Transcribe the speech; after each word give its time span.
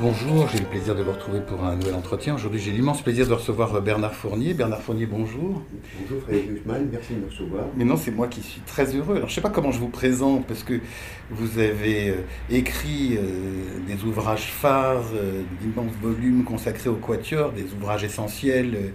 Bonjour, 0.00 0.48
j'ai 0.48 0.60
le 0.60 0.64
plaisir 0.64 0.94
de 0.94 1.02
vous 1.02 1.12
retrouver 1.12 1.40
pour 1.40 1.62
un 1.62 1.76
nouvel 1.76 1.94
entretien. 1.94 2.34
Aujourd'hui, 2.34 2.58
j'ai 2.58 2.70
l'immense 2.70 3.02
plaisir 3.02 3.28
de 3.28 3.34
recevoir 3.34 3.82
Bernard 3.82 4.14
Fournier. 4.14 4.54
Bernard 4.54 4.80
Fournier, 4.80 5.04
bonjour. 5.04 5.62
Bonjour 6.00 6.22
Frédéric 6.22 6.52
Huchman, 6.52 6.88
merci 6.90 7.12
de 7.12 7.18
me 7.18 7.26
recevoir. 7.26 7.64
Mais 7.76 7.84
non, 7.84 7.98
c'est 7.98 8.10
moi 8.10 8.26
qui 8.26 8.40
suis 8.40 8.62
très 8.62 8.96
heureux. 8.96 9.16
Alors, 9.16 9.28
je 9.28 9.32
ne 9.32 9.34
sais 9.34 9.40
pas 9.42 9.50
comment 9.50 9.72
je 9.72 9.78
vous 9.78 9.90
présente, 9.90 10.46
parce 10.46 10.62
que 10.62 10.80
vous 11.30 11.58
avez 11.58 12.08
euh, 12.08 12.14
écrit 12.48 13.18
euh, 13.18 13.78
des 13.86 14.02
ouvrages 14.02 14.50
phares, 14.50 15.04
euh, 15.14 15.42
d'immenses 15.60 15.92
volumes 16.00 16.44
consacrés 16.44 16.88
au 16.88 16.94
quatuor, 16.94 17.52
des 17.52 17.66
ouvrages 17.78 18.02
essentiels 18.02 18.74
euh, 18.76 18.88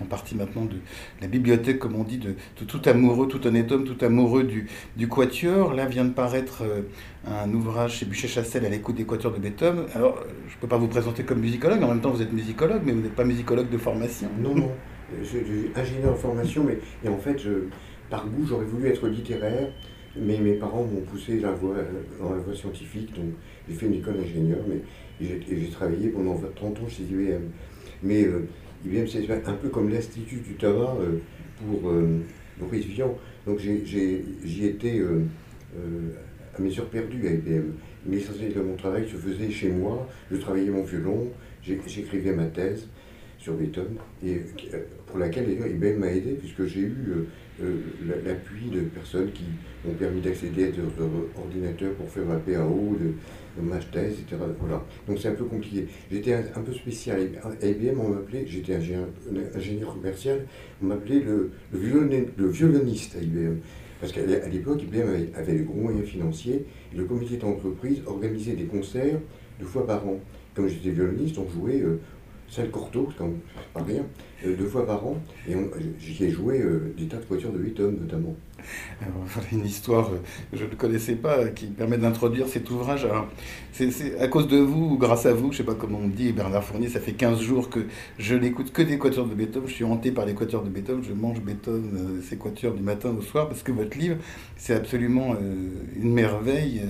font 0.00 0.06
partie 0.06 0.34
maintenant 0.34 0.64
de 0.64 0.76
la 1.20 1.28
bibliothèque, 1.28 1.78
comme 1.78 1.94
on 1.94 2.04
dit, 2.04 2.18
de, 2.18 2.34
tout 2.66 2.80
amoureux, 2.86 3.28
tout 3.28 3.46
honnête 3.46 3.70
homme, 3.70 3.84
tout 3.84 4.02
amoureux 4.04 4.44
du, 4.44 4.66
du 4.96 5.08
quatuor. 5.08 5.74
Là 5.74 5.86
vient 5.86 6.04
de 6.04 6.12
paraître 6.12 6.62
euh, 6.62 6.82
un 7.26 7.52
ouvrage 7.52 7.98
chez 7.98 8.06
Buchet-Chassel 8.06 8.64
à 8.64 8.68
l'écoute 8.68 8.96
des 8.96 9.04
quatuors 9.04 9.32
de 9.32 9.38
Beethoven. 9.38 9.84
Alors, 9.94 10.18
euh, 10.18 10.30
je 10.48 10.56
ne 10.56 10.60
peux 10.60 10.68
pas 10.68 10.78
vous 10.78 10.88
présenter 10.88 11.22
comme 11.22 11.40
musicologue, 11.40 11.82
en 11.82 11.88
même 11.88 12.00
temps, 12.00 12.10
vous 12.10 12.22
êtes 12.22 12.32
musicologue, 12.32 12.80
mais 12.84 12.92
vous 12.92 13.02
n'êtes 13.02 13.14
pas 13.14 13.24
musicologue 13.24 13.68
de 13.68 13.78
formation. 13.78 14.28
Non, 14.40 14.54
non, 14.54 14.70
je 15.20 15.24
suis 15.24 15.70
ingénieur 15.76 16.12
en 16.12 16.16
formation, 16.16 16.64
mais 16.64 16.78
et 17.04 17.08
en 17.08 17.18
fait, 17.18 17.36
par 18.08 18.26
goût, 18.26 18.46
j'aurais 18.46 18.64
voulu 18.64 18.88
être 18.88 19.06
littéraire, 19.06 19.68
mais 20.16 20.38
mes 20.38 20.54
parents 20.54 20.84
m'ont 20.84 21.02
poussé 21.02 21.38
voie, 21.38 21.76
dans 22.18 22.30
la 22.30 22.40
voie 22.40 22.54
scientifique, 22.54 23.14
donc 23.14 23.26
j'ai 23.68 23.74
fait 23.74 23.86
une 23.86 23.94
école 23.94 24.16
d'ingénieur, 24.16 24.58
mais 24.66 24.80
j'ai 25.20 25.68
travaillé 25.70 26.08
pendant 26.08 26.40
30 26.56 26.78
ans 26.78 26.88
chez 26.88 27.02
IBM. 27.02 27.42
Mais 28.02 28.24
euh, 28.24 28.48
IBM, 28.84 29.06
c'est 29.06 29.30
un 29.30 29.54
peu 29.54 29.68
comme 29.68 29.90
l'Institut 29.90 30.36
du 30.36 30.54
tabac 30.54 30.96
euh, 31.00 31.18
pour, 31.58 31.90
euh, 31.90 32.18
les 32.72 32.78
étudiants. 32.78 33.16
Donc 33.46 33.58
j'y 33.58 34.64
étais 34.66 34.98
euh, 34.98 35.20
à 36.56 36.60
mes 36.62 36.78
heures 36.78 36.88
à 37.28 37.32
IBM. 37.32 37.62
Mais 38.06 38.16
l'essentiel 38.16 38.52
de 38.54 38.60
mon 38.60 38.76
travail 38.76 39.06
se 39.08 39.16
faisait 39.16 39.50
chez 39.50 39.68
moi. 39.70 40.08
Je 40.30 40.36
travaillais 40.36 40.70
mon 40.70 40.84
violon, 40.84 41.28
j'écrivais 41.62 42.32
ma 42.32 42.46
thèse 42.46 42.86
sur 43.38 43.54
Beethoven, 43.54 43.96
et 44.24 44.40
pour 45.06 45.18
laquelle 45.18 45.46
d'ailleurs 45.46 45.66
IBM 45.68 45.98
m'a 45.98 46.12
aidé, 46.12 46.32
puisque 46.32 46.64
j'ai 46.66 46.80
eu 46.80 46.96
la- 47.60 48.16
l'appui 48.32 48.68
de 48.70 48.80
personnes 48.80 49.30
qui 49.32 49.44
m'ont 49.84 49.94
permis 49.94 50.20
d'accéder 50.20 50.64
à 50.64 50.66
des 50.68 50.78
or- 50.80 51.26
ordinateurs 51.44 51.92
pour 51.94 52.08
faire 52.10 52.26
ma 52.26 52.36
PAO, 52.36 52.96
thèse, 53.90 54.14
etc. 54.20 54.36
Donc 55.06 55.18
c'est 55.20 55.28
un 55.28 55.34
peu 55.34 55.44
compliqué. 55.44 55.86
J'étais 56.10 56.34
un, 56.34 56.60
peu 56.62 56.72
spécial. 56.72 57.28
À 57.62 57.66
IBM, 57.66 58.00
on 58.00 58.08
m'appelait, 58.10 58.44
j'étais 58.46 58.74
ingénieur, 58.74 59.94
commercial, 59.94 60.46
on 60.82 60.86
m'appelait 60.86 61.20
le, 61.20 61.50
le, 61.72 61.78
violon- 61.78 62.26
le 62.36 62.48
violoniste 62.48 63.16
à 63.16 63.22
IBM. 63.22 63.56
Parce 64.00 64.12
qu'à 64.12 64.22
l'époque, 64.50 64.82
IBM 64.82 65.00
avait, 65.08 65.28
avait 65.34 65.58
de 65.58 65.64
gros 65.64 65.80
moyens 65.80 66.06
financiers, 66.06 66.64
et 66.92 66.96
le 66.96 67.04
comité 67.04 67.36
d'entreprise 67.36 68.00
organisait 68.06 68.54
des 68.54 68.64
concerts 68.64 69.18
deux 69.58 69.66
fois 69.66 69.86
par 69.86 70.06
an. 70.06 70.18
Comme 70.54 70.68
j'étais 70.68 70.90
violoniste, 70.90 71.36
on 71.38 71.48
jouait 71.48 71.80
euh, 71.80 72.00
salle 72.50 72.70
Cortot, 72.70 73.08
quand 73.16 73.30
pas 73.72 73.82
rien, 73.82 74.04
euh, 74.44 74.56
deux 74.56 74.66
fois 74.66 74.84
par 74.86 75.06
an, 75.06 75.16
et 75.48 75.54
on- 75.54 75.70
j'y 76.00 76.24
ai 76.24 76.30
joué 76.30 76.60
euh, 76.60 76.92
des 76.98 77.06
tas 77.06 77.18
de 77.18 77.24
voitures 77.24 77.52
de 77.52 77.58
Beethoven 77.58 77.96
notamment. 78.00 78.34
Alors, 79.00 79.24
une 79.52 79.64
histoire 79.64 80.10
euh, 80.12 80.18
que 80.52 80.58
je 80.58 80.64
ne 80.64 80.74
connaissais 80.74 81.14
pas 81.14 81.38
euh, 81.38 81.48
qui 81.48 81.66
permet 81.66 81.96
d'introduire 81.96 82.46
cet 82.48 82.68
ouvrage. 82.70 83.04
Alors, 83.04 83.28
c'est 83.72 84.18
à 84.18 84.28
cause 84.28 84.48
de 84.48 84.58
vous 84.58 84.90
ou 84.94 84.98
grâce 84.98 85.24
à 85.26 85.32
vous, 85.32 85.46
je 85.46 85.48
ne 85.48 85.54
sais 85.58 85.64
pas 85.64 85.74
comment 85.74 86.00
on 86.02 86.08
dit, 86.08 86.32
Bernard 86.32 86.64
Fournier, 86.64 86.88
ça 86.88 87.00
fait 87.00 87.12
15 87.12 87.40
jours 87.40 87.70
que 87.70 87.80
je 88.18 88.34
n'écoute 88.34 88.72
que 88.72 88.82
des 88.82 88.98
quatuors 88.98 89.26
de 89.26 89.34
Beethoven. 89.34 89.68
Je 89.68 89.74
suis 89.74 89.84
hanté 89.84 90.10
par 90.10 90.26
les 90.26 90.34
quatuors 90.34 90.62
de 90.64 90.68
Beethoven. 90.70 91.02
Je 91.04 91.12
mange 91.14 91.40
Beethoven, 91.40 91.90
euh, 91.94 92.22
ces 92.28 92.36
quatuors 92.36 92.74
du 92.74 92.82
matin 92.82 93.14
au 93.16 93.22
soir, 93.22 93.48
parce 93.48 93.62
que 93.62 93.72
votre 93.72 93.96
livre, 93.96 94.16
c'est 94.56 94.74
absolument 94.74 95.34
euh, 95.40 95.68
une 95.96 96.12
merveille. 96.12 96.82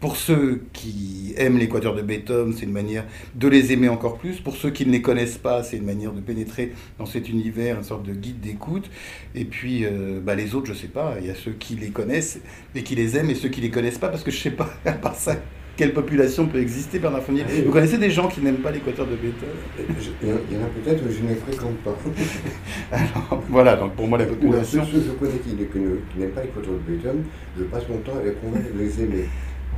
Euh, 0.00 0.06
pour 0.06 0.16
ceux 0.16 0.62
qui 0.72 1.34
aiment 1.36 1.58
les 1.58 1.68
quatuors 1.68 1.94
de 1.94 2.02
Beethoven, 2.02 2.52
c'est 2.52 2.64
une 2.64 2.72
manière 2.72 3.04
de 3.34 3.48
les 3.48 3.72
aimer 3.72 3.88
encore 3.88 4.18
plus. 4.18 4.40
Pour 4.40 4.56
ceux 4.56 4.70
qui 4.70 4.86
ne 4.86 4.92
les 4.92 5.02
connaissent 5.02 5.38
pas, 5.38 5.62
c'est 5.62 5.76
une 5.76 5.84
manière 5.84 6.12
de 6.12 6.20
pénétrer 6.20 6.72
dans 6.98 7.06
cet 7.06 7.28
univers, 7.28 7.76
une 7.76 7.84
sorte 7.84 8.04
de 8.06 8.12
guide 8.14 8.40
d'écoute. 8.40 8.90
Et 9.34 9.44
puis, 9.44 9.84
euh, 9.84 10.20
bah, 10.22 10.34
les 10.34 10.54
autres, 10.54 10.66
je 10.66 10.74
sais 10.74 10.88
pas. 10.88 11.14
Il 11.20 11.26
y 11.26 11.30
a 11.30 11.34
ceux 11.34 11.52
qui 11.52 11.74
les 11.76 11.90
connaissent 11.90 12.40
et 12.74 12.82
qui 12.82 12.94
les 12.94 13.16
aiment 13.16 13.30
et 13.30 13.34
ceux 13.34 13.48
qui 13.48 13.60
les 13.60 13.70
connaissent 13.70 13.98
pas, 13.98 14.08
parce 14.08 14.22
que 14.24 14.30
je 14.30 14.38
sais 14.38 14.50
pas, 14.50 14.70
à 14.84 14.92
part 14.92 15.14
ça, 15.14 15.36
quelle 15.76 15.94
population 15.94 16.46
peut 16.46 16.60
exister, 16.60 16.98
Bernard 16.98 17.22
Fournier. 17.22 17.44
Ah. 17.48 17.52
Vous 17.64 17.70
connaissez 17.72 17.96
des 17.96 18.10
gens 18.10 18.28
qui 18.28 18.40
n'aiment 18.42 18.56
pas 18.58 18.70
l'équateur 18.70 19.06
de 19.06 19.16
Beethoven 19.16 19.54
Et 19.78 20.02
je- 20.02 20.10
Il 20.22 20.28
y 20.28 20.60
en 20.60 20.64
a 20.64 20.68
peut-être, 20.68 21.02
mais 21.06 21.10
je 21.12 21.22
ne 21.22 21.28
les 21.30 21.34
fréquente 21.36 21.76
pas. 21.84 21.96
Alors, 22.92 23.42
voilà, 23.48 23.76
donc 23.76 23.94
pour 23.94 24.06
moi, 24.06 24.18
la 24.18 24.26
population. 24.26 24.84
ceux, 24.84 24.92
ceux 24.92 24.98
que 25.00 25.06
je 25.06 25.10
connais 25.12 25.38
qui, 25.38 25.54
ne- 25.54 26.20
n'aiment 26.20 26.32
pas 26.32 26.42
voitures 26.54 26.72
de 26.74 26.78
Beethoven, 26.92 27.22
je 27.58 27.64
passe 27.64 27.84
mon 27.88 27.98
temps 27.98 28.18
à 28.20 28.24
les 28.24 28.32
convaincre 28.32 28.72
de 28.74 28.78
les 28.78 29.02
aimer. 29.02 29.24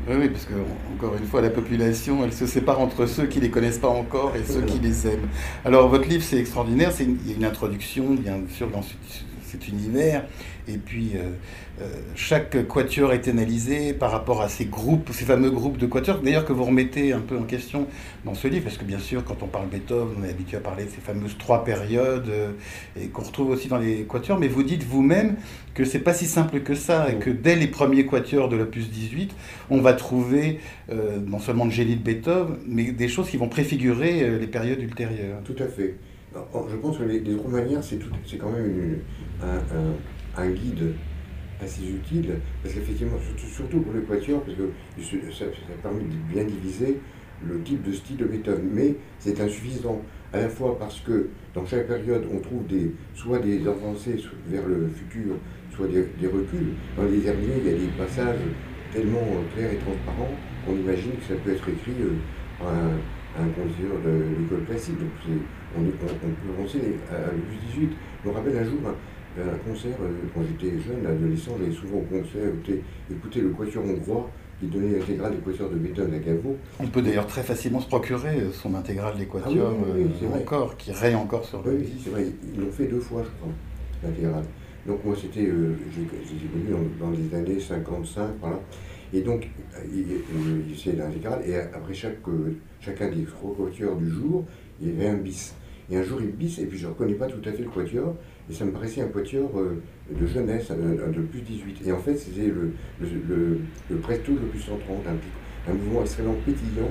Oui, 0.09 0.17
oui, 0.19 0.29
parce 0.31 0.47
que, 0.47 0.55
encore 0.97 1.17
une 1.17 1.27
fois, 1.27 1.41
la 1.41 1.51
population, 1.51 2.25
elle 2.25 2.33
se 2.33 2.47
sépare 2.47 2.81
entre 2.81 3.07
ceux 3.07 3.27
qui 3.27 3.39
les 3.41 3.51
connaissent 3.51 3.79
pas 3.79 3.89
encore 3.89 4.33
et 4.35 4.43
ceux 4.45 4.63
qui 4.63 4.81
les 4.81 5.07
aiment. 5.07 5.29
Alors, 5.65 5.89
votre 5.89 6.09
livre, 6.09 6.25
c'est 6.25 6.39
extraordinaire. 6.39 6.91
C'est 6.93 7.05
une- 7.05 7.19
il 7.25 7.31
y 7.31 7.35
a 7.35 7.37
une 7.37 7.45
introduction, 7.45 8.15
bien 8.15 8.41
sûr, 8.53 8.69
dans 8.69 8.83
ce- 8.83 8.95
cet 9.47 9.69
univers. 9.69 10.25
Et 10.67 10.77
puis, 10.79 11.13
euh, 11.15 11.31
chaque 12.15 12.67
quatuor 12.69 13.13
est 13.13 13.29
analysé 13.29 13.93
par 13.95 14.11
rapport 14.11 14.43
à 14.43 14.49
ces 14.49 14.67
groupes, 14.67 15.11
ces 15.13 15.25
fameux 15.25 15.51
groupes 15.51 15.79
de 15.79 15.87
quatuors, 15.87 16.21
d'ailleurs, 16.21 16.45
que 16.45 16.53
vous 16.53 16.65
remettez 16.65 17.13
un 17.13 17.21
peu 17.21 17.37
en 17.37 17.45
question 17.45 17.87
dans 18.25 18.35
ce 18.35 18.47
livre, 18.47 18.65
parce 18.65 18.77
que, 18.77 18.85
bien 18.85 18.99
sûr, 18.99 19.25
quand 19.25 19.43
on 19.43 19.47
parle 19.47 19.69
Beethoven, 19.69 20.17
on 20.21 20.25
est 20.25 20.31
habitué 20.31 20.59
à 20.59 20.61
parler 20.61 20.85
de 20.85 20.91
ces 20.91 21.01
fameuses 21.01 21.37
trois 21.39 21.65
périodes, 21.65 22.29
euh, 22.29 22.53
et 23.01 23.09
qu'on 23.09 23.23
retrouve 23.23 23.51
aussi 23.51 23.69
dans 23.69 23.79
les 23.79 24.03
quatuors. 24.03 24.39
Mais 24.39 24.49
vous 24.49 24.63
dites 24.63 24.85
vous-même 24.85 25.37
que 25.75 25.85
c'est 25.85 26.01
pas 26.01 26.13
si 26.13 26.27
simple 26.27 26.61
que 26.61 26.75
ça, 26.75 27.11
et 27.11 27.17
que 27.17 27.31
dès 27.31 27.57
les 27.57 27.69
premiers 27.69 28.05
quatuors 28.05 28.49
de 28.49 28.57
l'opus 28.57 28.91
18, 28.91 29.35
on 29.71 29.81
va 29.81 29.95
trouver 29.95 30.61
euh, 30.91 31.19
non 31.27 31.39
seulement 31.39 31.65
le 31.65 31.71
génie 31.71 31.97
de 31.97 32.03
Beethoven, 32.03 32.59
mais 32.67 32.93
des 32.93 33.09
choses 33.09 33.29
qui 33.29 33.39
vont 33.39 33.49
préfigurer 33.49 34.23
euh, 34.23 34.39
les 34.39 34.47
périodes 34.47 34.83
ultérieures. 34.83 35.41
Tout 35.45 35.57
à 35.59 35.67
fait. 35.67 35.97
Je 36.35 36.77
pense 36.77 36.97
que 36.97 37.03
les, 37.03 37.21
les 37.21 37.35
manières, 37.35 37.83
c'est 37.85 37.99
quand 38.39 38.51
même 38.51 38.99
un 40.37 40.49
guide 40.49 40.95
assez 41.63 41.83
utile, 41.83 42.39
parce 42.63 42.75
qu'effectivement, 42.75 43.17
surtout, 43.37 43.81
pour 43.81 43.93
les 43.93 44.03
quatuors, 44.03 44.43
parce 44.43 44.57
que 44.57 45.33
ça, 45.33 45.45
permet 45.83 46.03
de 46.03 46.33
bien 46.33 46.45
diviser 46.45 46.99
le 47.47 47.61
type 47.63 47.83
de 47.83 47.93
style 47.93 48.17
de 48.17 48.25
Beethoven, 48.25 48.69
mais 48.73 48.95
c'est 49.19 49.41
insuffisant, 49.41 50.01
à 50.33 50.41
la 50.41 50.49
fois 50.49 50.79
parce 50.79 51.01
que 51.01 51.29
dans 51.55 51.67
chaque 51.67 51.87
période, 51.87 52.25
on 52.33 52.39
trouve 52.39 52.67
des, 52.67 52.93
soit 53.15 53.39
des 53.39 53.67
avancées 53.67 54.17
vers 54.49 54.67
le 54.67 54.89
futur, 54.89 55.35
soit 55.75 55.89
des, 55.89 56.27
reculs. 56.27 56.73
Dans 56.97 57.05
les 57.05 57.19
derniers, 57.19 57.59
il 57.59 57.71
y 57.71 57.75
a 57.75 57.79
des 57.79 57.91
passages 57.99 58.39
tellement 58.93 59.19
euh, 59.19 59.55
clairs 59.55 59.73
et 59.73 59.77
transparents 59.77 60.31
qu'on 60.65 60.77
imagine 60.77 61.13
que 61.13 61.25
ça 61.25 61.35
peut 61.43 61.51
être 61.51 61.69
écrit 61.69 61.93
euh, 62.01 62.13
par 62.59 62.69
un, 62.69 63.43
un 63.43 63.47
de 63.47 64.41
l'école 64.41 64.65
classique. 64.67 64.99
Donc 64.99 65.39
on, 65.77 65.83
peut 65.85 66.63
penser 66.63 66.79
à, 67.11 67.17
à 67.17 67.33
l'opus 67.33 67.59
18. 67.75 67.91
Je 68.25 68.29
me 68.29 68.35
rappelle 68.35 68.57
un 68.59 68.65
jour 68.65 68.79
un, 69.39 69.49
un 69.55 69.59
concert, 69.71 69.97
euh, 70.03 70.11
quand 70.35 70.43
j'étais 70.43 70.79
jeune, 70.81 71.07
adolescent, 71.07 71.53
j'allais 71.59 71.73
souvent 71.73 71.99
au 71.99 72.03
concert 72.03 72.49
écouter, 73.11 73.41
le 73.41 73.49
quatuor 73.51 73.85
hongrois 73.85 74.31
qui 74.61 74.67
donnait 74.69 74.99
l'intégrale 74.99 75.33
des 75.33 75.39
quatuors 75.39 75.71
de 75.71 75.77
Beethoven 75.77 76.15
à 76.15 76.19
Gaveau. 76.19 76.57
On 76.79 76.87
peut 76.87 77.03
d'ailleurs 77.03 77.27
très 77.27 77.43
facilement 77.43 77.81
se 77.81 77.89
procurer 77.89 78.41
euh, 78.41 78.53
son 78.53 78.75
intégrale 78.75 79.17
des 79.19 79.27
quatuors 79.27 79.75
Ah 79.81 79.85
oui, 79.95 80.03
oui, 80.05 80.11
oui, 80.21 80.29
euh, 80.33 80.41
encore, 80.43 80.77
qui 80.77 80.93
raye 80.93 81.15
encore 81.15 81.45
sur 81.45 81.63
le 81.63 81.73
Oui, 81.73 81.93
c'est 82.03 82.11
vrai, 82.11 82.27
ils 82.55 82.61
l'ont 82.61 82.71
fait 82.71 82.87
deux 82.87 83.01
fois, 83.01 83.23
je 83.25 83.31
crois, 83.41 83.53
l'intégrale. 84.05 84.45
Donc 84.87 85.05
moi, 85.05 85.15
c'était, 85.21 85.47
euh, 85.47 85.75
j'ai 85.95 86.03
connu 86.05 86.89
dans, 87.01 87.11
les 87.11 87.35
années 87.37 87.61
55, 87.61 88.23
voilà. 88.41 88.61
Et 89.15 89.21
donc, 89.21 89.49
il- 89.93 89.99
il- 90.71 90.79
c'est 90.79 90.93
l'intégrale, 90.97 91.43
et 91.47 91.57
après 91.57 91.93
chaque, 91.95 92.17
euh, 92.29 92.55
chacun 92.81 93.11
des 93.11 93.25
trois 93.25 93.55
quatuors 93.57 93.97
du 93.97 94.09
jour, 94.11 94.45
il 94.81 94.89
y 94.89 94.91
avait 94.93 95.09
un 95.09 95.17
bis. 95.17 95.55
Et 95.91 95.97
un 95.97 96.03
jour, 96.03 96.21
il 96.23 96.31
bis, 96.33 96.59
et 96.61 96.67
puis 96.67 96.79
je 96.79 96.87
ne 96.87 96.93
reconnais 96.93 97.15
pas 97.15 97.27
tout 97.27 97.47
à 97.49 97.53
fait 97.53 97.63
le 97.63 97.69
quatuor, 97.69 98.15
et 98.51 98.55
ça 98.55 98.65
me 98.65 98.73
paraissait 98.73 99.01
un 99.01 99.09
quatuor 99.09 99.51
euh, 99.57 99.81
de 100.11 100.27
jeunesse, 100.27 100.71
un, 100.71 100.77
de 101.11 101.21
plus 101.21 101.41
18. 101.41 101.87
Et 101.87 101.93
en 101.93 101.99
fait, 101.99 102.17
c'était 102.17 102.49
le, 102.49 102.73
le, 103.01 103.09
le, 103.29 103.61
le 103.91 103.97
presto 103.97 104.33
le 104.33 104.47
plus 104.49 104.61
130, 104.61 104.81
un, 105.07 105.71
un 105.71 105.75
mouvement 105.75 106.03
extrêmement 106.03 106.35
pétillant, 106.45 106.89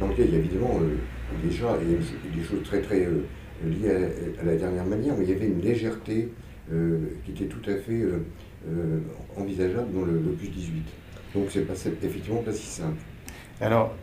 dans 0.00 0.08
lequel 0.08 0.26
il 0.26 0.32
y 0.32 0.36
a 0.36 0.38
évidemment 0.40 0.80
euh, 0.80 1.46
déjà 1.48 1.76
des 1.78 2.42
choses 2.42 2.62
très 2.64 2.80
très 2.80 3.06
euh, 3.06 3.22
liées 3.64 3.90
à, 4.40 4.44
la 4.44 4.56
dernière 4.56 4.84
manière, 4.84 5.14
mais 5.16 5.24
il 5.24 5.30
y 5.30 5.34
avait 5.34 5.46
une 5.46 5.60
légèreté 5.60 6.28
qui 7.24 7.30
était 7.30 7.46
tout 7.46 7.62
à 7.70 7.76
fait 7.76 8.04
envisageable 9.38 9.90
dans 9.94 10.04
le, 10.04 10.20
l'opus 10.20 10.50
18. 10.50 10.82
Donc 11.34 11.46
c'est 11.48 11.62
pas 11.62 11.72
effectivement 11.72 12.42
pas 12.42 12.52
si 12.52 12.66
simple. 12.66 12.98
Alors, 13.58 13.94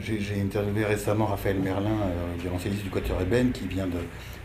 j'ai 0.00 0.40
interviewé 0.40 0.84
récemment 0.84 1.26
Raphaël 1.26 1.60
Merlin, 1.62 1.96
violoncelliste 2.40 2.82
du 2.82 2.90
Quatuor 2.90 3.22
Eben, 3.22 3.52
qui 3.52 3.68
vient 3.68 3.86
de 3.86 3.98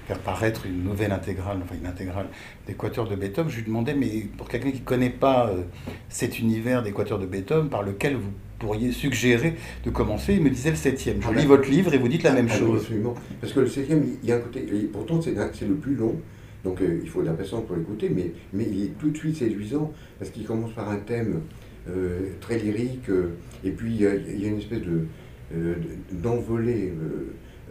faire 0.07 0.19
paraître 0.19 0.65
une 0.65 0.83
nouvelle 0.83 1.11
intégrale, 1.11 1.57
enfin 1.63 1.75
une 1.79 1.87
intégrale 1.87 2.27
des 2.67 2.73
Quatuors 2.73 3.07
de 3.07 3.15
Beethoven. 3.15 3.49
Je 3.49 3.57
lui 3.57 3.65
demandais, 3.65 3.93
mais 3.93 4.27
pour 4.37 4.47
quelqu'un 4.49 4.71
qui 4.71 4.79
ne 4.79 4.85
connaît 4.85 5.09
pas 5.09 5.49
euh, 5.49 5.63
cet 6.09 6.39
univers 6.39 6.83
des 6.83 6.91
Quatuors 6.91 7.19
de 7.19 7.25
Beethoven, 7.25 7.69
par 7.69 7.83
lequel 7.83 8.15
vous 8.15 8.31
pourriez 8.59 8.91
suggérer 8.91 9.55
de 9.85 9.89
commencer, 9.89 10.33
il 10.35 10.41
me 10.41 10.49
disait 10.49 10.71
le 10.71 10.75
septième. 10.75 11.21
Je 11.21 11.27
ah 11.27 11.31
lis 11.31 11.41
ben, 11.41 11.47
votre 11.47 11.69
livre 11.69 11.93
et 11.93 11.97
vous 11.97 12.07
dites 12.07 12.23
la 12.23 12.33
même 12.33 12.47
ah, 12.49 12.57
chose. 12.57 12.81
Absolument. 12.81 13.15
Parce 13.41 13.53
que 13.53 13.59
le 13.61 13.67
septième, 13.67 14.05
il 14.21 14.29
y 14.29 14.31
a 14.31 14.37
un 14.37 14.39
côté, 14.39 14.61
pourtant 14.91 15.21
c'est 15.21 15.67
le 15.67 15.75
plus 15.75 15.95
long, 15.95 16.15
donc 16.63 16.79
il 16.81 17.09
faut 17.09 17.21
de 17.21 17.27
la 17.27 17.33
patience 17.33 17.65
pour 17.65 17.75
l'écouter, 17.75 18.09
mais, 18.09 18.31
mais 18.53 18.65
il 18.69 18.83
est 18.83 18.97
tout 18.99 19.09
de 19.09 19.17
suite 19.17 19.37
séduisant, 19.37 19.91
parce 20.19 20.31
qu'il 20.31 20.45
commence 20.45 20.71
par 20.71 20.89
un 20.89 20.97
thème 20.97 21.41
euh, 21.89 22.29
très 22.39 22.59
lyrique. 22.59 23.09
Euh, 23.09 23.31
et 23.65 23.71
puis 23.71 23.93
il 23.93 24.01
y, 24.01 24.05
a 24.07 24.47
une 24.47 24.57
espèce 24.57 24.81
de 24.81 25.07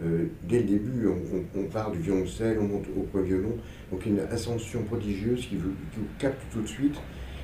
euh, 0.01 0.25
dès 0.47 0.59
le 0.59 0.65
début, 0.65 1.07
on, 1.55 1.63
part 1.63 1.91
du 1.91 1.99
violoncelle, 1.99 2.57
on 2.59 2.67
monte 2.67 2.85
au 2.97 3.01
point 3.01 3.21
violon, 3.21 3.55
donc 3.91 4.05
une 4.05 4.19
ascension 4.19 4.83
prodigieuse 4.83 5.45
qui 5.47 5.57
vous, 5.57 5.71
capte 6.17 6.41
tout 6.51 6.61
de 6.61 6.67
suite. 6.67 6.95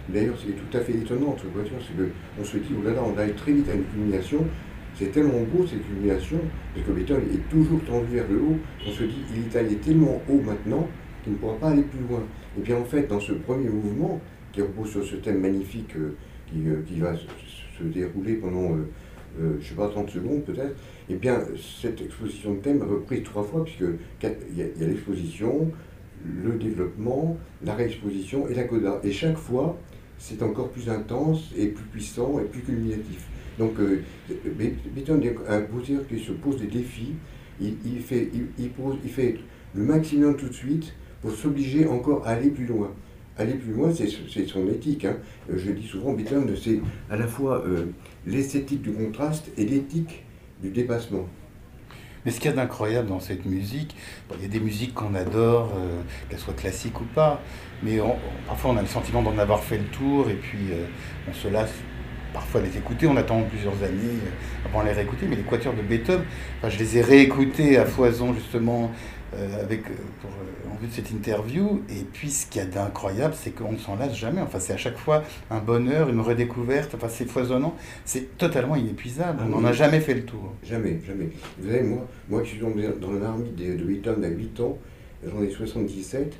D'ailleurs, 0.10 0.36
c'est 0.40 0.54
tout 0.54 0.78
à 0.78 0.81
fait 0.81 0.94
étonnant, 0.94 1.36
voiture, 1.54 1.78
c'est 1.80 1.94
qu'on 2.38 2.44
se 2.44 2.57
dit, 2.57 2.74
oh 2.78 2.84
là 2.84 2.94
là, 2.94 3.01
on 3.06 3.18
arrive 3.18 3.36
très 3.36 3.51
vite 3.51 3.69
à 3.69 3.75
une 3.75 3.84
culmination, 3.84 4.46
c'est 4.96 5.12
tellement 5.12 5.42
beau 5.54 5.68
cette 5.68 5.86
culmination, 5.86 6.40
et 6.75 6.81
que 6.81 6.92
Beethoven 6.92 7.25
est 7.31 7.50
toujours 7.50 7.80
tendu 7.86 8.16
vers 8.16 8.28
le 8.28 8.38
haut, 8.38 8.57
on 8.88 8.92
se 8.92 9.04
dit, 9.04 9.22
il 9.36 9.45
est 9.45 9.56
allé 9.56 9.75
tellement 9.75 10.22
haut 10.28 10.42
maintenant 10.42 10.88
qu'il 11.24 11.34
ne 11.34 11.38
pourra 11.38 11.57
pas 11.57 11.69
aller 11.69 11.84
plus 11.84 12.00
loin. 12.10 12.24
Et 12.57 12.62
bien 12.62 12.78
en 12.78 12.86
fait, 12.86 13.07
dans 13.07 13.19
ce 13.19 13.34
premier 13.34 13.69
mouvement, 13.69 14.19
qui 14.52 14.62
repose 14.62 14.92
sur 14.92 15.06
ce 15.06 15.16
thème 15.16 15.40
magnifique 15.40 15.95
euh, 15.95 16.16
qui, 16.48 17.00
va 17.00 17.16
se, 17.16 17.84
dérouler 17.84 18.36
pendant, 18.36 18.74
euh, 18.74 18.90
euh, 19.40 19.54
je 19.60 19.63
ne 19.63 19.69
sais 19.69 19.75
pas, 19.75 19.88
30 19.88 20.10
secondes 20.10 20.44
peut-être, 20.44 20.75
eh 21.10 21.16
bien 21.16 21.42
cette 21.82 22.02
exposition 22.02 22.54
de 22.54 22.60
thème 22.60 22.84
reprise 22.84 23.24
trois 23.24 23.44
fois, 23.44 23.64
puisque 23.64 23.84
il 24.22 24.58
y 24.58 24.62
a, 24.62 24.88
l'exposition, 24.88 25.72
le 26.26 26.54
développement, 26.58 27.38
la 27.64 27.76
réexposition 27.76 28.48
et 28.48 28.54
la 28.54 28.66
coda. 28.66 29.00
Et 29.04 29.12
chaque 29.12 29.38
fois, 29.38 29.78
c'est 30.18 30.44
encore 30.44 30.70
plus 30.70 30.90
intense 30.90 31.52
et 31.58 31.68
plus 31.68 31.86
puissant 31.86 32.40
et 32.40 32.44
plus 32.44 32.62
culminatif. 32.62 33.26
Donc, 33.58 33.74
Beethoven 34.96 35.24
est 35.24 35.36
un 35.48 35.62
compositeur 35.62 36.08
qui 36.08 36.20
se 36.20 36.32
pose 36.32 36.60
des 36.60 36.68
défis. 36.68 37.16
Il, 37.62 38.02
fait, 38.02 38.30
le 39.74 39.84
maximum 39.84 40.36
tout 40.36 40.48
de 40.48 40.54
suite 40.54 40.94
pour 41.22 41.32
s'obliger 41.32 41.86
encore 41.88 42.26
à 42.26 42.32
aller 42.32 42.50
plus 42.50 42.66
loin 42.66 42.92
aller 43.40 43.54
plus 43.54 43.74
loin, 43.74 43.92
c'est 43.94 44.46
son 44.46 44.68
éthique. 44.68 45.06
Hein. 45.06 45.18
Euh, 45.50 45.58
je 45.58 45.72
dis 45.72 45.88
souvent, 45.88 46.14
Beethoven, 46.14 46.54
c'est 46.62 46.80
à 47.10 47.16
la 47.16 47.28
fois 47.28 47.64
euh, 47.66 47.86
l'esthétique 48.28 48.82
du 48.82 48.92
contraste 48.92 49.52
et 49.58 49.66
l'éthique 49.66 50.24
du 50.62 50.70
dépassement. 50.70 51.28
Mais 52.26 52.32
ce 52.32 52.40
qu'il 52.40 52.52
y 52.52 52.54
a 52.54 52.56
d'incroyable 52.56 53.08
dans 53.08 53.20
cette 53.20 53.46
musique, 53.46 53.96
il 54.36 54.42
y 54.42 54.46
a 54.46 54.50
des 54.50 54.60
musiques 54.60 54.94
qu'on 54.94 55.16
adore, 55.16 55.72
euh, 55.78 56.02
qu'elles 56.30 56.40
soient 56.40 56.54
classiques 56.54 57.00
ou 57.00 57.06
pas, 57.06 57.42
mais 57.82 58.00
parfois 58.46 58.72
on 58.72 58.78
a 58.78 58.82
le 58.82 58.88
sentiment 58.88 59.22
d'en 59.22 59.38
avoir 59.38 59.64
fait 59.64 59.78
le 59.78 59.86
tour 59.86 60.30
et 60.30 60.34
puis 60.34 60.60
on 61.30 61.34
se 61.34 61.48
lasse 61.48 61.72
parfois 62.34 62.62
les 62.62 62.78
écouter. 62.78 63.08
On 63.08 63.16
attend 63.16 63.42
plusieurs 63.44 63.82
années 63.84 64.20
avant 64.66 64.82
de 64.82 64.88
les 64.88 64.94
réécouter, 64.94 65.28
mais 65.30 65.38
les 65.38 65.44
quatuors 65.44 65.74
de 65.74 65.82
Beethoven, 65.82 66.26
je 66.68 66.78
les 66.78 66.98
ai 66.98 67.02
réécoutés 67.02 67.78
à 67.78 67.86
foison 67.86 68.34
justement 68.34 68.92
euh, 69.36 69.62
avec, 69.62 69.81
euh, 69.81 69.94
euh, 70.26 70.72
en 70.72 70.76
vue 70.81 70.88
de 70.88 70.94
cette 70.94 71.12
interview. 71.12 71.84
Et 71.90 72.04
puis, 72.12 72.31
ce 72.31 72.48
qu'il 72.48 72.62
y 72.62 72.66
a 72.66 72.68
d'incroyable, 72.68 73.36
c'est 73.38 73.52
qu'on 73.52 73.74
ne 73.74 73.78
s'en 73.78 73.96
lasse 73.96 74.16
jamais. 74.16 74.42
Enfin, 74.42 74.60
c'est 74.60 74.74
à 74.74 74.78
chaque 74.78 74.98
fois 74.98 75.24
un 75.52 75.60
bonheur, 75.60 76.10
une 76.10 76.20
redécouverte. 76.20 76.96
Enfin, 76.96 77.10
c'est 77.10 77.30
foisonnant. 77.30 77.76
C'est 78.06 78.38
totalement 78.38 78.76
inépuisable. 78.76 79.44
on 79.46 79.50
n'en 79.50 79.66
a 79.66 79.74
jamais 79.74 80.00
fait 80.00 80.16
le 80.16 80.24
tour. 80.24 80.54
Jamais, 80.64 81.00
jamais. 81.06 81.30
Vous 81.60 81.70
savez, 81.70 81.84
moi, 81.84 82.08
moi 82.28 82.42
qui 82.42 82.50
suis 82.52 82.60
tombé 82.60 82.90
dans 83.00 83.12
la 83.12 83.20
marmite 83.20 83.56
de, 83.56 83.76
de 83.76 83.84
Beethoven 83.84 84.24
à 84.24 84.30
8 84.30 84.60
ans, 84.62 84.78
j'en 85.24 85.44
ai 85.44 85.50
77, 85.52 86.36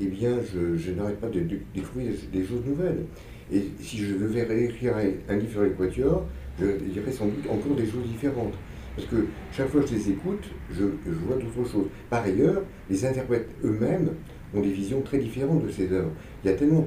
eh 0.00 0.06
bien, 0.06 0.38
je, 0.52 0.90
n'arrête 0.90 1.20
pas 1.20 1.28
de, 1.28 1.40
découvrir 1.74 2.12
des 2.30 2.44
choses 2.44 2.64
nouvelles. 2.66 3.04
Et 3.52 3.64
si 3.80 3.98
je 3.98 4.14
devais 4.16 4.42
réécrire 4.42 4.94
un, 5.28 5.36
livre 5.36 5.50
sur 5.50 5.62
l'équateur, 5.62 6.24
je 6.60 6.66
dirais 6.66 7.12
sans 7.12 7.26
doute 7.26 7.46
encore 7.50 7.76
des 7.76 7.86
choses 7.86 8.04
différentes. 8.06 8.54
Parce 8.96 9.08
que 9.08 9.26
chaque 9.52 9.68
fois 9.68 9.80
que 9.80 9.88
je 9.88 9.94
les 9.94 10.10
écoute, 10.10 10.44
je, 10.70 10.84
vois 10.84 11.36
d'autres 11.36 11.70
choses. 11.70 11.86
Par 12.10 12.22
ailleurs, 12.22 12.62
les 12.88 13.04
interprètes 13.04 13.48
eux-mêmes 13.64 14.10
ont 14.54 14.60
des 14.60 14.70
visions 14.70 15.00
très 15.00 15.18
différentes 15.18 15.66
de 15.66 15.70
ces 15.70 15.92
œuvres. 15.92 16.12
Il 16.44 16.50
y 16.50 16.54
a 16.54 16.56
tellement 16.56 16.86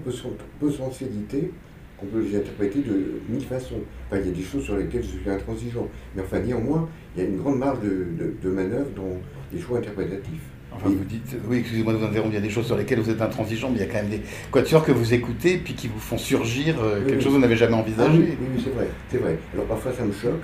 peu 0.60 0.72
sensibilité 0.72 1.52
qu'on 1.98 2.06
peut 2.06 2.22
les 2.22 2.38
interpréter 2.38 2.80
de 2.80 3.20
mille 3.30 3.44
façons. 3.44 3.82
Enfin, 4.08 4.22
il 4.22 4.28
y 4.28 4.30
a 4.30 4.34
des 4.34 4.44
choses 4.44 4.64
sur 4.64 4.78
lesquelles 4.78 5.04
je 5.04 5.20
suis 5.20 5.30
intransigeant. 5.30 5.88
Mais 6.16 6.22
enfin, 6.22 6.40
néanmoins, 6.40 6.88
il 7.16 7.24
y 7.24 7.26
a 7.26 7.30
une 7.30 7.38
grande 7.38 7.58
marge 7.58 7.80
de, 7.82 8.36
de, 8.42 8.50
manœuvre 8.50 8.90
dans 8.96 9.18
les 9.52 9.60
choix 9.60 9.80
interprétatifs. 9.80 10.44
Enfin, 10.72 10.90
vous 10.90 11.06
dites, 11.06 11.36
oui, 11.50 11.58
excusez-moi 11.58 11.94
de 11.94 11.98
vous 11.98 12.06
interrompre, 12.06 12.34
il 12.34 12.36
y 12.36 12.38
a 12.38 12.42
des 12.42 12.52
choses 12.52 12.68
sur 12.68 12.78
lesquelles 12.78 13.00
vous 13.00 13.10
êtes 13.10 13.22
intransigeant, 13.22 13.70
mais 13.70 13.78
il 13.78 13.80
y 13.80 13.84
a 13.84 13.88
quand 13.88 13.96
même 13.96 14.10
des 14.10 14.22
quatuors 14.52 14.86
que 14.86 14.92
vous 14.92 15.14
écoutez, 15.14 15.58
puis 15.58 15.74
qui 15.74 15.88
vous 15.88 16.00
font 16.00 16.20
surgir 16.20 16.76
euh, 16.80 17.04
quelque 17.04 17.16
chose 17.16 17.32
que 17.32 17.38
vous 17.38 17.40
n'avez 17.40 17.56
jamais 17.56 17.74
envisagé. 17.74 18.12
Ah 18.12 18.36
oui, 18.40 18.48
oui, 18.54 18.62
c'est 18.64 18.76
vrai, 18.76 18.88
c'est 19.10 19.18
vrai. 19.18 19.40
Alors 19.56 19.66
parfois 19.66 19.92
ça 19.94 20.04
me 20.04 20.12
choque, 20.12 20.42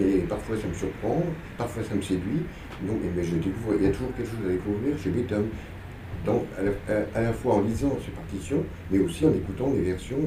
et 0.00 0.18
parfois 0.28 0.56
ça 0.56 0.68
me 0.68 0.74
surprend, 0.74 1.22
parfois 1.58 1.82
ça 1.82 1.94
me 1.94 2.02
séduit. 2.02 2.42
Donc, 2.82 2.98
mais 3.16 3.24
je 3.24 3.36
découvre, 3.36 3.74
il 3.78 3.84
y 3.84 3.88
a 3.88 3.90
toujours 3.90 4.14
quelque 4.16 4.28
chose 4.28 4.46
à 4.46 4.52
découvrir 4.52 4.98
chez 4.98 5.10
Beethoven. 5.10 5.48
Donc, 6.24 6.42
à 7.14 7.20
la, 7.20 7.32
fois 7.32 7.54
en 7.54 7.60
lisant 7.62 7.96
ses 8.04 8.10
partitions, 8.10 8.64
mais 8.90 8.98
aussi 8.98 9.24
en 9.24 9.32
écoutant 9.32 9.70
les 9.72 9.82
versions 9.82 10.18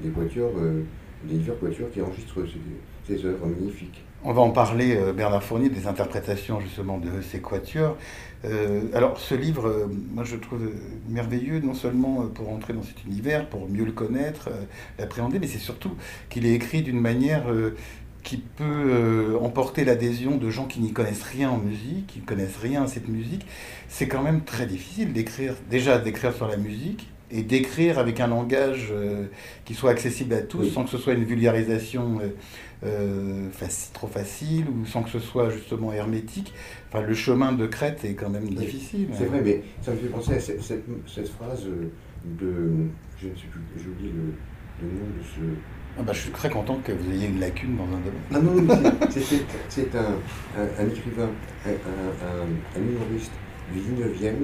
des 0.00 0.08
quatuors, 0.10 0.52
euh, 0.58 0.82
des 1.24 1.38
divers 1.38 1.58
quatuors 1.58 1.90
qui 1.90 2.00
enregistrent 2.00 2.42
ces, 2.46 3.16
ces 3.16 3.26
œuvres 3.26 3.46
magnifiques. 3.46 4.04
On 4.26 4.32
va 4.32 4.40
en 4.40 4.50
parler, 4.50 4.96
euh, 4.96 5.12
Bernard 5.12 5.42
Fournier, 5.42 5.68
des 5.68 5.86
interprétations 5.86 6.60
justement 6.60 6.98
de 6.98 7.20
ces 7.20 7.40
quatuors. 7.40 7.96
Euh, 8.44 8.82
alors 8.94 9.18
ce 9.18 9.34
livre, 9.34 9.88
moi 10.12 10.24
je 10.24 10.36
trouve 10.36 10.70
merveilleux, 11.08 11.60
non 11.60 11.74
seulement 11.74 12.26
pour 12.28 12.50
entrer 12.50 12.72
dans 12.72 12.82
cet 12.82 13.04
univers, 13.04 13.48
pour 13.48 13.68
mieux 13.68 13.84
le 13.84 13.92
connaître, 13.92 14.50
l'appréhender, 14.98 15.38
mais 15.38 15.46
c'est 15.46 15.58
surtout 15.58 15.92
qu'il 16.28 16.46
est 16.46 16.54
écrit 16.54 16.82
d'une 16.82 17.00
manière 17.00 17.46
qui 18.24 18.38
peut 18.38 18.64
euh, 18.64 19.38
emporter 19.38 19.84
l'adhésion 19.84 20.36
de 20.36 20.50
gens 20.50 20.64
qui 20.64 20.80
n'y 20.80 20.92
connaissent 20.92 21.22
rien 21.22 21.50
en 21.50 21.58
musique, 21.58 22.06
qui 22.08 22.20
ne 22.20 22.24
connaissent 22.24 22.56
rien 22.56 22.84
à 22.84 22.86
cette 22.88 23.08
musique, 23.08 23.46
c'est 23.88 24.08
quand 24.08 24.22
même 24.22 24.42
très 24.42 24.66
difficile 24.66 25.12
d'écrire, 25.12 25.54
déjà 25.70 25.98
d'écrire 25.98 26.34
sur 26.34 26.48
la 26.48 26.56
musique 26.56 27.08
et 27.30 27.42
d'écrire 27.42 27.98
avec 27.98 28.20
un 28.20 28.28
langage 28.28 28.88
euh, 28.92 29.26
qui 29.64 29.74
soit 29.74 29.90
accessible 29.90 30.34
à 30.34 30.40
tous, 30.40 30.64
sans 30.64 30.84
que 30.84 30.90
ce 30.90 30.98
soit 30.98 31.12
une 31.12 31.24
vulgarisation 31.24 32.20
euh, 32.84 33.48
trop 33.92 34.06
facile 34.06 34.66
ou 34.68 34.86
sans 34.86 35.02
que 35.02 35.10
ce 35.10 35.18
soit 35.18 35.50
justement 35.50 35.92
hermétique. 35.92 36.54
Enfin, 36.88 37.02
le 37.02 37.14
chemin 37.14 37.52
de 37.52 37.66
crête 37.66 38.04
est 38.04 38.14
quand 38.14 38.30
même 38.30 38.48
difficile. 38.48 39.08
C'est 39.12 39.26
vrai, 39.26 39.42
mais 39.44 39.62
ça 39.82 39.92
me 39.92 39.96
fait 39.98 40.08
penser 40.08 40.34
à 40.34 40.40
cette, 40.40 40.62
cette, 40.62 41.28
phrase 41.28 41.66
de, 42.24 42.70
je 43.20 43.28
ne 43.28 43.34
sais 43.34 43.46
plus, 43.50 43.60
j'ai 43.76 43.88
oublié 43.88 44.12
le 44.80 44.88
nom 44.88 45.06
de 45.18 45.22
ce 45.22 45.40
ah 45.96 46.02
bah, 46.02 46.12
je 46.12 46.20
suis 46.20 46.30
très 46.30 46.50
content 46.50 46.80
que 46.82 46.92
vous 46.92 47.10
ayez 47.12 47.28
une 47.28 47.40
lacune 47.40 47.76
dans 47.76 47.84
un 47.84 48.00
domaine. 48.00 48.22
Ah 48.32 48.40
non, 48.40 49.10
c'est 49.68 49.94
un, 49.94 50.16
un, 50.56 50.88
écrivain, 50.88 51.30
un, 51.66 52.80
humoriste 52.80 53.32
du 53.72 53.80
19e 53.80 54.34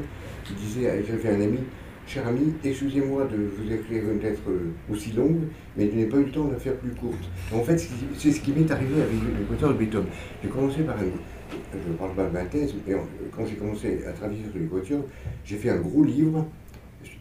qui 0.45 0.55
disait 0.55 0.91
à 0.91 0.93
un 1.33 1.41
ami 1.41 1.59
Cher 2.07 2.27
ami, 2.27 2.55
excusez-moi 2.65 3.25
de 3.27 3.37
vous 3.37 3.73
écrire 3.73 4.03
une 4.11 4.21
lettre 4.21 4.43
aussi 4.91 5.13
longue, 5.13 5.43
mais 5.77 5.89
je 5.89 5.97
n'ai 5.97 6.07
pas 6.07 6.17
eu 6.17 6.25
le 6.25 6.33
temps 6.33 6.47
de 6.47 6.55
la 6.55 6.59
faire 6.59 6.75
plus 6.75 6.91
courte. 6.91 7.31
En 7.55 7.63
fait, 7.63 7.79
c'est 8.19 8.33
ce 8.33 8.41
qui 8.41 8.51
m'est 8.51 8.69
arrivé 8.69 9.01
avec 9.01 9.15
l'équateur 9.39 9.73
de 9.73 9.79
Beethoven. 9.79 10.09
J'ai 10.43 10.49
commencé 10.49 10.83
par 10.83 10.97
un. 10.97 11.05
Je 11.73 11.89
ne 11.89 11.97
parle 11.97 12.15
pas 12.15 12.25
de 12.25 12.33
ma 12.33 12.43
thèse, 12.47 12.75
mais 12.85 12.97
quand 13.37 13.47
j'ai 13.47 13.55
commencé 13.55 14.01
à 14.09 14.11
travailler 14.11 14.41
sur 14.51 14.61
l'équateur, 14.61 15.05
j'ai 15.45 15.57
fait 15.57 15.71
un 15.71 15.77
gros 15.77 16.03
livre 16.03 16.45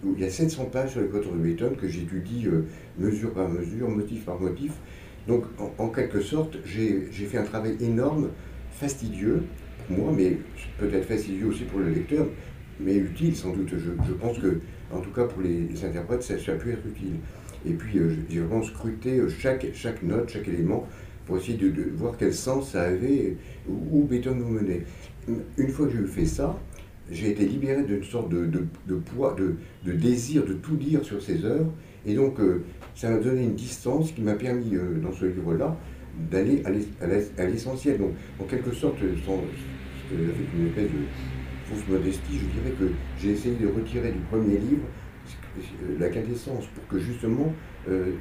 il 0.04 0.22
y 0.22 0.26
a 0.26 0.30
700 0.30 0.66
pages 0.66 0.92
sur 0.92 1.02
les 1.02 1.08
de 1.08 1.38
Beethoven 1.38 1.76
que 1.76 1.88
j'étudie 1.88 2.48
euh, 2.48 2.66
mesure 2.98 3.34
par 3.34 3.50
mesure, 3.50 3.90
motif 3.90 4.26
par 4.26 4.40
motif. 4.40 4.74
Donc, 5.28 5.44
en, 5.78 5.90
quelque 5.90 6.22
sorte, 6.22 6.58
j'ai 6.66 7.10
fait 7.12 7.38
un 7.38 7.44
travail 7.44 7.78
énorme, 7.82 8.30
fastidieux 8.72 9.44
pour 9.88 9.98
moi, 9.98 10.14
mais 10.16 10.38
peut-être 10.80 11.06
fastidieux 11.06 11.48
aussi 11.48 11.64
pour 11.66 11.80
le 11.80 11.90
lecteur, 11.90 12.26
mais 12.80 12.96
utile 12.96 13.36
sans 13.36 13.52
doute. 13.52 13.74
Je, 13.78 14.14
pense 14.14 14.40
que, 14.40 14.60
en 14.92 15.02
tout 15.02 15.12
cas 15.12 15.26
pour 15.26 15.42
les, 15.42 15.68
interprètes, 15.86 16.24
ça, 16.24 16.34
a 16.34 16.56
pu 16.56 16.72
être 16.72 16.86
utile. 16.88 17.18
Et 17.66 17.74
puis, 17.74 18.00
euh, 18.00 18.16
j'ai 18.30 18.40
vraiment 18.40 18.64
scruté 18.64 19.20
euh, 19.20 19.30
chaque, 19.30 19.68
chaque 19.74 20.02
note, 20.02 20.30
chaque 20.30 20.48
élément, 20.48 20.88
pour 21.26 21.38
essayer 21.38 21.58
de, 21.58 21.92
voir 21.96 22.16
quel 22.18 22.34
sens 22.34 22.72
ça 22.72 22.84
avait, 22.84 23.36
où, 23.68 24.00
où 24.00 24.04
Beethoven 24.06 24.40
nous 24.40 24.50
menait. 24.50 24.84
Une 25.58 25.70
fois 25.70 25.86
que 25.86 25.92
j'ai 25.92 26.06
fait 26.08 26.26
ça, 26.26 26.58
j'ai 27.12 27.32
été 27.32 27.46
libéré 27.46 27.84
d'une 27.84 28.04
sorte 28.04 28.30
de, 28.30 28.46
de, 28.46 28.96
poids, 28.96 29.36
de, 29.38 29.56
de, 29.86 29.92
désir 29.98 30.46
de 30.46 30.54
tout 30.54 30.76
dire 30.76 31.04
sur 31.04 31.22
ces 31.22 31.46
œuvres. 31.46 31.72
Et 32.06 32.14
donc, 32.14 32.40
euh, 32.40 32.64
ça 32.96 33.10
m'a 33.10 33.18
donné 33.18 33.44
une 33.44 33.56
distance 33.56 34.12
qui 34.12 34.22
m'a 34.22 34.36
permis, 34.36 34.76
euh, 34.76 35.00
dans 35.02 35.12
ce 35.12 35.26
livre-là, 35.26 35.78
d'aller 36.32 36.64
à 37.38 37.46
l'essentiel. 37.46 37.98
Donc, 37.98 38.12
en 38.40 38.44
quelque 38.44 38.72
sorte, 38.72 38.98
sans, 39.26 39.42
avec 40.12 40.54
une 40.58 40.68
espèce 40.68 40.92
de 40.92 41.06
fausse 41.66 41.88
modestie, 41.88 42.34
je 42.34 42.60
dirais 42.60 42.76
que 42.80 42.92
j'ai 43.22 43.32
essayé 43.32 43.56
de 43.56 43.68
retirer 43.68 44.12
du 44.12 44.20
premier 44.32 44.58
livre 44.58 44.86
la 46.00 46.10
quintessence 46.10 46.66
pour 46.68 46.88
que 46.88 47.00
justement 47.00 47.54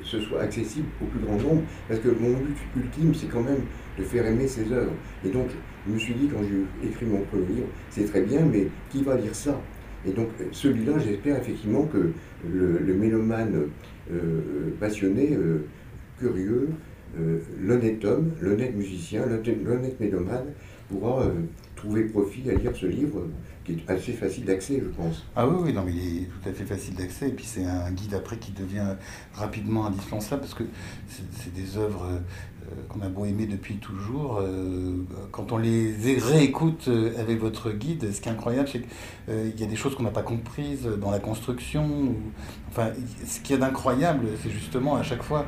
ce 0.02 0.20
soit 0.20 0.42
accessible 0.42 0.86
au 1.02 1.06
plus 1.06 1.20
grand 1.20 1.36
nombre. 1.36 1.62
Parce 1.88 2.00
que 2.00 2.08
mon 2.08 2.32
but 2.32 2.56
ultime, 2.76 3.14
c'est 3.14 3.26
quand 3.28 3.42
même 3.42 3.62
de 3.98 4.04
faire 4.04 4.26
aimer 4.26 4.46
ses 4.46 4.72
œuvres. 4.72 4.92
Et 5.24 5.30
donc, 5.30 5.46
je 5.86 5.92
me 5.92 5.98
suis 5.98 6.14
dit, 6.14 6.28
quand 6.28 6.40
j'ai 6.42 6.88
écrit 6.88 7.06
mon 7.06 7.20
premier 7.22 7.46
livre, 7.46 7.66
c'est 7.90 8.04
très 8.04 8.22
bien, 8.22 8.40
mais 8.42 8.68
qui 8.90 9.02
va 9.02 9.16
lire 9.16 9.34
ça? 9.34 9.60
Et 10.06 10.12
donc, 10.12 10.28
celui-là, 10.52 10.98
j'espère 10.98 11.38
effectivement 11.38 11.84
que 11.84 12.12
le, 12.48 12.94
mélomane 12.94 13.68
passionné, 14.78 15.36
curieux, 16.18 16.68
l'honnête 17.60 18.04
homme, 18.04 18.30
l'honnête 18.40 18.76
musicien, 18.76 19.24
l'honnête 19.26 19.98
mélomane 19.98 20.46
pourra 20.88 21.32
trouver 21.78 22.04
profit 22.04 22.50
à 22.50 22.54
lire 22.54 22.72
ce 22.74 22.86
livre 22.86 23.26
qui 23.64 23.72
est 23.72 23.90
assez 23.90 24.12
facile 24.12 24.44
d'accès, 24.44 24.80
je 24.82 24.88
pense. 24.88 25.24
Ah 25.36 25.46
oui, 25.46 25.56
oui, 25.62 25.72
non, 25.72 25.82
mais 25.84 25.92
il 25.92 26.22
est 26.22 26.26
tout 26.26 26.48
à 26.48 26.52
fait 26.52 26.64
facile 26.64 26.94
d'accès. 26.94 27.28
Et 27.28 27.32
puis 27.32 27.44
c'est 27.44 27.64
un 27.64 27.90
guide 27.92 28.14
après 28.14 28.36
qui 28.38 28.52
devient 28.52 28.96
rapidement 29.34 29.86
indispensable 29.86 30.42
parce 30.42 30.54
que 30.54 30.64
c'est 31.08 31.54
des 31.54 31.76
œuvres 31.76 32.04
euh, 32.04 32.18
qu'on 32.88 33.00
a 33.00 33.08
beau 33.08 33.24
aimer 33.24 33.46
depuis 33.46 33.76
toujours, 33.76 34.38
euh, 34.40 34.96
quand 35.32 35.52
on 35.52 35.58
les 35.58 35.94
réécoute 36.18 36.86
euh, 36.88 37.12
avec 37.18 37.40
votre 37.40 37.70
guide, 37.70 38.12
ce 38.12 38.20
qui 38.20 38.28
est 38.28 38.32
incroyable, 38.32 38.68
c'est 38.68 38.80
qu'il 38.80 39.60
y 39.60 39.64
a 39.64 39.66
des 39.66 39.76
choses 39.76 39.94
qu'on 39.94 40.02
n'a 40.02 40.10
pas 40.10 40.22
comprises 40.22 40.88
dans 41.00 41.10
la 41.10 41.18
construction. 41.18 42.14
enfin, 42.70 42.90
ce 43.26 43.40
qui 43.40 43.52
est 43.52 43.62
incroyable, 43.62 44.26
c'est 44.42 44.50
justement 44.50 44.96
à 44.96 45.02
chaque 45.02 45.22
fois 45.22 45.46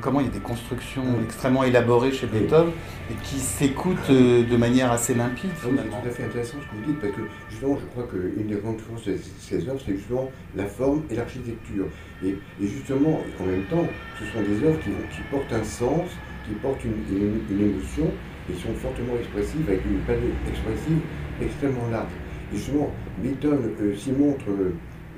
comment 0.00 0.20
il 0.20 0.26
y 0.26 0.28
a 0.28 0.32
des 0.32 0.40
constructions 0.40 1.04
extrêmement 1.22 1.62
élaborées 1.62 2.10
chez 2.10 2.26
Beethoven 2.26 2.72
et 3.10 3.14
qui 3.22 3.38
s'écoutent 3.38 4.10
de 4.10 4.56
manière 4.56 4.90
assez 4.90 5.14
limpide. 5.14 5.50
Ah 5.54 5.68
c'est 5.68 5.88
tout 5.90 6.08
à 6.08 6.10
fait 6.10 6.24
intéressant 6.24 6.56
ce 6.60 6.66
que 6.66 6.84
vous 6.84 6.92
dites, 6.92 7.00
parce 7.00 7.12
que 7.12 7.22
justement, 7.50 7.78
je 7.80 7.86
crois 7.86 8.04
qu'une 8.04 8.46
des 8.46 8.56
grandes 8.56 8.80
forces 8.80 9.04
de 9.04 9.16
ces 9.38 9.68
œuvres, 9.68 9.80
c'est 9.84 9.96
justement 9.96 10.30
la 10.56 10.66
forme 10.66 11.02
et 11.10 11.14
l'architecture. 11.14 11.86
Et, 12.24 12.36
justement, 12.60 13.20
en 13.40 13.46
même 13.46 13.64
temps, 13.64 13.86
ce 14.18 14.24
sont 14.26 14.42
des 14.42 14.66
œuvres 14.66 14.78
qui, 14.80 14.90
qui 14.90 15.22
portent 15.30 15.52
un 15.52 15.64
sens 15.64 16.08
qui 16.46 16.54
portent 16.54 16.84
une, 16.84 17.60
émotion 17.60 18.10
et 18.50 18.54
sont 18.54 18.74
fortement 18.74 19.14
expressives 19.18 19.68
avec 19.68 19.84
une 19.86 19.98
palette 20.00 20.22
expressive 20.48 20.98
extrêmement 21.40 21.88
large. 21.90 22.12
Et 22.52 22.56
justement, 22.56 22.90
Beethoven 23.22 23.70
euh, 23.80 23.96
s'y 23.96 24.12
montre, 24.12 24.44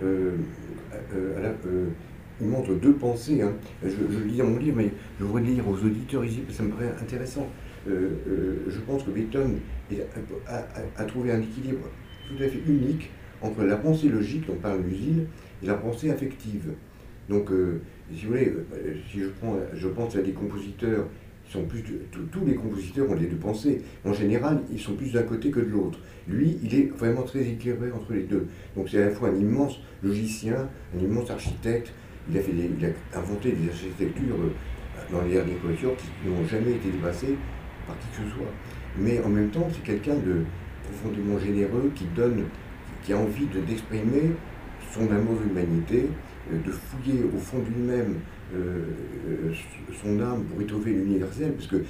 euh, 0.02 0.37
euh, 1.14 1.87
il 2.40 2.47
montre 2.47 2.75
deux 2.75 2.92
pensées. 2.92 3.42
Hein. 3.42 3.52
Je, 3.83 3.88
je, 3.88 4.25
lis 4.25 4.37
dans 4.37 4.47
mon 4.47 4.59
livre, 4.59 4.76
mais 4.76 4.90
je 5.18 5.25
voudrais 5.25 5.42
lire 5.42 5.68
aux 5.68 5.76
auditeurs 5.76 6.25
ici, 6.25 6.38
parce 6.38 6.56
que 6.59 6.62
ça 6.62 6.62
me 6.62 6.71
paraît 6.71 6.95
intéressant. 7.00 7.49
je 7.87 8.80
pense 8.87 9.02
que 9.02 9.11
Beethoven 9.11 9.59
a, 10.47 11.04
trouvé 11.04 11.33
un 11.33 11.40
équilibre 11.40 11.87
tout 12.28 12.42
à 12.42 12.49
fait 12.49 12.61
unique 12.66 13.11
entre 13.42 13.64
la 13.64 13.76
pensée 13.76 14.09
logique 14.09 14.47
dont 14.47 14.56
parle 14.56 14.80
Musil 14.80 15.26
et 15.62 15.66
la 15.66 15.75
pensée 15.75 16.11
affective. 16.11 16.73
Donc, 17.28 17.50
si 18.14 18.25
vous 18.25 18.32
voulez, 18.32 18.52
si 19.10 19.20
je, 19.20 19.26
prends, 19.40 19.56
je 19.75 19.88
pense 19.88 20.16
à 20.16 20.22
des 20.22 20.32
compositeurs, 20.32 21.06
sont 21.50 21.64
plus 21.64 21.82
tous 22.32 22.44
les 22.44 22.54
compositeurs 22.54 23.08
ont 23.10 23.14
des 23.14 23.26
deux 23.26 23.36
pensées. 23.36 23.82
En 24.04 24.12
général, 24.12 24.60
ils 24.72 24.80
sont 24.80 24.94
plus 24.94 25.12
d'un 25.12 25.22
côté 25.22 25.50
que 25.50 25.60
de 25.60 25.66
l'autre. 25.66 25.98
Lui, 26.28 26.58
il 26.62 26.75
est 26.75 26.90
vraiment 26.96 27.22
très 27.22 27.40
équilibré 27.40 27.90
entre 27.92 28.12
les 28.12 28.25
deux. 28.25 28.46
Donc 28.76 28.88
c'est 28.90 29.02
à 29.02 29.06
la 29.06 29.10
fois 29.12 29.28
un 29.28 29.36
immense 29.36 29.78
logicien, 30.02 30.68
un 30.96 31.00
immense 31.00 31.30
architecte. 31.30 31.92
Il 32.28 32.36
a, 32.36 32.40
fait 32.40 32.52
il 32.52 32.84
a 32.84 33.18
inventé 33.18 33.52
des 33.52 33.68
architectures 33.68 34.34
euh, 34.34 35.12
dans 35.12 35.22
les 35.22 35.34
derniers 35.34 35.56
voitures 35.62 35.94
qui 35.96 36.28
n'ont 36.28 36.44
jamais 36.44 36.72
été 36.72 36.90
dépassées 36.90 37.36
par 37.86 37.96
qui 38.00 38.08
que 38.08 38.28
ce 38.28 38.34
soit. 38.34 38.50
Mais 38.98 39.20
en 39.20 39.28
même 39.28 39.50
temps, 39.50 39.68
c'est 39.72 39.84
quelqu'un 39.84 40.14
de 40.14 40.42
profondément 40.82 41.38
généreux 41.38 41.92
qui 41.94 42.06
donne, 42.16 42.44
qui 43.04 43.12
a 43.12 43.18
envie 43.18 43.46
d'exprimer 43.46 44.32
son 44.92 45.02
amour 45.02 45.38
de 45.38 45.48
l'humanité, 45.48 46.08
de 46.53 46.71
fouiller 46.71 47.23
au 47.35 47.38
fond 47.38 47.59
de 47.59 47.75
lui-même 47.75 48.15
euh, 48.55 48.85
son 50.03 50.21
âme 50.21 50.45
pour 50.45 50.62
y 50.62 50.67
trouver 50.67 50.93
l'universel, 50.93 51.53
parce 51.53 51.67
qu'il 51.69 51.83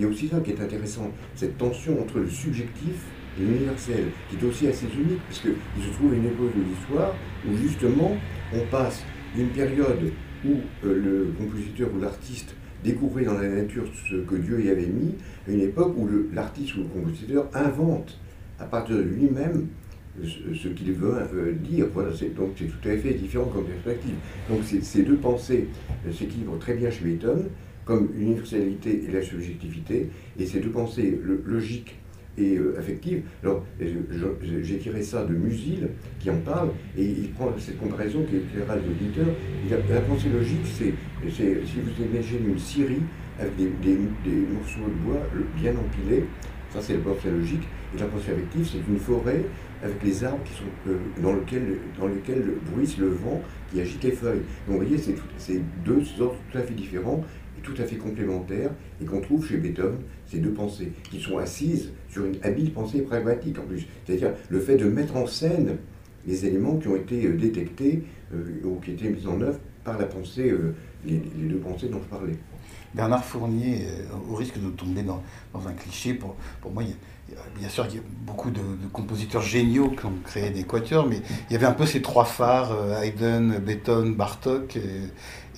y 0.00 0.04
a 0.04 0.08
aussi 0.08 0.28
ça 0.28 0.40
qui 0.40 0.52
est 0.52 0.60
intéressant, 0.60 1.10
cette 1.34 1.58
tension 1.58 2.00
entre 2.00 2.20
le 2.20 2.28
subjectif 2.28 3.04
et 3.38 3.42
l'universel, 3.42 4.04
qui 4.30 4.36
est 4.36 4.48
aussi 4.48 4.68
assez 4.68 4.86
unique, 4.86 5.20
parce 5.28 5.40
qu'il 5.40 5.82
se 5.82 5.90
trouve 5.94 6.14
une 6.14 6.24
époque 6.24 6.56
de 6.56 6.62
l'histoire 6.62 7.14
où 7.46 7.56
justement 7.56 8.16
on 8.54 8.60
passe 8.70 9.04
d'une 9.34 9.48
période 9.48 10.12
où 10.46 10.52
euh, 10.86 10.94
le 10.94 11.32
compositeur 11.38 11.90
ou 11.94 12.00
l'artiste 12.00 12.54
découvrait 12.82 13.24
dans 13.24 13.34
la 13.34 13.48
nature 13.48 13.84
ce 14.08 14.16
que 14.16 14.36
Dieu 14.36 14.64
y 14.64 14.70
avait 14.70 14.86
mis, 14.86 15.14
à 15.46 15.50
une 15.50 15.60
époque 15.60 15.94
où 15.96 16.08
l'artiste 16.32 16.76
ou 16.76 16.80
le 16.80 16.86
compositeur 16.86 17.48
invente 17.52 18.18
à 18.58 18.64
partir 18.64 18.96
de 18.96 19.02
lui-même 19.02 19.66
ce 20.24 20.68
qu'il 20.68 20.92
veut 20.92 21.14
euh, 21.34 21.52
dire. 21.52 21.86
Voilà, 21.92 22.10
donc 22.10 22.50
c'est 22.56 22.66
tout 22.66 22.88
à 22.88 22.96
fait 22.96 23.14
différent 23.14 23.46
comme 23.46 23.64
perspective. 23.64 24.14
Donc 24.48 24.60
ces 24.64 25.02
deux 25.02 25.16
pensées 25.16 25.68
euh, 26.06 26.12
s'équilibrent 26.12 26.58
très 26.58 26.74
bien 26.74 26.90
chez 26.90 27.04
Beethoven, 27.04 27.46
comme 27.84 28.10
l'universalité 28.16 29.04
et 29.08 29.12
la 29.12 29.22
subjectivité, 29.22 30.10
et 30.38 30.46
ces 30.46 30.60
deux 30.60 30.70
pensées 30.70 31.18
logiques 31.44 31.96
et 32.36 32.56
euh, 32.56 32.78
affectives. 32.78 33.22
Alors 33.42 33.64
j'ai 33.80 34.78
tiré 34.78 35.02
ça 35.02 35.24
de 35.24 35.34
Musil 35.34 35.88
qui 36.20 36.30
en 36.30 36.38
parle, 36.38 36.70
et 36.96 37.04
il 37.04 37.30
prend 37.30 37.52
cette 37.58 37.78
comparaison 37.78 38.24
qui 38.24 38.36
éclairera 38.36 38.76
l'auditeur. 38.76 39.26
La 39.90 40.00
pensée 40.00 40.28
logique, 40.28 40.66
c'est 40.66 40.94
si 41.28 41.42
vous 41.80 42.04
imaginez 42.04 42.48
une 42.48 42.58
scierie 42.58 43.02
avec 43.40 43.80
des, 43.80 43.96
des 44.24 44.36
morceaux 44.52 44.80
de 44.80 45.06
bois 45.06 45.22
bien 45.56 45.72
empilés, 45.72 46.24
ça 46.70 46.80
c'est 46.80 46.94
la 46.94 47.00
pensée 47.00 47.30
logique, 47.30 47.62
et 47.94 47.98
la 47.98 48.06
pensée 48.06 48.32
affective, 48.32 48.68
c'est 48.70 48.92
une 48.92 48.98
forêt 48.98 49.44
avec 49.82 50.02
les 50.02 50.24
arbres 50.24 50.42
qui 50.44 50.52
sont, 50.54 50.64
euh, 50.88 50.96
dans, 51.22 51.32
lequel, 51.32 51.78
dans 51.98 52.06
lesquels 52.06 52.54
bruisse 52.72 52.98
le 52.98 53.08
vent 53.08 53.40
qui 53.70 53.80
agite 53.80 54.02
les 54.02 54.12
feuilles. 54.12 54.42
Donc 54.66 54.78
vous 54.78 54.86
voyez, 54.86 54.98
c'est 55.38 55.60
deux 55.84 56.04
sortes 56.04 56.36
tout 56.50 56.58
à 56.58 56.62
fait 56.62 56.74
différents 56.74 57.22
et 57.58 57.62
tout 57.62 57.74
à 57.78 57.84
fait 57.84 57.96
complémentaires, 57.96 58.70
et 59.00 59.04
qu'on 59.04 59.20
trouve 59.20 59.44
chez 59.46 59.56
Beethoven, 59.56 59.98
ces 60.26 60.38
deux 60.38 60.52
pensées, 60.52 60.92
qui 61.10 61.20
sont 61.20 61.38
assises 61.38 61.92
sur 62.08 62.24
une 62.24 62.36
habile 62.42 62.72
pensée 62.72 63.02
pragmatique 63.02 63.58
en 63.58 63.62
plus. 63.62 63.86
C'est-à-dire 64.04 64.32
le 64.48 64.60
fait 64.60 64.76
de 64.76 64.84
mettre 64.84 65.16
en 65.16 65.26
scène 65.26 65.76
les 66.26 66.46
éléments 66.46 66.76
qui 66.76 66.88
ont 66.88 66.96
été 66.96 67.26
euh, 67.26 67.36
détectés 67.36 68.04
euh, 68.32 68.60
ou 68.64 68.76
qui 68.80 68.92
été 68.92 69.08
mis 69.08 69.26
en 69.26 69.40
œuvre 69.40 69.58
par 69.84 69.98
la 69.98 70.04
pensée, 70.04 70.52
les, 71.06 71.16
deux 71.16 71.56
pensées 71.56 71.88
dont 71.88 72.00
je 72.02 72.08
parlais. 72.08 72.36
Bernard 72.94 73.24
Fournier, 73.24 73.86
au 74.30 74.34
risque 74.34 74.60
de 74.60 74.68
tomber 74.68 75.02
dans, 75.02 75.22
dans 75.54 75.66
un 75.66 75.72
cliché, 75.72 76.12
pour, 76.12 76.36
pour 76.60 76.70
moi, 76.72 76.82
bien 77.58 77.68
sûr, 77.68 77.86
il 77.88 77.96
y 77.96 77.98
a 77.98 78.02
beaucoup 78.26 78.50
de, 78.50 78.60
compositeurs 78.92 79.42
géniaux 79.42 79.90
qui 79.90 80.06
ont 80.06 80.12
créé 80.24 80.50
des 80.50 80.64
quatuors, 80.64 81.06
mais 81.06 81.20
il 81.48 81.52
y 81.52 81.56
avait 81.56 81.66
un 81.66 81.72
peu 81.72 81.86
ces 81.86 82.02
trois 82.02 82.24
phares, 82.24 82.72
euh, 82.72 83.02
Haydn, 83.02 83.58
Beethoven, 83.58 84.14
Bartok. 84.14 84.78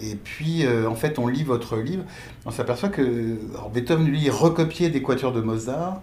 Et, 0.03 0.15
puis, 0.17 0.65
euh, 0.65 0.89
en 0.89 0.95
fait, 0.95 1.19
on 1.19 1.27
lit 1.27 1.45
votre 1.45 1.77
livre, 1.77 2.05
on 2.47 2.51
s'aperçoit 2.51 2.89
que 2.89 3.39
Beethoven, 3.73 4.07
lui, 4.07 4.31
recopiait 4.31 4.89
des 4.89 5.03
quatuors 5.03 5.33
de 5.33 5.41
Mozart. 5.41 6.03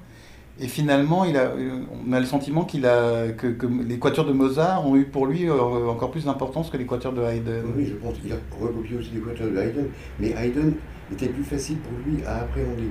Et 0.60 0.68
finalement, 0.68 1.24
on 1.24 2.14
a 2.14 2.20
le 2.20 2.26
sentiment 2.26 2.66
qu'il 2.66 2.88
a, 2.88 3.28
que, 3.32 3.56
les 3.88 4.00
quatuors 4.00 4.26
de 4.26 4.34
Mozart 4.34 4.88
ont 4.88 4.96
eu 4.96 5.06
pour 5.06 5.28
lui 5.28 5.48
euh, 5.48 5.88
encore 5.88 6.10
plus 6.10 6.26
d'importance 6.26 6.72
que 6.72 6.78
les 6.78 6.86
quatuors 6.86 7.14
de 7.14 7.22
Haydn. 7.22 7.64
Oui, 7.76 7.86
je 7.86 7.94
pense 7.94 8.18
qu'il 8.18 8.32
a 8.32 8.38
recopié 8.60 8.98
aussi 8.98 9.12
des 9.12 9.20
quatuors 9.20 9.52
de 9.52 9.58
Haydn, 9.58 9.86
mais 10.20 10.30
Haydn 10.30 10.74
était 11.12 11.28
plus 11.28 11.44
facile 11.44 11.78
pour 11.78 11.94
lui 12.06 12.24
à 12.26 12.38
appréhender. 12.38 12.90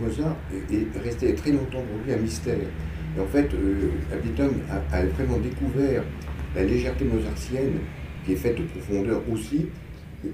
Mozart 0.00 0.36
est, 0.70 0.98
resté 1.02 1.34
très 1.34 1.52
longtemps 1.52 1.82
pour 1.82 2.04
lui 2.04 2.12
un 2.12 2.18
mystère. 2.18 2.56
Et 3.16 3.20
en 3.20 3.26
fait, 3.26 3.48
euh, 3.54 3.90
a, 4.92 5.04
vraiment 5.06 5.38
découvert 5.38 6.02
la 6.54 6.64
légèreté 6.64 7.04
mozartienne, 7.04 7.78
qui 8.24 8.32
est 8.32 8.36
faite 8.36 8.56
de 8.56 8.62
profondeur 8.64 9.22
aussi, 9.32 9.66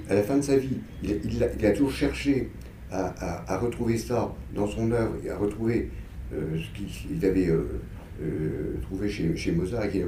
à 0.09 0.15
la 0.15 0.23
fin 0.23 0.37
de 0.37 0.43
sa 0.43 0.57
vie. 0.57 0.79
Il, 1.03 1.43
a, 1.43 1.71
toujours 1.71 1.93
cherché 1.93 2.51
à, 2.91 3.59
retrouver 3.59 3.97
ça 3.97 4.35
dans 4.55 4.67
son 4.67 4.91
œuvre 4.93 5.15
et 5.25 5.31
à 5.31 5.37
retrouver 5.37 5.91
euh, 6.35 6.59
ce 6.59 7.07
qu'il 7.07 7.25
avait 7.25 7.49
euh, 7.49 8.77
trouvé 8.83 9.09
chez, 9.09 9.53
Mozart 9.53 9.85
et 9.85 10.05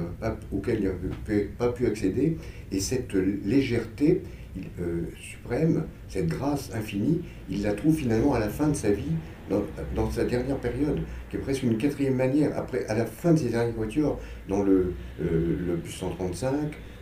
auquel 0.53 0.79
il 0.81 0.85
n'avait 0.85 1.45
pas 1.59 1.69
pu 1.69 1.87
accéder. 1.87 2.37
Et 2.71 2.81
cette 2.81 3.15
légèreté, 3.15 4.23
euh, 4.81 5.03
suprême, 5.21 5.85
cette 6.09 6.29
grâce 6.29 6.71
infinie, 6.75 7.21
il 7.51 7.63
la 7.63 7.73
trouve 7.73 7.97
finalement 7.97 8.35
à 8.35 8.39
la 8.39 8.49
fin 8.49 8.69
de 8.69 8.75
sa 8.75 8.91
vie, 8.91 9.13
dans, 9.51 10.11
sa 10.11 10.25
dernière 10.25 10.57
période, 10.57 11.01
qui 11.31 11.37
est 11.37 11.41
presque 11.41 11.63
une 11.63 11.77
quatrième 11.77 12.15
manière, 12.15 12.57
après, 12.57 12.87
à 12.87 12.95
la 12.95 13.05
fin 13.05 13.33
de 13.33 13.39
ses 13.39 13.51
dernières 13.51 13.75
voitures, 13.75 14.19
dans 14.49 14.63
le, 14.63 14.95
euh, 15.21 15.57
le 15.67 15.77
plus 15.77 15.93
135, 15.93 16.55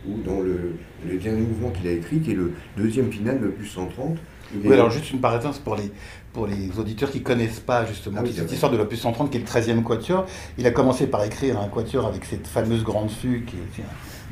ou 0.07 0.17
dans 0.25 0.41
le, 0.41 0.73
le 1.07 1.17
dernier 1.17 1.41
mouvement 1.41 1.69
qu'il 1.69 1.87
a 1.87 1.91
écrit, 1.91 2.19
qui 2.19 2.31
est 2.31 2.35
le 2.35 2.51
deuxième 2.75 3.11
final, 3.11 3.39
le 3.39 3.51
plus 3.51 3.67
130. 3.67 4.17
Oui, 4.63 4.73
alors 4.73 4.89
juste 4.89 5.11
une 5.11 5.19
parenthèse 5.19 5.59
pour 5.59 5.75
les, 5.75 5.91
pour 6.31 6.47
les 6.47 6.77
auditeurs 6.77 7.09
qui 7.09 7.19
ne 7.19 7.23
connaissent 7.23 7.59
pas 7.59 7.85
justement 7.85 8.21
ah 8.23 8.27
cette 8.31 8.51
histoire 8.51 8.71
de 8.71 8.77
l'opus 8.77 8.99
130 8.99 9.31
qui 9.31 9.37
est 9.37 9.39
le 9.39 9.45
13e 9.45 9.83
quatuor. 9.83 10.25
Il 10.57 10.67
a 10.67 10.71
commencé 10.71 11.07
par 11.07 11.23
écrire 11.23 11.59
un 11.59 11.67
quatuor 11.67 12.05
avec 12.05 12.25
cette 12.25 12.47
fameuse 12.47 12.83
grande 12.83 13.09
fugue 13.09 13.45
qui 13.45 13.55
est 13.55 13.83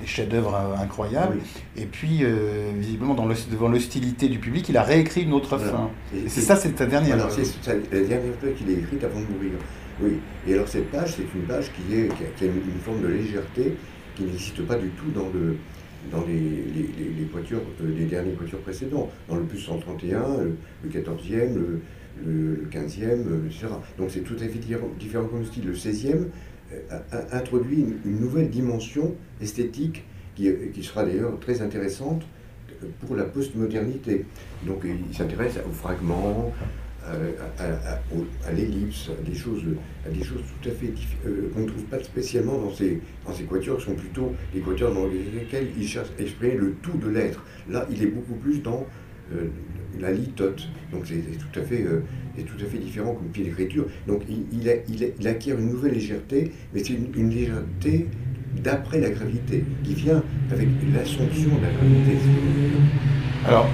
des 0.01 0.07
chefs-d'œuvre 0.07 0.75
incroyables. 0.79 1.37
Et 1.77 1.85
puis, 1.85 2.19
euh, 2.23 2.71
visiblement, 2.75 3.13
dans 3.13 3.25
le, 3.25 3.35
devant 3.51 3.69
l'hostilité 3.69 4.27
du 4.27 4.39
public, 4.39 4.67
il 4.69 4.77
a 4.77 4.83
réécrit 4.83 5.21
une 5.21 5.33
autre 5.33 5.57
fin. 5.57 5.89
Et, 6.13 6.27
c'est 6.27 6.41
ça, 6.41 6.55
c'est 6.55 6.71
ta 6.71 6.85
dernière. 6.85 7.13
Alors, 7.13 7.31
c'est 7.31 7.43
la 7.67 8.01
dernière 8.01 8.35
fois 8.39 8.49
qu'il 8.57 8.69
a 8.69 8.73
écrite 8.73 9.03
avant 9.03 9.19
de 9.19 9.25
mourir. 9.25 9.51
Oui. 10.01 10.13
Et 10.47 10.53
alors, 10.53 10.67
cette 10.67 10.89
page, 10.91 11.15
c'est 11.15 11.37
une 11.37 11.45
page 11.47 11.71
qui, 11.73 11.95
est, 11.95 12.07
qui 12.37 12.43
a, 12.43 12.47
une, 12.47 12.81
forme 12.83 13.01
de 13.01 13.07
légèreté 13.07 13.77
qui 14.15 14.23
n'existe 14.23 14.61
pas 14.63 14.75
du 14.75 14.89
tout 14.89 15.11
dans 15.13 15.29
le, 15.33 15.57
dans 16.11 16.25
les, 16.25 16.33
les, 16.33 16.89
les, 16.97 17.95
les 17.95 18.05
derniers 18.05 18.31
quatuors 18.31 18.61
précédents, 18.61 19.09
dans 19.29 19.35
le 19.35 19.43
plus 19.43 19.59
131, 19.59 20.19
le, 20.83 20.89
14e, 20.89 21.55
le, 21.55 22.67
15e, 22.71 23.45
etc. 23.47 23.67
Donc 23.97 24.09
c'est 24.11 24.21
tout 24.21 24.35
à 24.35 24.47
fait 24.47 24.59
différent, 24.99 25.25
comme 25.27 25.45
style. 25.45 25.65
Le 25.65 25.73
16e 25.73 26.15
a, 26.15 26.25
introduit 27.31 27.85
une, 28.05 28.19
nouvelle 28.19 28.49
dimension 28.49 29.15
esthétique 29.41 30.03
qui, 30.35 30.49
qui 30.73 30.83
sera 30.83 31.03
d'ailleurs 31.03 31.39
très 31.39 31.61
intéressante 31.61 32.23
pour 33.05 33.15
la 33.15 33.25
postmodernité. 33.25 34.25
Donc 34.65 34.83
il 34.85 35.15
s'intéresse 35.15 35.59
aux 35.67 35.73
fragments, 35.73 36.53
à, 37.07 38.51
l'ellipse, 38.51 39.09
à 39.09 39.29
des 39.29 39.35
choses, 39.35 39.63
à 40.05 40.09
des 40.09 40.23
choses 40.23 40.41
tout 40.61 40.69
à 40.69 40.71
fait 40.71 40.93
euh, 41.25 41.49
qu'on 41.53 41.61
ne 41.61 41.67
trouve 41.67 41.83
pas 41.85 42.01
spécialement 42.03 42.57
dans 42.57 42.73
ces, 42.73 43.01
dans 43.25 43.33
ces 43.33 43.43
quatuors, 43.43 43.77
qui 43.77 43.85
sont 43.85 43.95
plutôt 43.95 44.33
les 44.53 44.61
quatuors 44.61 44.93
dans 44.93 45.07
lesquels 45.07 45.67
il 45.77 45.87
cherche 45.87 46.09
à 46.17 46.21
exprimer 46.21 46.55
le 46.55 46.73
tout 46.81 46.97
de 46.97 47.09
l'être. 47.09 47.43
Là, 47.69 47.87
il 47.89 48.03
est 48.03 48.07
beaucoup 48.07 48.35
plus 48.35 48.61
dans 48.61 48.85
euh, 49.33 49.47
la 49.99 50.11
litote. 50.11 50.67
Donc 50.91 51.03
c'est 51.05 51.21
tout 51.37 51.59
à 51.59 51.63
fait, 51.63 51.83
euh, 51.83 52.01
différent 52.79 53.13
comme 53.13 53.27
pied 53.27 53.43
d'écriture. 53.43 53.85
Donc 54.07 54.23
il, 54.27 55.27
acquiert 55.27 55.59
une 55.59 55.69
nouvelle 55.69 55.93
légèreté, 55.93 56.51
mais 56.73 56.83
c'est 56.83 56.93
une, 56.93 57.29
légèreté 57.29 58.07
d'après 58.63 58.99
la 58.99 59.09
gravité, 59.09 59.63
qui 59.83 59.93
vient 59.93 60.23
avec 60.51 60.67
l'assomption 60.93 61.49
de 61.57 61.61
la 61.61 61.71
gravité. 61.71 62.17
Alors, 63.47 63.67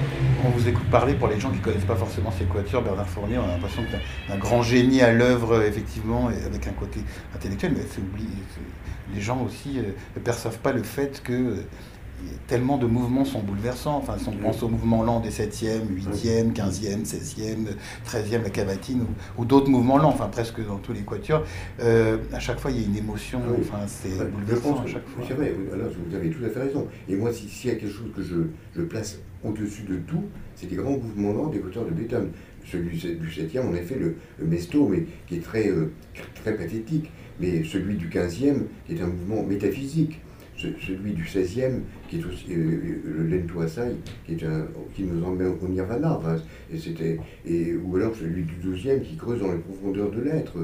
on 0.44 0.50
vous 0.50 0.68
écoute 0.68 0.88
parler, 0.90 1.14
pour 1.14 1.28
les 1.28 1.40
gens 1.40 1.50
qui 1.50 1.58
ne 1.58 1.62
connaissent 1.62 1.84
pas 1.84 1.96
forcément 1.96 2.30
ces 2.30 2.44
quatuors, 2.44 2.82
Bernard 2.82 3.08
Fournier, 3.08 3.38
on 3.38 3.44
a 3.44 3.48
l'impression 3.48 3.82
que 3.82 3.88
c'est 4.26 4.32
un 4.32 4.38
grand 4.38 4.62
génie 4.62 5.02
à 5.02 5.12
l'œuvre, 5.12 5.62
effectivement, 5.62 6.28
avec 6.28 6.66
un 6.66 6.72
côté 6.72 7.00
intellectuel, 7.34 7.72
mais 7.76 7.82
les 9.14 9.20
gens 9.20 9.42
aussi 9.42 9.74
ne 9.74 9.80
euh, 9.80 10.20
perçoivent 10.22 10.58
pas 10.58 10.72
le 10.72 10.82
fait 10.82 11.22
que 11.22 11.64
tellement 12.46 12.78
de 12.78 12.86
mouvements 12.86 13.24
sont 13.24 13.40
bouleversants. 13.40 13.96
Enfin, 13.96 14.16
si 14.18 14.28
on 14.28 14.32
pense 14.32 14.62
au 14.62 14.68
mouvement 14.68 15.02
lent 15.02 15.20
des 15.20 15.30
7e, 15.30 15.82
8e, 15.86 16.52
15e, 16.52 17.04
16e, 17.04 17.66
13e, 18.06 18.42
la 18.42 18.50
cavatine, 18.50 19.04
ou, 19.36 19.44
d'autres 19.44 19.68
mouvements 19.68 19.98
lents, 19.98 20.08
enfin 20.08 20.28
presque 20.28 20.64
dans 20.66 20.78
tous 20.78 20.92
les 20.92 21.02
quatuors, 21.02 21.44
euh, 21.80 22.18
à 22.32 22.40
chaque 22.40 22.58
fois 22.58 22.70
il 22.70 22.80
y 22.80 22.84
a 22.84 22.86
une 22.86 22.96
émotion, 22.96 23.40
enfin 23.60 23.80
c'est 23.86 24.30
bouleversant 24.30 24.82
à 24.82 24.86
chaque 24.86 25.06
fois. 25.08 25.24
Vous 25.24 26.16
avez 26.16 26.30
tout 26.30 26.44
à 26.44 26.48
fait 26.48 26.60
raison. 26.60 26.88
Et 27.08 27.16
moi, 27.16 27.32
s'il 27.32 27.70
y 27.70 27.72
a 27.72 27.76
quelque 27.76 27.92
chose 27.92 28.10
que 28.14 28.22
je, 28.22 28.36
je 28.74 28.82
place 28.82 29.18
au-dessus 29.44 29.82
de 29.82 29.96
tout, 29.96 30.24
c'est 30.56 30.70
les 30.70 30.76
grands 30.76 30.98
mouvements 30.98 31.32
lents 31.32 31.48
des 31.48 31.60
quatuors 31.60 31.84
de 31.84 31.90
Beethoven. 31.90 32.30
Celui 32.64 32.98
du 32.98 33.28
7e, 33.28 33.60
en 33.60 33.74
effet, 33.74 33.96
le, 33.96 34.16
mesto, 34.44 34.88
mais 34.88 35.06
qui 35.26 35.36
est 35.36 35.42
très, 35.42 35.68
euh, 35.68 35.92
très 36.34 36.54
pathétique, 36.54 37.10
mais 37.40 37.64
celui 37.64 37.94
du 37.94 38.08
15e, 38.08 38.64
qui 38.86 38.94
est 38.94 39.00
un 39.00 39.06
mouvement 39.06 39.42
métaphysique 39.42 40.20
celui 40.58 41.12
du 41.12 41.24
16e, 41.24 41.80
qui 42.08 42.20
est 42.20 42.24
aussi 42.24 42.46
euh, 42.50 43.00
le 43.04 43.26
Lento 43.26 43.60
Asai, 43.60 43.96
qui, 44.26 44.32
est 44.32 44.44
un, 44.44 44.66
qui 44.94 45.04
nous 45.04 45.24
emmène 45.24 45.54
au 45.62 45.68
Nirvana, 45.68 46.18
et 46.72 46.78
c'était, 46.78 47.18
et, 47.46 47.74
ou 47.76 47.96
alors 47.96 48.14
celui 48.14 48.42
du 48.42 48.54
12e 48.54 49.02
qui 49.02 49.16
creuse 49.16 49.40
dans 49.40 49.52
les 49.52 49.58
profondeurs 49.58 50.10
de 50.10 50.20
l'être. 50.20 50.56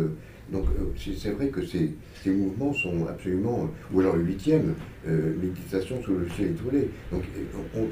Donc 0.53 0.65
euh, 0.79 0.93
c'est 0.97 1.31
vrai 1.31 1.49
que 1.49 1.65
ces, 1.65 1.95
ces, 2.23 2.31
mouvements 2.31 2.73
sont 2.73 3.07
absolument. 3.09 3.71
Ou 3.93 4.01
alors 4.01 4.17
le 4.17 4.25
8e, 4.25 4.61
euh, 5.09 5.35
méditation 5.41 6.03
sur 6.03 6.13
le 6.13 6.29
ciel 6.29 6.51
étoilé. 6.51 6.91
Donc 7.11 7.23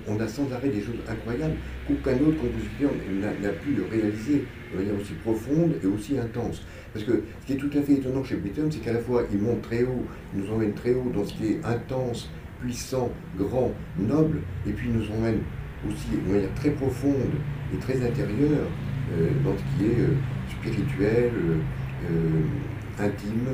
on, 0.06 0.20
a 0.20 0.28
sans 0.28 0.50
arrêt 0.52 0.68
des 0.68 0.80
choses 0.80 0.96
incroyables 1.08 1.54
qu'aucun 1.86 2.14
autre 2.16 2.38
compositeur 2.38 2.90
n'a 3.20 3.48
pu 3.50 3.76
réaliser 3.90 4.44
de 4.72 4.78
manière 4.78 4.94
aussi 5.00 5.14
profonde 5.24 5.72
et 5.82 5.86
aussi 5.86 6.18
intense. 6.18 6.62
Parce 6.92 7.06
que 7.06 7.22
ce 7.40 7.46
qui 7.46 7.52
est 7.54 7.56
tout 7.56 7.70
à 7.76 7.80
fait 7.80 7.94
étonnant 7.94 8.22
chez 8.22 8.36
Beethoven, 8.36 8.70
c'est 8.70 8.80
qu'à 8.80 8.92
la 8.92 9.00
fois 9.00 9.24
il 9.32 9.38
monte 9.38 9.62
très 9.62 9.82
haut, 9.84 10.04
il 10.34 10.42
nous 10.42 10.50
emmène 10.52 10.74
très 10.74 10.92
haut 10.92 11.10
dans 11.14 11.24
ce 11.24 11.32
qui 11.32 11.46
est 11.52 11.60
intense, 11.64 12.28
puissant, 12.62 13.10
grand, 13.36 13.72
noble, 13.98 14.38
et 14.66 14.72
puis 14.72 14.88
nous 14.88 15.04
emmène 15.10 15.40
aussi 15.88 16.08
de 16.10 16.32
manière 16.32 16.54
très 16.54 16.70
profonde 16.70 17.14
et 17.74 17.76
très 17.78 17.96
intérieure 17.96 18.68
euh, 19.12 19.30
dans 19.44 19.56
ce 19.56 19.62
qui 19.76 19.90
est 19.90 20.00
euh, 20.00 20.14
spirituel, 20.48 21.32
euh, 22.10 23.04
intime, 23.04 23.48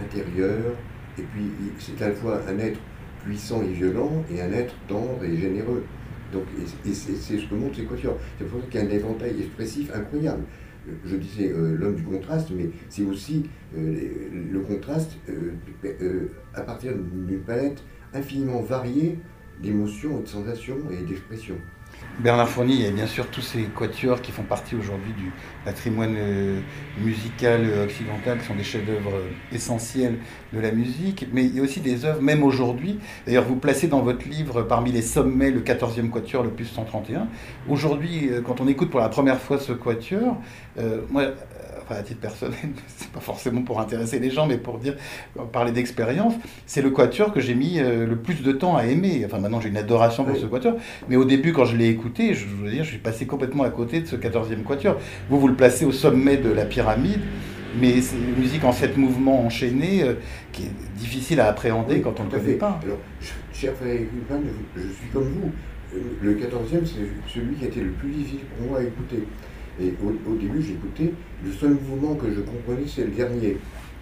intérieur, 0.00 0.74
et 1.18 1.22
puis 1.22 1.50
c'est 1.78 2.00
à 2.02 2.08
la 2.08 2.14
fois 2.14 2.40
un 2.48 2.58
être 2.58 2.80
puissant 3.24 3.62
et 3.62 3.72
violent 3.72 4.24
et 4.30 4.40
un 4.40 4.52
être 4.52 4.74
tendre 4.88 5.22
et 5.24 5.36
généreux. 5.36 5.84
Donc, 6.32 6.44
et, 6.86 6.92
c'est 6.92 7.38
ce 7.38 7.46
que 7.46 7.54
montre 7.54 7.76
ces 7.76 7.84
quatuors. 7.84 8.16
C'est 8.38 8.46
pour 8.46 8.60
ça 8.60 8.66
qu'il 8.66 8.80
y 8.80 8.84
a 8.84 8.86
un 8.86 8.90
éventail 8.90 9.36
expressif 9.40 9.90
incroyable 9.94 10.44
je 11.04 11.14
disais 11.16 11.52
l'homme 11.54 11.94
du 11.94 12.02
contraste, 12.02 12.50
mais 12.56 12.70
c'est 12.88 13.02
aussi 13.04 13.44
le 13.76 14.60
contraste 14.60 15.18
à 16.54 16.62
partir 16.62 16.92
d'une 16.94 17.40
palette 17.40 17.82
infiniment 18.14 18.60
variée 18.60 19.18
d'émotions 19.62 20.20
et 20.20 20.22
de 20.22 20.28
sensations 20.28 20.78
et 20.90 21.04
d'expressions. 21.04 21.58
Bernard 22.18 22.48
Fournier, 22.48 22.86
a 22.86 22.90
bien 22.92 23.06
sûr 23.06 23.26
tous 23.26 23.42
ces 23.42 23.64
quatuors 23.64 24.22
qui 24.22 24.32
font 24.32 24.42
partie 24.42 24.74
aujourd'hui 24.74 25.12
du 25.12 25.32
patrimoine 25.64 26.16
musical 26.98 27.66
occidental, 27.84 28.38
qui 28.38 28.46
sont 28.46 28.54
des 28.54 28.62
chefs-d'œuvre 28.62 29.12
essentiels 29.52 30.16
de 30.52 30.60
la 30.60 30.70
musique, 30.70 31.26
mais 31.32 31.44
il 31.44 31.54
y 31.54 31.60
a 31.60 31.62
aussi 31.62 31.80
des 31.80 32.04
œuvres, 32.06 32.22
même 32.22 32.42
aujourd'hui. 32.42 33.00
D'ailleurs, 33.26 33.44
vous 33.44 33.56
placez 33.56 33.86
dans 33.86 34.00
votre 34.00 34.26
livre 34.26 34.62
parmi 34.62 34.92
les 34.92 35.02
sommets 35.02 35.50
le 35.50 35.60
14e 35.60 36.08
quatuor, 36.08 36.42
le 36.42 36.50
plus 36.50 36.66
131. 36.66 37.28
Aujourd'hui, 37.68 38.30
quand 38.46 38.60
on 38.60 38.68
écoute 38.68 38.88
pour 38.88 39.00
la 39.00 39.10
première 39.10 39.40
fois 39.40 39.58
ce 39.58 39.72
quatuor, 39.72 40.40
moi, 41.10 41.24
à 41.96 42.02
titre 42.02 42.20
personnel, 42.20 42.58
c'est 42.86 43.10
pas 43.10 43.20
forcément 43.20 43.62
pour 43.62 43.80
intéresser 43.80 44.18
les 44.18 44.30
gens, 44.30 44.46
mais 44.46 44.58
pour 44.58 44.78
dire, 44.78 44.96
parler 45.52 45.72
d'expérience, 45.72 46.34
c'est 46.66 46.82
le 46.82 46.90
quatuor 46.90 47.32
que 47.32 47.40
j'ai 47.40 47.54
mis 47.54 47.78
euh, 47.78 48.06
le 48.06 48.16
plus 48.16 48.42
de 48.42 48.52
temps 48.52 48.76
à 48.76 48.84
aimer. 48.84 49.22
Enfin, 49.24 49.38
maintenant 49.38 49.60
j'ai 49.60 49.68
une 49.68 49.76
adoration 49.76 50.24
pour 50.24 50.36
ce 50.36 50.46
quatuor, 50.46 50.74
mais 51.08 51.16
au 51.16 51.24
début, 51.24 51.52
quand 51.52 51.64
je 51.64 51.76
l'ai 51.76 51.88
écouté, 51.88 52.34
je 52.34 52.46
veux 52.46 52.70
dire, 52.70 52.84
je 52.84 52.90
suis 52.90 52.98
passé 52.98 53.26
complètement 53.26 53.64
à 53.64 53.70
côté 53.70 54.00
de 54.00 54.06
ce 54.06 54.16
14e 54.16 54.62
quatuor. 54.62 54.96
Vous, 55.28 55.38
vous 55.38 55.48
le 55.48 55.54
placez 55.54 55.84
au 55.84 55.92
sommet 55.92 56.36
de 56.36 56.50
la 56.50 56.64
pyramide, 56.64 57.20
mais 57.80 58.00
c'est 58.00 58.16
une 58.16 58.36
musique 58.40 58.64
en 58.64 58.72
sept 58.72 58.96
mouvements 58.96 59.44
enchaînés 59.44 60.02
euh, 60.02 60.14
qui 60.52 60.64
est 60.64 60.98
difficile 60.98 61.40
à 61.40 61.48
appréhender 61.48 62.00
quand 62.00 62.18
on 62.20 62.24
ne 62.24 62.30
le 62.30 62.38
connaît 62.38 62.52
pas. 62.54 62.80
Alors, 62.82 62.98
cher 63.52 63.72
Frédéric 63.74 64.08
je, 64.76 64.80
je 64.80 64.88
suis 64.88 65.08
comme 65.12 65.24
vous. 65.24 65.52
Le 66.22 66.34
14e, 66.34 66.84
c'est 66.84 67.32
celui 67.32 67.56
qui 67.56 67.64
a 67.64 67.68
été 67.68 67.80
le 67.80 67.90
plus 67.90 68.10
difficile 68.10 68.40
pour 68.56 68.68
moi 68.68 68.78
à 68.78 68.82
écouter. 68.82 69.24
Et 69.80 69.94
au, 70.04 70.34
début, 70.36 70.62
j'écoutais, 70.62 71.12
le 71.44 71.52
seul 71.52 71.70
mouvement 71.70 72.14
que 72.14 72.26
je 72.30 72.40
comprenais, 72.40 72.86
c'est 72.86 73.04
le 73.04 73.12
dernier, 73.12 73.56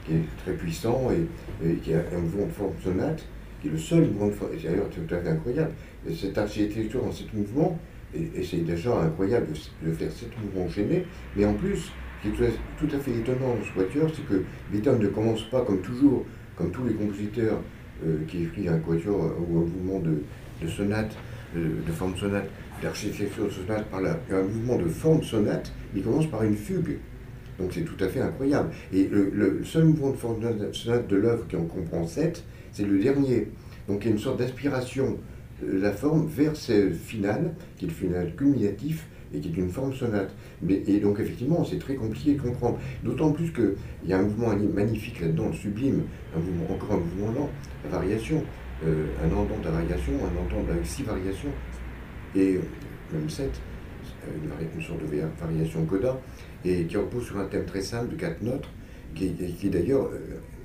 qui 0.05 0.14
est 0.14 0.25
très 0.45 0.53
puissant 0.55 1.09
et, 1.11 1.75
qui 1.77 1.95
a 1.95 1.99
un 2.12 2.19
mouvement 2.19 2.47
de 2.47 2.53
forme 2.53 2.73
sonate, 2.83 3.25
qui 3.62 3.69
est 3.69 3.71
le 3.71 3.79
seul 3.79 4.01
mouvement 4.01 4.27
de 4.29 4.33
forme, 4.33 4.51
et 4.55 4.62
d'ailleurs 4.62 4.88
tout 4.91 5.14
à 5.14 5.19
fait 5.19 5.29
incroyable. 5.29 5.73
Et 6.09 6.14
cette 6.14 6.37
architecture 6.37 7.03
dans 7.03 7.12
cet 7.12 7.33
mouvement, 7.33 7.79
et, 8.14 8.43
c'est 8.43 8.64
déjà 8.64 9.03
incroyable 9.03 9.47
de, 9.85 9.93
faire 9.93 10.11
sept 10.11 10.31
mouvements 10.43 10.67
enchaînés, 10.67 11.05
mais 11.37 11.45
en 11.45 11.55
plus, 11.55 11.93
ce 12.25 12.29
qui 12.29 12.43
est 12.43 12.51
tout 12.79 12.88
à 12.93 12.99
fait 12.99 13.12
étonnant 13.12 13.55
dans 13.55 13.64
ce 13.64 13.81
quatuor, 13.81 14.11
c'est 14.12 14.27
que 14.27 14.43
Beethoven 14.73 15.01
ne 15.01 15.09
commence 15.09 15.43
pas 15.45 15.61
comme 15.61 15.81
toujours, 15.81 16.25
comme 16.57 16.73
tous 16.73 16.85
les 16.85 16.95
compositeurs 16.95 17.61
euh, 18.05 18.19
qui 18.27 18.43
écrivent 18.43 18.71
un 18.71 18.79
quatuor 18.79 19.37
ou 19.49 19.59
un 19.59 19.61
mouvement 19.61 20.01
de, 20.01 20.69
sonate, 20.69 21.14
de 21.55 21.93
forme 21.93 22.17
sonate, 22.17 22.49
l'architecture 22.83 23.51
sonate 23.53 23.87
par 23.87 24.01
un 24.01 24.43
mouvement 24.43 24.77
de 24.77 24.88
forme 24.88 25.23
sonate, 25.23 25.73
il 25.95 26.03
commence 26.03 26.27
par 26.27 26.43
une 26.43 26.57
fugue. 26.57 26.99
Donc 27.59 27.73
c'est 27.73 27.85
tout 27.85 28.03
à 28.03 28.09
fait 28.09 28.21
incroyable. 28.21 28.71
Et 28.93 29.09
le, 29.09 29.61
seul 29.64 29.85
mouvement 29.85 30.11
de 30.11 30.17
forme 30.17 30.41
sonate 30.73 31.09
de 31.09 31.17
l'œuvre 31.17 31.47
qui 31.49 31.57
en 31.57 31.64
comprend 31.64 32.07
sept, 32.07 32.45
c'est 32.73 32.87
le 32.87 32.99
dernier. 32.99 33.49
Donc 33.88 34.05
il 34.05 34.07
y 34.07 34.09
a 34.11 34.12
une 34.12 34.21
sorte 34.21 34.38
d'aspiration 34.38 35.19
de 35.62 35.79
la 35.79 35.91
forme 35.91 36.27
vers 36.27 36.55
ce 36.55 36.91
final, 36.91 37.55
qui 37.77 37.87
est 37.87 37.88
le 37.88 37.95
final 37.95 38.35
culminatif, 38.37 39.07
et 39.35 39.41
qui 39.41 39.49
est 39.49 39.57
une 39.57 39.71
forme 39.71 39.93
sonate. 39.93 40.35
Mais, 40.62 40.83
et 40.87 41.01
donc 41.01 41.21
effectivement, 41.21 41.64
c'est 41.64 41.79
très 41.79 41.95
compliqué 41.95 42.35
de 42.35 42.41
comprendre. 42.41 42.79
D'autant 43.03 43.33
plus 43.33 43.53
qu'il 43.53 43.75
y 44.07 44.12
a 44.12 44.19
un 44.19 44.23
mouvement 44.23 44.55
magnifique 44.73 45.21
là-dedans, 45.21 45.53
sublime, 45.53 46.03
un 46.37 46.38
mouvement, 46.38 46.75
encore 46.75 46.93
un 46.93 47.01
mouvement 47.01 47.41
lent, 47.41 47.51
la 47.85 47.99
variation, 47.99 48.43
euh, 48.87 49.07
un 49.25 49.37
entente 49.37 49.67
à 49.67 49.71
variation, 49.71 50.12
un 50.14 50.47
entente 50.47 50.71
avec 50.71 50.87
six 50.87 51.03
variations, 51.03 51.51
et 52.35 52.59
même 53.12 53.29
7, 53.29 53.51
une, 54.77 54.83
sorte 54.83 55.01
de 55.01 55.17
variation 55.41 55.85
coda, 55.85 56.21
et 56.64 56.85
qui 56.85 56.97
repose 56.97 57.27
sur 57.27 57.38
un 57.38 57.47
thème 57.47 57.64
très 57.64 57.81
simple 57.81 58.11
de 58.11 58.17
quatre 58.17 58.43
notes, 58.43 58.69
qui, 59.14 59.27
est 59.64 59.71
d'ailleurs 59.71 60.11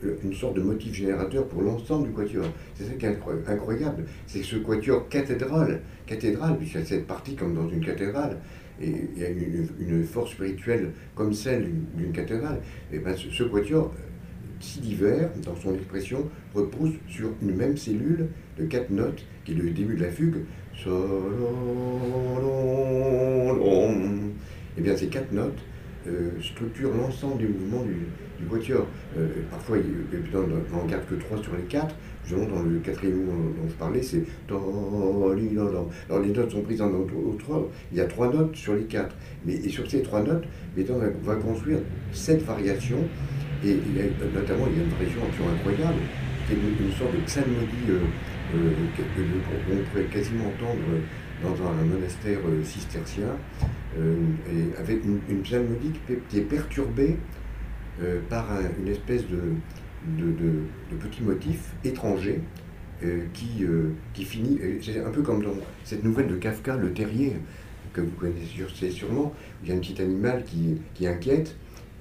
euh, 0.03 0.15
une 0.23 0.33
sorte 0.33 0.55
de 0.55 0.61
motif 0.61 0.93
générateur 0.93 1.47
pour 1.47 1.61
l'ensemble 1.61 2.07
du 2.07 2.13
quatuor. 2.13 2.45
C'est 2.75 2.85
ça 2.85 2.93
qui 2.93 3.05
est 3.05 3.17
incroyable, 3.47 4.05
c'est 4.27 4.39
que 4.39 4.45
ce 4.45 4.57
quatuor 4.57 5.07
cathédrale, 5.07 5.81
cathédrale, 6.05 6.57
puisqu'il 6.57 6.79
y 6.79 6.83
a 6.83 6.85
cette 6.85 7.07
partie 7.07 7.35
comme 7.35 7.55
dans 7.55 7.69
une 7.69 7.83
cathédrale, 7.83 8.37
et 8.81 8.91
il 9.15 9.21
y 9.21 9.25
a 9.25 9.29
une, 9.29 10.03
force 10.03 10.31
spirituelle 10.31 10.91
comme 11.15 11.33
celle 11.33 11.71
d'une 11.95 12.11
cathédrale, 12.11 12.59
et 12.91 12.99
ben 12.99 13.15
ce, 13.15 13.43
quatuor 13.43 13.93
si 14.59 14.79
divers 14.79 15.29
dans 15.45 15.55
son 15.55 15.75
expression 15.75 16.29
repose 16.53 16.91
sur 17.07 17.31
une 17.41 17.55
même 17.55 17.75
cellule 17.75 18.27
de 18.57 18.65
quatre 18.65 18.89
notes, 18.91 19.25
qui 19.43 19.51
est 19.51 19.55
le 19.55 19.69
début 19.71 19.95
de 19.95 20.03
la 20.03 20.09
fugue, 20.09 20.37
et 24.75 24.79
eh 24.79 24.81
bien, 24.81 24.97
ces 24.97 25.07
quatre 25.07 25.31
notes 25.31 25.59
euh, 26.07 26.31
structurent 26.41 26.91
l'ensemble 26.93 27.37
du 27.37 27.47
mouvement 27.47 27.83
du, 27.83 28.07
du 28.39 28.49
quatuor. 28.49 28.85
Euh, 29.17 29.27
parfois, 29.49 29.77
il, 29.77 29.83
on 30.73 30.85
garde 30.85 31.05
que 31.05 31.15
3 31.15 31.41
sur 31.41 31.55
les 31.55 31.63
4. 31.63 31.95
Justement, 32.25 32.55
dans 32.55 32.63
le 32.63 32.79
quatrième 32.79 33.23
mot 33.23 33.31
dont 33.31 33.69
je 33.69 33.73
parlais, 33.75 34.01
c'est 34.01 34.23
Alors, 34.49 36.21
les 36.21 36.31
notes 36.31 36.51
sont 36.51 36.61
prises 36.61 36.81
en 36.81 36.91
autre 36.91 37.13
Il 37.91 37.97
y 37.97 38.01
a 38.01 38.05
3 38.05 38.33
notes 38.33 38.55
sur 38.55 38.75
les 38.75 38.83
4. 38.83 39.15
Mais 39.45 39.53
et 39.53 39.69
sur 39.69 39.89
ces 39.89 40.01
3 40.01 40.23
notes, 40.23 40.45
Beethoven 40.75 41.11
va, 41.23 41.35
va 41.35 41.41
construire 41.41 41.79
7 42.11 42.43
variations. 42.43 43.03
Et 43.63 43.77
notamment, 44.33 44.65
il 44.69 44.77
y 44.77 44.81
a 44.81 44.83
une 44.83 44.89
variation 44.89 45.21
incroyable, 45.53 45.99
qui 46.47 46.53
est 46.53 46.57
une, 46.57 46.91
sorte 46.91 47.13
de 47.13 47.21
psalmodie 47.25 47.91
euh, 47.91 47.99
qu'on 48.53 49.91
pourrait 49.91 50.05
quasiment 50.05 50.47
entendre 50.47 50.79
dans 51.43 51.67
un 51.67 51.83
monastère 51.85 52.39
euh, 52.47 52.63
cistercien, 52.63 53.37
euh, 53.99 54.15
et 54.47 54.79
avec 54.79 55.03
une, 55.03 55.19
une, 55.29 55.41
qui 55.41 56.37
est 56.37 56.41
perturbée 56.41 57.17
euh, 58.01 58.19
par 58.29 58.47
une 58.79 58.87
espèce 58.87 59.23
de, 59.27 59.41
de, 60.17 60.31
de, 60.31 60.97
petit 60.97 61.21
motif 61.21 61.73
étranger 61.83 62.39
qui, 63.33 63.65
qui 64.13 64.23
finit, 64.23 64.57
c'est 64.81 65.03
un 65.03 65.09
peu 65.09 65.21
comme 65.23 65.43
dans 65.43 65.55
cette 65.83 66.05
nouvelle 66.05 66.27
de 66.27 66.35
Kafka, 66.35 66.77
Le 66.77 66.93
Terrier, 66.93 67.33
que 67.91 67.99
vous 67.99 68.11
connaissez 68.11 68.91
sûrement, 68.91 69.33
il 69.61 69.69
y 69.69 69.71
a 69.73 69.75
un 69.75 69.79
petit 69.79 70.01
animal 70.01 70.45
qui, 70.45 70.77
qui 70.93 71.05
inquiète, 71.05 71.57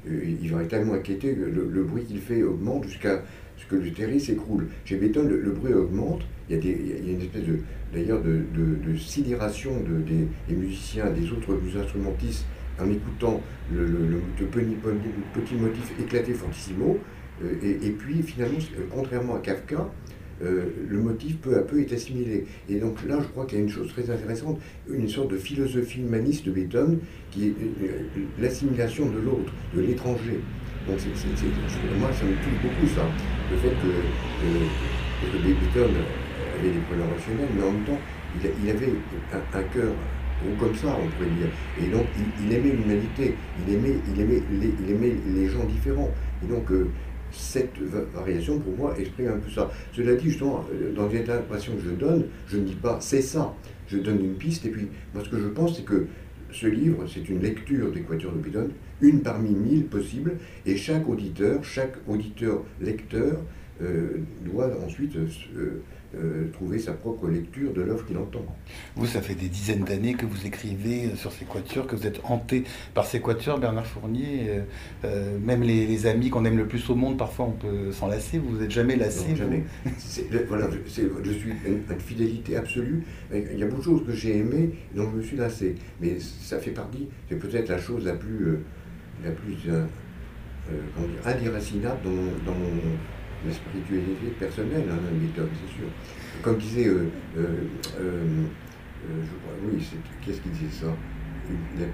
il 0.07 0.49
va 0.53 0.63
être 0.63 0.69
tellement 0.69 0.95
inquiété 0.95 1.35
que 1.35 1.41
le, 1.41 1.83
bruit 1.83 2.05
qu'il 2.05 2.21
fait 2.21 2.45
augmente 2.45 2.85
jusqu'à 2.85 3.23
ce 3.57 3.67
que 3.67 3.75
le 3.75 3.91
terrier 3.91 4.21
s'écroule. 4.21 4.69
Chez 4.85 4.97
Beethoven, 4.97 5.29
le, 5.29 5.51
bruit 5.51 5.75
augmente, 5.75 6.23
il 6.49 6.57
y, 6.57 7.11
a 7.11 7.13
une 7.13 7.21
espèce 7.21 7.45
de, 7.45 7.59
d'ailleurs 7.93 8.21
de, 8.23 8.97
sidération 8.97 9.73
de, 9.81 10.03
des, 10.49 10.55
musiciens, 10.55 11.11
des 11.11 11.31
autres 11.31 11.59
instrumentistes 11.79 12.47
en 12.81 12.91
écoutant 12.91 13.41
le, 13.73 14.21
petit, 14.51 15.55
motif 15.55 15.93
éclaté 16.01 16.33
fortissimo. 16.35 16.99
Euh, 17.43 17.55
et, 17.63 17.91
puis 17.91 18.23
finalement, 18.23 18.59
euh, 18.59 18.83
contrairement 18.91 19.37
à 19.37 19.39
Kafka, 19.39 19.89
euh, 20.43 20.67
le 20.89 20.99
motif 20.99 21.39
peu 21.39 21.57
à 21.57 21.61
peu 21.61 21.81
est 21.81 21.93
assimilé. 21.93 22.47
Et 22.69 22.79
donc 22.79 23.05
là, 23.07 23.19
je 23.21 23.29
crois 23.29 23.47
qu'il 23.47 23.59
y 23.59 23.61
a 23.61 23.65
une 23.65 23.71
chose 23.71 23.89
très 23.89 24.11
intéressante, 24.11 24.61
une 24.91 25.09
sorte 25.09 25.31
de 25.31 25.37
philosophie 25.37 26.01
humaniste 26.01 26.45
de 26.47 26.51
Beethoven, 26.51 26.99
qui 27.31 27.49
est 27.49 27.55
l'assimilation 28.39 29.07
de 29.07 29.19
l'autre, 29.19 29.53
de 29.75 29.81
l'étranger. 29.81 30.41
Donc 30.89 30.99
moi, 32.01 32.11
ça 32.13 32.25
me 32.25 32.33
touche 32.33 32.63
beaucoup 32.63 32.87
ça, 32.95 33.07
le 33.51 33.57
fait 33.59 33.69
que, 33.69 35.29
que 35.31 35.43
Beethoven 35.45 35.95
des 36.71 36.81
problèmes 36.81 37.09
rationnels, 37.13 37.49
mais 37.57 37.63
en 37.63 37.73
même 37.73 37.85
temps, 37.85 37.99
il, 38.41 38.71
avait 38.71 38.93
un, 39.33 39.63
cœur 39.65 39.93
comme 40.59 40.75
ça, 40.75 40.89
on 40.89 41.09
pourrait 41.09 41.31
dire. 41.31 41.51
Et 41.81 41.91
donc, 41.91 42.07
il, 42.41 42.53
aimait 42.53 42.71
l'humanité, 42.71 43.35
il 43.67 43.75
aimait, 43.75 43.97
il, 44.13 44.21
aimait 44.21 44.43
les, 44.51 44.73
il 44.83 44.91
aimait 44.91 45.15
les 45.35 45.49
gens 45.49 45.65
différents. 45.65 46.11
Et 46.43 46.47
donc, 46.47 46.71
euh, 46.71 46.89
cette 47.31 47.79
variation, 48.15 48.59
pour 48.59 48.77
moi, 48.77 48.95
exprime 48.99 49.29
un 49.29 49.39
peu 49.39 49.51
ça. 49.51 49.71
Cela 49.93 50.15
dit, 50.15 50.31
justement, 50.31 50.65
euh, 50.73 50.93
dans 50.95 51.07
les 51.09 51.21
interprétations 51.21 51.75
que 51.75 51.83
je 51.83 51.91
donne, 51.91 52.27
je 52.47 52.59
ne 52.59 52.65
dis 52.65 52.75
pas 52.75 52.99
c'est 53.01 53.23
ça. 53.23 53.55
Je 53.89 53.99
donne 53.99 54.25
une 54.25 54.35
piste, 54.35 54.65
et 54.67 54.71
puis, 54.71 54.89
moi, 55.15 55.23
ce 55.25 55.29
que 55.29 55.39
je 55.39 55.49
pense, 55.49 55.77
c'est 55.77 55.85
que 55.85 56.07
ce 56.51 56.67
livre, 56.67 57.05
c'est 57.07 57.29
une 57.29 57.41
lecture 57.41 57.91
des 57.91 58.01
de 58.01 58.43
Beethoven, 58.43 58.71
une 59.01 59.21
parmi 59.21 59.51
mille 59.51 59.87
possibles, 59.87 60.37
et 60.67 60.77
chaque 60.77 61.09
auditeur, 61.09 61.65
chaque 61.65 61.97
auditeur 62.07 62.63
lecteur 62.81 63.39
euh, 63.81 64.19
doit 64.45 64.71
ensuite 64.85 65.17
euh, 65.17 65.83
trouver 66.53 66.79
sa 66.79 66.93
propre 66.93 67.29
lecture 67.29 67.73
de 67.73 67.83
l'œuvre 67.83 68.07
qu'il 68.07 68.19
entend. 68.19 68.45
Vous, 68.97 69.07
ça 69.07 69.23
fait 69.23 69.35
des 69.35 69.49
dizaines 69.49 69.85
d'années 69.85 70.15
que 70.15 70.27
vous 70.27 70.47
écrivez 70.47 71.07
euh, 71.07 71.17
sur 71.17 71.33
ces 71.33 71.45
quatuors, 71.45 71.87
que 71.87 71.97
vous 71.97 72.07
êtes 72.07 72.21
hanté 72.25 72.65
par 72.95 73.07
ces 73.07 73.21
quatuors, 73.21 73.59
Bernard 73.59 73.87
Fournier. 73.87 74.63
Euh, 75.05 75.39
même 75.39 75.63
les, 75.63 76.07
amis 76.07 76.31
qu'on 76.31 76.45
aime 76.45 76.57
le 76.57 76.67
plus 76.67 76.91
au 76.91 76.95
monde, 76.95 77.17
parfois 77.17 77.47
on 77.47 77.53
peut 77.53 77.93
s'en 77.93 78.09
lasser. 78.09 78.39
Vous 78.39 78.59
n'êtes 78.59 78.71
jamais 78.71 78.97
lassé 78.97 79.31
non, 79.31 79.37
Jamais. 79.37 79.65
voilà, 80.49 80.69
je, 80.71 80.79
je 81.23 81.31
suis 81.31 81.51
une, 81.67 81.83
une, 81.89 82.01
fidélité 82.01 82.57
absolue. 82.57 83.05
Il 83.33 83.59
y 83.59 83.63
a 83.63 83.67
beaucoup 83.67 83.81
de 83.81 83.85
choses 83.85 84.07
que 84.07 84.13
j'ai 84.13 84.39
aimées, 84.39 84.71
dont 84.95 85.09
je 85.11 85.17
me 85.17 85.23
suis 85.23 85.37
lassé. 85.37 85.77
Mais 86.01 86.19
ça 86.19 86.59
fait 86.59 86.73
partie, 86.73 87.09
c'est 87.29 87.37
peut-être 87.37 87.69
la 87.69 87.79
chose 87.79 88.05
la 88.05 88.15
plus, 88.15 88.59
la 89.25 89.31
plus 89.31 89.57
euh, 89.69 89.85
indéracinable 91.25 91.99
dans 92.05 92.53
dans 92.53 92.59
mon 92.59 92.71
la 93.47 93.53
spiritualité 93.53 94.27
personnelle, 94.39 94.85
hein, 94.91 94.99
Beethoven, 95.13 95.51
c'est 95.55 95.75
sûr. 95.75 95.89
Comme 96.43 96.59
disait, 96.59 96.87
euh, 96.87 97.11
euh, 97.37 97.47
euh, 97.99 98.45
je 99.05 99.31
crois, 99.43 99.55
oui, 99.65 99.85
qu'est-ce 100.25 100.41
qu'il 100.41 100.53
disait 100.53 100.85
ça? 100.85 100.87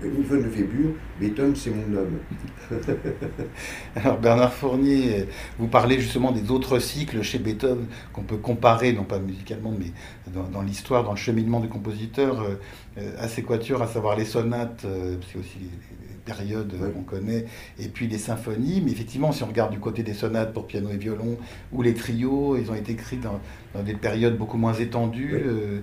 Une 0.04 0.24
fois 0.24 0.36
de 0.36 0.42
Fébure, 0.42 0.90
Beethoven, 1.18 1.56
c'est 1.56 1.70
mon 1.70 1.96
homme. 1.96 2.18
Alors 3.96 4.18
Bernard 4.18 4.52
Fournier, 4.52 5.26
vous 5.58 5.68
parlez 5.68 5.98
justement 5.98 6.32
des 6.32 6.50
autres 6.50 6.78
cycles 6.78 7.22
chez 7.22 7.38
Beethoven 7.38 7.86
qu'on 8.12 8.22
peut 8.22 8.36
comparer, 8.36 8.92
non 8.92 9.04
pas 9.04 9.18
musicalement, 9.18 9.74
mais 9.76 9.90
dans, 10.52 10.60
l'histoire, 10.60 11.02
dans 11.02 11.12
le 11.12 11.16
cheminement 11.16 11.60
du 11.60 11.68
compositeur, 11.68 12.46
à 13.18 13.26
ses 13.26 13.42
quatuors, 13.42 13.80
à 13.80 13.86
savoir 13.86 14.16
les 14.16 14.26
sonates, 14.26 14.82
c'est 14.82 15.38
aussi 15.38 15.58
les, 15.60 16.17
période 16.28 16.72
qu'on 16.94 17.02
connaît, 17.02 17.46
et 17.78 17.88
puis 17.88 18.06
les 18.06 18.18
symphonies. 18.18 18.82
Mais 18.84 18.92
effectivement, 18.92 19.32
si 19.32 19.42
on 19.42 19.46
regarde 19.46 19.72
du 19.72 19.78
côté 19.78 20.02
des 20.02 20.12
sonates 20.12 20.52
pour 20.52 20.66
piano 20.66 20.90
et 20.90 20.96
violon, 20.96 21.38
ou 21.72 21.82
les 21.82 21.94
trios, 21.94 22.56
ils 22.56 22.70
ont 22.70 22.74
été 22.74 22.92
écrits 22.92 23.18
dans, 23.18 23.40
des 23.82 23.94
périodes 23.94 24.36
beaucoup 24.36 24.58
moins 24.58 24.74
étendues. 24.74 25.34
Euh, 25.34 25.80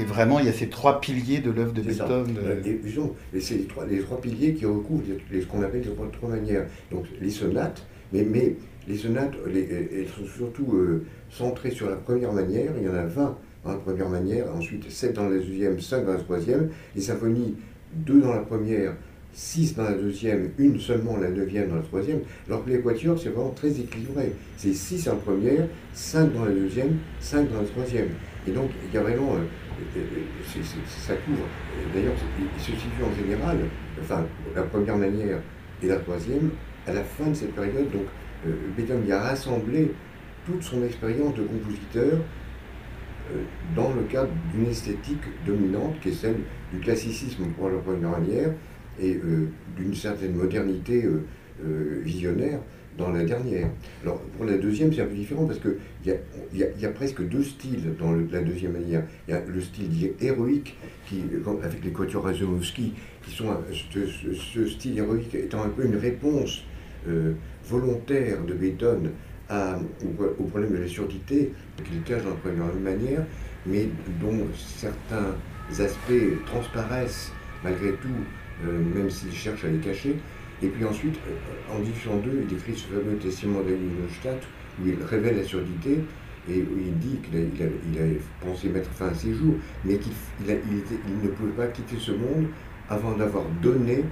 et, 0.00 0.04
vraiment, 0.04 0.40
il 0.40 0.46
y 0.46 0.48
a 0.48 0.52
ces 0.52 0.68
trois 0.68 1.00
piliers 1.00 1.38
de 1.38 1.50
l'œuvre 1.50 1.72
de 1.72 1.82
Beethoven. 1.82 2.36
Euh. 2.38 2.62
Et, 3.34 3.40
c'est 3.40 3.54
les 3.54 3.64
trois, 3.64 3.86
les 3.86 4.00
trois 4.00 4.20
piliers 4.20 4.54
qui 4.54 4.66
recouvrent 4.66 5.04
ce 5.32 5.46
qu'on 5.46 5.62
appelle 5.62 5.82
les 5.82 6.10
trois, 6.12 6.28
manières. 6.28 6.66
Donc 6.90 7.06
les 7.20 7.30
sonates, 7.30 7.84
mais, 8.12 8.24
mais 8.24 8.56
les 8.88 8.96
sonates, 8.96 9.34
elles 9.46 10.08
sont 10.08 10.26
surtout 10.26 10.74
euh, 10.74 11.04
centrées 11.30 11.70
sur 11.70 11.88
la 11.88 11.96
première 11.96 12.32
manière. 12.32 12.72
Il 12.76 12.84
y 12.84 12.88
en 12.88 12.94
a 12.94 13.04
20 13.04 13.38
dans 13.64 13.72
la 13.72 13.76
première 13.76 14.08
manière, 14.08 14.46
ensuite 14.54 14.90
7 14.90 15.14
dans 15.14 15.28
la 15.28 15.36
deuxième, 15.36 15.78
5 15.80 16.06
dans 16.06 16.12
la 16.12 16.18
troisième. 16.18 16.70
Les 16.94 17.02
symphonies, 17.02 17.56
2 17.94 18.20
dans 18.20 18.32
la 18.32 18.40
première, 18.40 18.94
6 19.32 19.76
dans 19.76 19.84
la 19.84 19.94
deuxième, 19.94 20.50
une 20.58 20.80
seulement 20.80 21.16
la 21.16 21.30
neuvième 21.30 21.68
dans 21.68 21.76
la 21.76 21.82
troisième, 21.82 22.20
alors 22.48 22.64
que 22.64 22.70
les 22.70 22.80
quatuors, 22.80 23.18
c'est 23.18 23.28
vraiment 23.28 23.50
très 23.50 23.68
équilibré. 23.68 24.32
C'est 24.56 24.74
6 24.74 25.08
en 25.08 25.16
première, 25.16 25.66
5 25.92 26.32
dans 26.34 26.44
la 26.44 26.52
deuxième, 26.52 26.96
5 27.20 27.50
dans 27.50 27.60
la 27.60 27.66
troisième. 27.66 28.08
Et 28.46 28.50
donc, 28.50 28.70
il 28.86 28.94
y 28.94 28.98
a 28.98 29.02
vraiment. 29.02 29.34
Euh, 29.34 29.38
euh, 29.96 30.00
euh, 30.00 30.62
ça 30.86 31.14
couvre. 31.14 31.46
D'ailleurs, 31.94 32.12
il 32.38 32.60
se 32.60 32.72
situe 32.72 33.02
en 33.02 33.14
général, 33.14 33.58
enfin, 34.02 34.26
la 34.54 34.62
première 34.62 34.96
manière 34.96 35.38
et 35.82 35.86
la 35.86 35.96
troisième, 35.96 36.50
à 36.86 36.92
la 36.92 37.02
fin 37.02 37.28
de 37.28 37.34
cette 37.34 37.54
période. 37.54 37.90
Donc, 37.90 38.04
Beethoven 38.76 39.06
y 39.06 39.12
a 39.12 39.20
rassemblé 39.20 39.92
toute 40.46 40.62
son 40.62 40.82
expérience 40.84 41.34
de 41.34 41.42
compositeur 41.42 42.18
dans 43.76 43.92
le 43.94 44.02
cadre 44.02 44.30
d'une 44.52 44.66
esthétique 44.66 45.22
dominante 45.46 46.00
qui 46.02 46.08
est 46.08 46.12
celle 46.12 46.36
du 46.72 46.80
classicisme 46.80 47.44
pour 47.56 47.68
la 47.68 47.78
première 47.78 48.10
manière 48.10 48.50
et 48.98 49.14
euh, 49.14 49.48
d'une 49.76 49.94
certaine 49.94 50.34
modernité 50.34 51.04
euh, 51.04 51.22
euh, 51.64 52.00
visionnaire 52.02 52.60
dans 52.98 53.10
la 53.10 53.24
dernière. 53.24 53.68
Alors 54.02 54.20
pour 54.36 54.44
la 54.44 54.58
deuxième, 54.58 54.92
c'est 54.92 55.00
un 55.00 55.06
peu 55.06 55.14
différent 55.14 55.46
parce 55.46 55.58
qu'il 55.58 55.76
y 56.04 56.10
a, 56.12 56.66
y, 56.78 56.92
presque 56.92 57.26
deux 57.26 57.42
styles 57.42 57.94
dans 57.98 58.12
la 58.12 58.42
deuxième 58.42 58.72
manière. 58.72 59.04
Il 59.26 59.30
y 59.32 59.34
a 59.34 59.42
le 59.46 59.60
style 59.60 59.88
dit 59.88 60.10
héroïque, 60.20 60.76
qui, 61.06 61.22
avec 61.62 61.84
les 61.84 61.92
quatuors 61.92 62.24
Razumovsky, 62.24 62.92
qui 63.24 63.30
sont 63.30 63.46
ce, 63.72 64.66
style 64.66 64.98
héroïque 64.98 65.34
étant 65.34 65.62
un 65.62 65.68
peu 65.68 65.86
une 65.86 65.96
réponse 65.96 66.64
volontaire 67.64 68.44
de 68.44 68.52
Beethoven 68.52 69.10
au, 69.50 70.44
problème 70.44 70.72
de 70.72 70.78
la 70.78 70.88
surdité 70.88 71.52
qu'il 71.78 72.02
cache 72.02 72.22
dans 72.22 72.30
la 72.30 72.36
première 72.36 72.74
manière, 72.74 73.24
mais 73.64 73.88
dont 74.20 74.46
certains 74.54 75.34
aspects 75.82 76.44
transparaissent 76.44 77.32
malgré 77.62 77.92
tout 77.92 78.08
même 78.64 79.10
s'il 79.10 79.32
cherche 79.32 79.64
à 79.64 79.68
les 79.68 79.78
cacher. 79.78 80.16
Et 80.62 80.68
puis 80.68 80.84
ensuite, 80.84 81.16
euh, 81.26 81.74
en 81.74 81.78
1802, 81.78 82.44
il 82.48 82.56
écrit 82.56 82.74
ce 82.74 82.86
fameux 82.86 83.16
testament 83.16 83.60
Neustadt 83.60 84.42
où 84.80 84.88
il 84.88 85.02
révèle 85.02 85.36
la 85.36 85.44
surdité 85.44 86.00
et 86.48 86.60
où 86.60 86.78
il 86.78 86.98
dit 86.98 87.18
qu'il 87.22 87.38
a, 87.38 88.44
pensé 88.44 88.68
mettre 88.68 88.90
fin 88.90 89.08
à 89.08 89.14
ses 89.14 89.32
jours, 89.32 89.54
mais 89.84 89.96
qu'il 89.96 90.12
il, 90.46 91.22
ne 91.22 91.28
pouvait 91.28 91.52
pas 91.52 91.66
quitter 91.68 91.96
ce 91.98 92.12
monde 92.12 92.46
avant 92.88 93.12
d'avoir 93.12 93.44
donné 93.62 94.04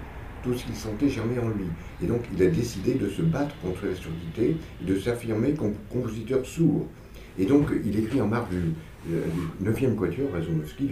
tout 0.42 0.54
ce 0.54 0.64
qu'il 0.64 0.74
sentait 0.74 1.08
germer 1.08 1.38
en 1.38 1.48
lui. 1.48 1.66
Et 2.02 2.06
donc 2.06 2.22
il 2.34 2.42
a 2.42 2.46
décidé 2.46 2.94
de 2.94 3.08
se 3.08 3.22
battre 3.22 3.54
contre 3.60 3.86
la 3.86 3.94
surdité 3.94 4.56
et 4.80 4.84
de 4.84 4.98
s'affirmer 4.98 5.54
comme 5.54 5.74
compositeur 5.90 6.44
sourd. 6.46 6.86
Et 7.38 7.44
donc 7.44 7.68
il 7.84 7.98
écrit 7.98 8.20
en 8.20 8.28
marge 8.28 8.48
du, 8.50 8.74
9e 9.64 9.94
quatuor, 9.94 10.32
Razumovsky, 10.32 10.90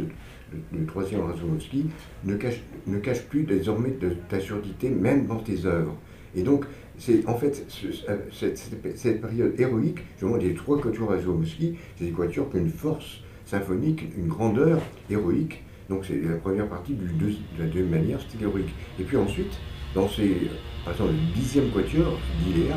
le, 0.73 0.87
troisième 0.87 1.23
Razumowski, 1.23 1.87
ne 2.25 2.37
cache, 2.37 2.61
ne 2.87 2.99
cache 2.99 3.23
plus 3.23 3.43
désormais 3.43 3.97
ta 4.29 4.41
surdité, 4.41 4.91
même 4.91 5.27
dans 5.27 5.37
tes 5.39 5.65
œuvres. 5.67 5.97
Et 6.35 6.43
donc, 6.43 6.67
c'est 6.99 7.27
en 7.27 7.35
fait 7.35 7.67
euh, 8.09 8.17
cette, 8.31 9.21
période 9.21 9.55
héroïque, 9.59 9.99
je 10.21 10.27
les 10.37 10.55
trois 10.55 10.81
quatuors 10.81 11.11
Razumowski, 11.11 11.77
c'est 11.97 12.05
des 12.05 12.11
quatuors 12.13 12.51
qui 12.51 12.57
ont 12.57 12.61
une 12.61 12.71
force 12.71 13.21
symphonique, 13.45 14.05
une 14.17 14.29
grandeur 14.29 14.81
héroïque. 15.11 15.63
Donc 15.89 16.05
c'est 16.05 16.21
la 16.21 16.37
première 16.37 16.69
partie 16.69 16.95
du 16.95 17.07
de 17.07 17.35
la 17.59 17.67
deuxième 17.67 17.91
manière, 17.91 18.21
style 18.21 18.43
héroïque. 18.43 18.75
Et 18.99 19.05
puis 19.05 19.17
ensuite, 19.17 19.53
dans 19.95 20.09
ces, 20.09 20.49
par 20.85 20.95
exemple, 20.95 21.13
le 21.13 21.35
dixième 21.35 21.71
quatuor 21.71 22.19
d'Hilaire, 22.45 22.77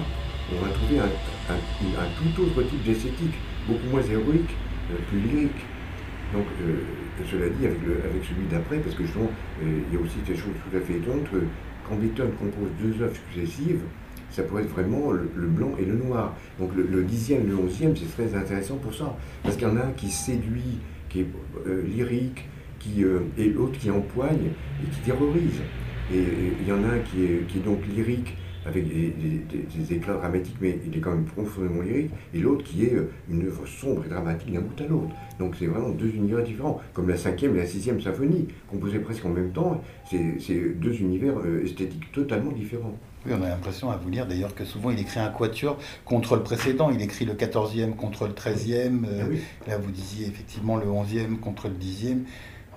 on 0.52 0.66
va 0.66 0.72
trouver 0.72 1.00
un, 1.00 2.34
tout 2.34 2.44
autre 2.44 2.64
type 2.64 2.84
d'esthétique, 2.84 3.34
beaucoup 3.68 3.90
moins 3.92 4.02
héroïque, 4.02 4.56
euh, 4.92 4.96
plus 5.10 5.20
lyrique. 5.20 5.62
Donc, 6.34 6.46
euh, 6.62 6.78
cela 7.30 7.50
dit, 7.50 7.66
avec, 7.66 7.80
avec 7.80 8.24
celui 8.24 8.48
d'après, 8.52 8.78
parce 8.78 8.96
que 8.96 9.04
justement, 9.04 9.32
euh, 9.64 9.80
il 9.88 9.94
y 9.94 9.98
a 9.98 10.04
aussi 10.04 10.18
des 10.28 10.36
choses 10.36 10.54
tout 10.70 10.78
à 10.78 10.80
fait 10.80 10.94
étonnantes, 10.94 11.30
que 11.32 11.44
quand 11.88 11.96
Beethoven 11.96 12.34
compose 12.34 12.70
deux 12.82 13.04
œuvres 13.04 13.16
successives, 13.16 13.82
ça 14.32 14.44
pourrait 14.44 14.64
être 14.64 14.70
vraiment 14.70 15.12
le, 15.12 15.48
blanc 15.48 15.72
et 15.80 15.86
le 15.86 15.96
noir. 15.96 16.36
Donc 16.60 16.72
le, 16.76 17.04
dixième, 17.04 17.48
le 17.48 17.56
onzième, 17.56 17.96
c'est 17.96 18.12
très 18.12 18.38
intéressant 18.38 18.76
pour 18.76 18.94
ça. 18.94 19.18
Parce 19.42 19.56
qu'il 19.56 19.68
y 19.68 19.72
en 19.72 19.78
a 19.78 19.86
un 19.86 19.92
qui 19.92 20.10
séduit, 20.10 20.78
qui 21.10 21.22
est 21.22 21.28
lyrique, 21.88 22.46
qui, 22.78 23.04
et 23.40 23.50
l'autre 23.50 23.80
qui 23.80 23.90
empoigne 23.90 24.52
et 24.84 24.90
qui 24.92 25.00
terrorise. 25.02 25.62
Et 26.14 26.24
il 26.62 26.68
y 26.68 26.72
en 26.72 26.84
a 26.84 26.94
un 26.94 27.00
qui 27.00 27.24
est 27.24 27.66
donc 27.66 27.80
lyrique, 27.88 28.36
avec 28.66 28.88
des, 28.88 29.94
éclats 29.94 30.16
dramatiques, 30.16 30.58
mais 30.62 30.78
il 30.86 30.98
est 30.98 31.00
quand 31.00 31.12
même 31.12 31.26
profondément 31.26 31.82
lyrique, 31.82 32.12
et 32.34 32.40
l'autre 32.40 32.64
qui 32.64 32.86
est 32.86 32.94
euh, 32.94 33.10
une 33.30 33.46
œuvre 33.48 33.66
sombre 33.66 34.06
et 34.06 34.10
dramatique 34.10 34.52
d'un 34.52 34.62
bout 34.62 34.82
à 34.82 34.88
l'autre. 34.88 35.14
Donc 35.40 35.56
c'est 35.58 35.68
vraiment 35.68 35.90
deux 35.90 36.10
univers 36.10 36.44
différents, 36.44 36.82
comme 36.94 37.10
la 37.10 37.18
cinquième 37.18 37.56
et 37.56 37.60
la 37.60 37.66
sixième 37.66 38.02
symphonie, 38.02 38.48
composées 38.70 39.00
presque 39.00 39.26
en 39.26 39.30
même 39.30 39.52
temps, 39.52 39.82
c'est 40.10 40.60
deux 40.76 40.94
univers 41.02 41.38
euh, 41.40 41.64
esthétiques 41.64 42.12
totalement 42.12 42.52
différents. 42.52 42.96
Oui, 43.26 43.34
on 43.38 43.44
a 43.44 43.50
l'impression 43.50 43.92
à 43.92 43.98
vous 43.98 44.10
lire 44.10 44.26
d'ailleurs 44.26 44.56
que 44.56 44.64
souvent 44.64 44.92
il 44.92 45.00
écrit 45.00 45.20
un 45.20 45.30
quatuor 45.30 45.78
contre 46.06 46.38
le 46.38 46.44
précédent. 46.44 46.90
Il 46.90 47.02
écrit 47.02 47.26
le 47.26 47.34
quatorzième 47.34 47.96
contre 47.96 48.28
le 48.28 48.34
treizième. 48.34 49.06
Euh, 49.10 49.36
ah 49.66 49.72
là, 49.72 49.78
vous 49.78 49.92
disiez 49.92 50.26
effectivement 50.26 50.78
le 50.78 50.88
onzième 50.88 51.38
contre 51.38 51.68
le 51.68 51.74
dixième. 51.74 52.24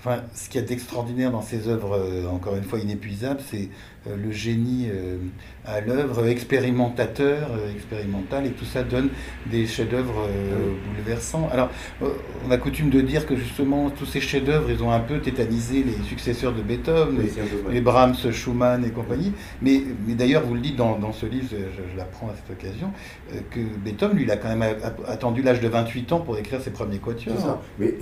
Enfin, 0.04 0.22
ce 0.34 0.48
qui 0.48 0.58
est 0.58 0.68
extraordinaire 0.72 1.30
dans 1.30 1.42
ces 1.42 1.68
œuvres, 1.68 1.96
euh, 1.96 2.26
encore 2.26 2.56
une 2.56 2.64
fois 2.64 2.80
inépuisables, 2.80 3.38
c'est 3.48 3.68
euh, 4.08 4.16
le 4.16 4.32
génie 4.32 4.88
euh, 4.92 5.18
à 5.64 5.80
l'œuvre, 5.80 6.26
expérimentateur, 6.26 7.50
expérimental, 7.72 8.46
et 8.46 8.50
tout 8.50 8.64
ça 8.64 8.82
donne 8.82 9.10
des 9.46 9.64
chefs-d'œuvre 9.64 10.28
bouleversants. 10.88 11.48
Alors, 11.52 11.70
on 12.00 12.50
a 12.50 12.56
coutume 12.56 12.90
de 12.90 13.00
dire 13.00 13.26
que 13.26 13.36
justement, 13.36 13.90
tous 13.90 14.06
ces 14.06 14.20
chefs-d'œuvre, 14.20 14.72
ils 14.72 14.82
ont 14.82 14.90
un 14.90 14.98
peu 14.98 15.20
tétanisé 15.20 15.84
les 15.84 16.04
successeurs 16.08 16.52
de 16.52 16.62
Beethoven, 16.62 17.24
les, 17.70 17.80
Brahms, 17.80 18.32
Schumann 18.32 18.84
et 18.84 18.90
compagnie. 18.90 19.32
Mais, 19.60 19.82
mais 20.04 20.14
d'ailleurs, 20.14 20.42
vous 20.42 20.54
le 20.54 20.60
dites 20.60 20.74
dans, 20.74 20.98
dans 20.98 21.12
ce 21.12 21.26
livre, 21.26 21.46
je, 21.50 21.96
l'apprends 21.96 22.26
à 22.26 22.32
cette 22.34 22.58
occasion, 22.58 22.90
que 23.52 23.60
Beethoven, 23.60 24.16
lui, 24.16 24.24
il 24.24 24.30
a 24.32 24.36
quand 24.36 24.48
même 24.48 24.74
attendu 25.06 25.42
l'âge 25.42 25.60
de 25.60 25.68
28 25.68 26.10
ans 26.10 26.20
pour 26.20 26.36
écrire 26.38 26.60
ses 26.60 26.72
premiers 26.72 26.98
quatuors. 26.98 27.36
C'est 27.36 27.42
ça. 27.44 27.62
Mais 27.78 27.94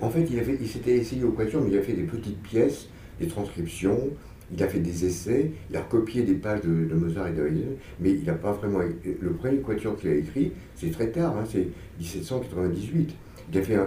en 0.00 0.10
fait, 0.10 0.26
il, 0.28 0.42
il 0.60 0.68
s'était 0.68 0.96
essayé 0.96 1.22
au 1.22 1.35
mais 1.38 1.70
il 1.70 1.78
a 1.78 1.82
fait 1.82 1.92
des 1.92 2.04
petites 2.04 2.42
pièces, 2.42 2.88
des 3.20 3.26
transcriptions, 3.26 4.10
il 4.52 4.62
a 4.62 4.68
fait 4.68 4.78
des 4.78 5.04
essais, 5.04 5.50
il 5.70 5.76
a 5.76 5.82
recopié 5.82 6.22
des 6.22 6.34
pages 6.34 6.60
de, 6.60 6.94
Mozart 6.94 7.28
et 7.28 7.32
de 7.32 7.46
Haydn, 7.46 7.76
mais 8.00 8.10
il 8.12 8.24
n'a 8.24 8.34
pas 8.34 8.52
vraiment. 8.52 8.80
Le 9.04 9.32
premier 9.32 9.58
quatuor 9.58 9.96
qu'il 9.96 10.10
a 10.10 10.14
écrit, 10.14 10.52
c'est 10.74 10.90
très 10.90 11.10
tard, 11.10 11.36
hein, 11.36 11.44
c'est 11.50 11.68
1798. 11.98 13.14
Il 13.52 13.58
a 13.58 13.62
fait, 13.62 13.78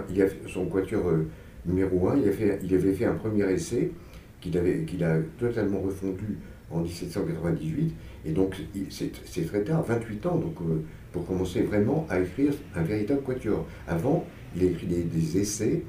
son 0.48 0.66
quatuor 0.66 1.08
euh, 1.08 1.26
numéro 1.66 2.08
1, 2.08 2.18
il, 2.18 2.74
avait 2.74 2.92
fait 2.92 3.04
un 3.04 3.14
premier 3.14 3.50
essai 3.50 3.92
qu'il 4.40 4.52
qu'il 4.86 5.04
a 5.04 5.18
totalement 5.38 5.80
refondu 5.80 6.38
en 6.70 6.80
1798, 6.80 7.94
et 8.26 8.32
donc 8.32 8.56
c'est 8.90 9.46
très 9.46 9.64
tard, 9.64 9.82
28 9.82 10.26
ans, 10.26 10.36
donc 10.36 10.54
euh, 10.62 10.82
pour 11.12 11.26
commencer 11.26 11.62
vraiment 11.62 12.06
à 12.08 12.20
écrire 12.20 12.52
un 12.74 12.82
véritable 12.82 13.22
quatuor. 13.22 13.66
Avant, 13.88 14.24
il 14.56 14.62
a 14.62 14.66
écrit 14.66 14.86
des 14.86 15.38
essais 15.38 15.82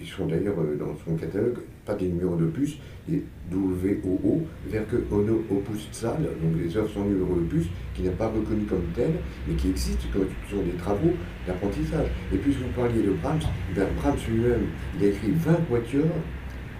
ils 0.00 0.08
sont 0.08 0.26
d'ailleurs 0.26 0.58
euh, 0.60 0.76
dans 0.76 0.96
son 1.04 1.16
catalogue, 1.16 1.58
pas 1.84 1.94
des 1.94 2.08
numéros 2.08 2.36
de 2.36 2.46
plus, 2.46 2.78
des 3.08 3.22
WOO, 3.52 4.42
Werke 4.70 4.94
Ono 5.10 5.44
Opus 5.50 5.88
Zal, 5.92 6.22
donc 6.22 6.60
les 6.62 6.76
œuvres 6.76 6.90
sont 6.90 7.04
numéro 7.04 7.34
de 7.36 7.46
plus, 7.46 7.66
qui 7.94 8.02
n'est 8.02 8.10
pas 8.10 8.28
reconnu 8.28 8.64
comme 8.64 8.84
tel, 8.94 9.12
mais 9.46 9.54
qui 9.54 9.70
existent, 9.70 10.04
qui 10.12 10.54
sont 10.54 10.62
des 10.62 10.76
travaux 10.78 11.12
d'apprentissage. 11.46 12.06
Et 12.32 12.36
puis, 12.36 12.52
vous 12.52 12.80
parliez 12.80 13.02
de 13.02 13.12
Brahms, 13.12 13.40
ben, 13.74 13.86
Brahms 13.96 14.18
lui-même, 14.28 14.66
il 14.98 15.06
a 15.06 15.08
écrit 15.08 15.32
20 15.32 15.52
quatuors 15.68 16.06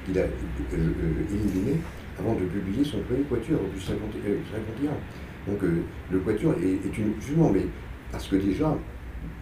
qu'il 0.04 0.18
a 0.18 0.22
euh, 0.22 0.28
euh, 0.74 1.34
éliminés 1.34 1.78
avant 2.18 2.34
de 2.34 2.44
publier 2.44 2.84
son 2.84 2.98
premier 3.00 3.22
quatuor, 3.22 3.60
Opus 3.60 3.86
51. 3.86 4.90
Donc, 5.48 5.60
le 6.10 6.18
quatuor 6.20 6.54
est, 6.62 6.86
est 6.86 6.98
une. 6.98 7.14
Justement, 7.20 7.50
mais 7.50 7.66
parce 8.12 8.28
que 8.28 8.36
déjà, 8.36 8.76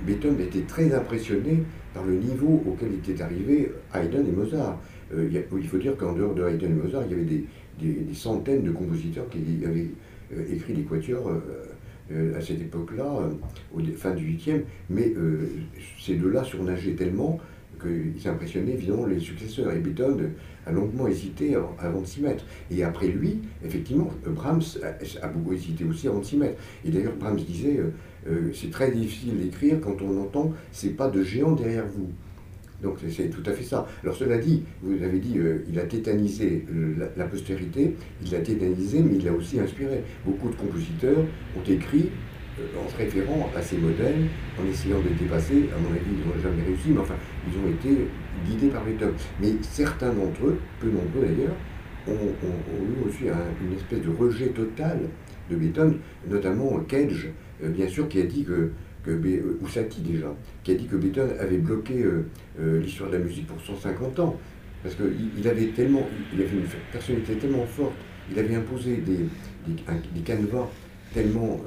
Beethoven 0.07 0.41
était 0.41 0.63
très 0.63 0.95
impressionné 0.95 1.63
par 1.95 2.05
le 2.05 2.15
niveau 2.15 2.63
auquel 2.67 2.95
était 2.95 3.21
arrivé 3.23 3.73
Haydn 3.95 4.27
et 4.27 4.33
Mozart. 4.33 4.79
Euh, 5.15 5.29
il, 5.33 5.69
faut 5.69 5.79
dire 5.79 5.97
qu'en 5.97 6.13
dehors 6.13 6.35
de 6.35 6.45
Haydn 6.45 6.67
et 6.67 6.69
Mozart, 6.69 7.03
il 7.07 7.11
y 7.11 7.15
avait 7.15 8.05
des, 8.05 8.15
centaines 8.15 8.63
de 8.63 8.71
compositeurs 8.71 9.29
qui 9.31 9.65
avaient 9.65 9.89
euh, 10.37 10.55
écrit 10.55 10.75
des 10.75 10.83
quatuors 10.83 11.31
euh, 12.13 12.37
à 12.37 12.41
cette 12.41 12.61
époque-là, 12.61 13.31
au 13.73 13.81
fin 13.97 14.11
du 14.11 14.37
8e, 14.37 14.63
mais 14.91 15.15
ces 16.01 16.17
deux-là 16.17 16.43
surnageaient 16.43 16.95
tellement 16.95 17.39
qu'ils 17.81 18.29
impressionnaient 18.29 18.73
évidemment 18.73 19.07
les 19.07 19.21
successeurs. 19.21 19.71
Et 19.73 19.79
Beethoven 19.79 20.33
a 20.67 20.73
longuement 20.73 21.07
hésité 21.07 21.57
avant 21.79 22.01
de 22.01 22.07
s'y 22.07 22.21
mettre. 22.21 22.45
Et 22.69 22.83
après 22.83 23.07
lui, 23.07 23.39
effectivement, 23.65 24.11
Brahms 24.27 24.61
a, 25.23 25.29
beaucoup 25.29 25.53
hésité 25.53 25.85
aussi 25.85 26.09
avant 26.09 26.19
de 26.19 26.25
s'y 26.25 26.37
mettre. 26.37 26.61
Et 26.85 26.91
d'ailleurs, 26.91 27.15
Brahms 27.15 27.37
disait 27.37 27.79
euh, 28.29 28.51
c'est 28.53 28.71
très 28.71 28.91
difficile 28.91 29.39
d'écrire 29.39 29.81
quand 29.81 29.97
on 30.03 30.21
entend 30.21 30.53
c'est 30.73 30.97
pas 30.97 31.09
de 31.09 31.23
géant 31.23 31.53
derrière 31.53 31.87
vous. 31.87 32.11
Donc 32.83 32.97
c'est 33.11 33.29
tout 33.29 33.43
à 33.45 33.53
fait 33.53 33.65
ça. 33.65 33.87
Alors 34.03 34.17
cela 34.17 34.39
dit, 34.39 34.63
vous 34.83 35.03
avez 35.03 35.19
dit, 35.19 35.39
euh, 35.39 35.65
il 35.69 35.79
a 35.79 35.83
tétanisé 35.85 36.65
la, 37.17 37.27
postérité, 37.27 37.95
il 38.25 38.33
l'a 38.33 38.41
tétanisé, 38.41 39.01
mais 39.01 39.17
il 39.17 39.25
l'a 39.25 39.33
aussi 39.33 39.61
inspiré. 39.61 40.03
Beaucoup 40.25 40.49
de 40.49 40.55
compositeurs 40.55 41.19
ont 41.57 41.71
écrit 41.71 42.09
euh, 42.59 42.83
en 42.83 42.89
se 42.89 42.97
référant 42.97 43.51
à 43.55 43.61
ces 43.61 43.77
modèles, 43.77 44.27
en 44.59 44.67
essayant 44.67 44.99
de 45.01 45.09
les 45.09 45.15
dépasser. 45.15 45.69
À 45.77 45.79
mon 45.79 45.95
avis, 45.95 46.07
ils 46.11 46.27
n'ont 46.27 46.43
jamais 46.43 46.63
réussi, 46.63 46.89
mais 46.89 47.01
enfin, 47.01 47.17
ils 47.47 47.59
ont 47.59 47.69
été 47.71 48.07
guidés 48.47 48.69
par 48.69 48.85
Beethoven. 48.85 49.15
Mais 49.43 49.53
certains 49.61 50.15
d'entre 50.15 50.47
eux, 50.47 50.59
peu 50.81 50.87
nombreux 50.87 51.27
d'ailleurs, 51.27 51.57
ont, 52.09 52.13
eu 52.15 53.07
aussi 53.07 53.25
une 53.63 53.77
espèce 53.77 54.01
de 54.01 54.11
rejet 54.11 54.49
total 54.49 55.01
de 55.51 55.57
Beethoven, 55.57 55.99
notamment 56.29 56.79
Cage, 56.89 57.27
euh, 57.27 57.50
bien 57.69 57.89
sûr, 57.89 58.09
qui 58.09 58.21
a 58.21 58.25
dit 58.25 58.45
que, 58.45 58.71
que 59.05 59.11
euh, 59.11 59.59
Oussati 59.63 60.01
déjà, 60.01 60.35
qui 60.63 60.73
a 60.73 60.75
dit 60.75 60.87
que 60.87 60.97
Beethoven 60.97 61.39
avait 61.39 61.59
bloqué 61.59 62.03
euh, 62.03 62.81
l'histoire 62.81 63.11
de 63.11 63.17
la 63.17 63.25
musique 63.25 63.47
pour 63.47 63.61
150 63.61 64.19
ans. 64.21 64.37
Parce 64.83 64.95
qu'il 64.95 65.47
avait 65.47 65.67
tellement, 65.69 66.07
il 66.33 66.41
avait 66.41 66.57
une 66.57 66.67
personnalité 66.91 67.35
tellement 67.35 67.67
forte, 67.67 67.93
il 68.33 68.39
avait 68.39 68.55
imposé 68.55 68.97
des, 68.97 69.27
des, 69.67 70.21
canevas 70.23 70.71
tellement 71.13 71.61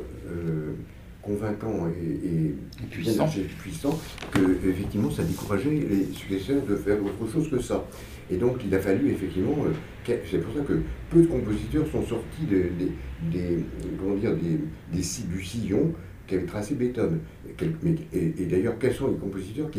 convaincants 1.21 1.87
et, 1.89 2.27
et, 2.27 2.55
puissants 2.89 3.29
puissant, 3.59 3.99
que 4.31 4.67
effectivement 4.67 5.11
ça 5.11 5.23
décourageait 5.23 5.85
les 5.87 6.11
successeurs 6.11 6.63
de 6.63 6.75
faire 6.75 6.97
autre 7.03 7.31
chose 7.31 7.51
que 7.51 7.61
ça. 7.61 7.85
Et 8.29 8.37
donc 8.37 8.57
il 8.65 8.73
a 8.73 8.79
fallu 8.79 9.11
effectivement, 9.11 9.55
c'est 10.05 10.37
pour 10.39 10.53
ça 10.53 10.61
que 10.61 10.81
peu 11.09 11.21
de 11.21 11.27
compositeurs 11.27 11.85
sont 11.87 12.03
sortis 12.03 12.45
de, 12.49 12.63
des, 13.31 13.59
comment 13.99 14.15
dire, 14.15 14.35
des, 14.35 14.59
du 14.91 15.43
sillon 15.43 15.93
qu'avait 16.27 16.45
tracé 16.45 16.75
Beethoven. 16.75 17.19
Et, 18.13 18.45
d'ailleurs, 18.45 18.77
quels 18.79 18.93
sont 18.93 19.09
les 19.09 19.17
compositeurs 19.17 19.69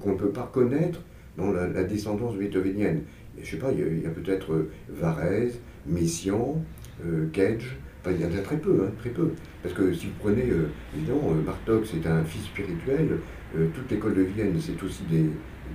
qu'on 0.00 0.12
ne 0.12 0.16
peut 0.16 0.30
pas 0.30 0.42
reconnaître 0.42 1.02
dans 1.36 1.52
la, 1.52 1.84
descendance 1.84 2.36
beethovenienne? 2.36 3.02
Je 3.36 3.40
ne 3.40 3.46
sais 3.46 3.56
pas, 3.58 3.72
il 3.72 4.02
y 4.02 4.06
a, 4.06 4.10
peut-être 4.10 4.52
euh, 4.52 4.70
Varese, 4.88 5.58
Messiaen, 5.86 6.62
euh, 7.04 7.26
Cage, 7.32 7.76
il 8.08 8.20
y 8.20 8.24
en 8.24 8.38
a 8.38 8.40
très 8.40 8.56
peu, 8.56 8.84
hein, 8.84 8.92
très 8.98 9.10
peu. 9.10 9.32
Parce 9.62 9.74
que 9.74 9.92
si 9.92 10.06
vous 10.06 10.12
prenez, 10.20 10.48
euh, 10.48 10.68
évidemment, 10.96 11.32
Bartok, 11.44 11.84
c'est 11.86 12.06
un 12.06 12.24
fils 12.24 12.44
spirituel, 12.44 13.18
toute 13.52 13.90
l'école 13.90 14.14
de 14.14 14.22
Vienne, 14.22 14.54
c'est 14.60 14.80
aussi 14.82 15.02
des. 15.10 15.24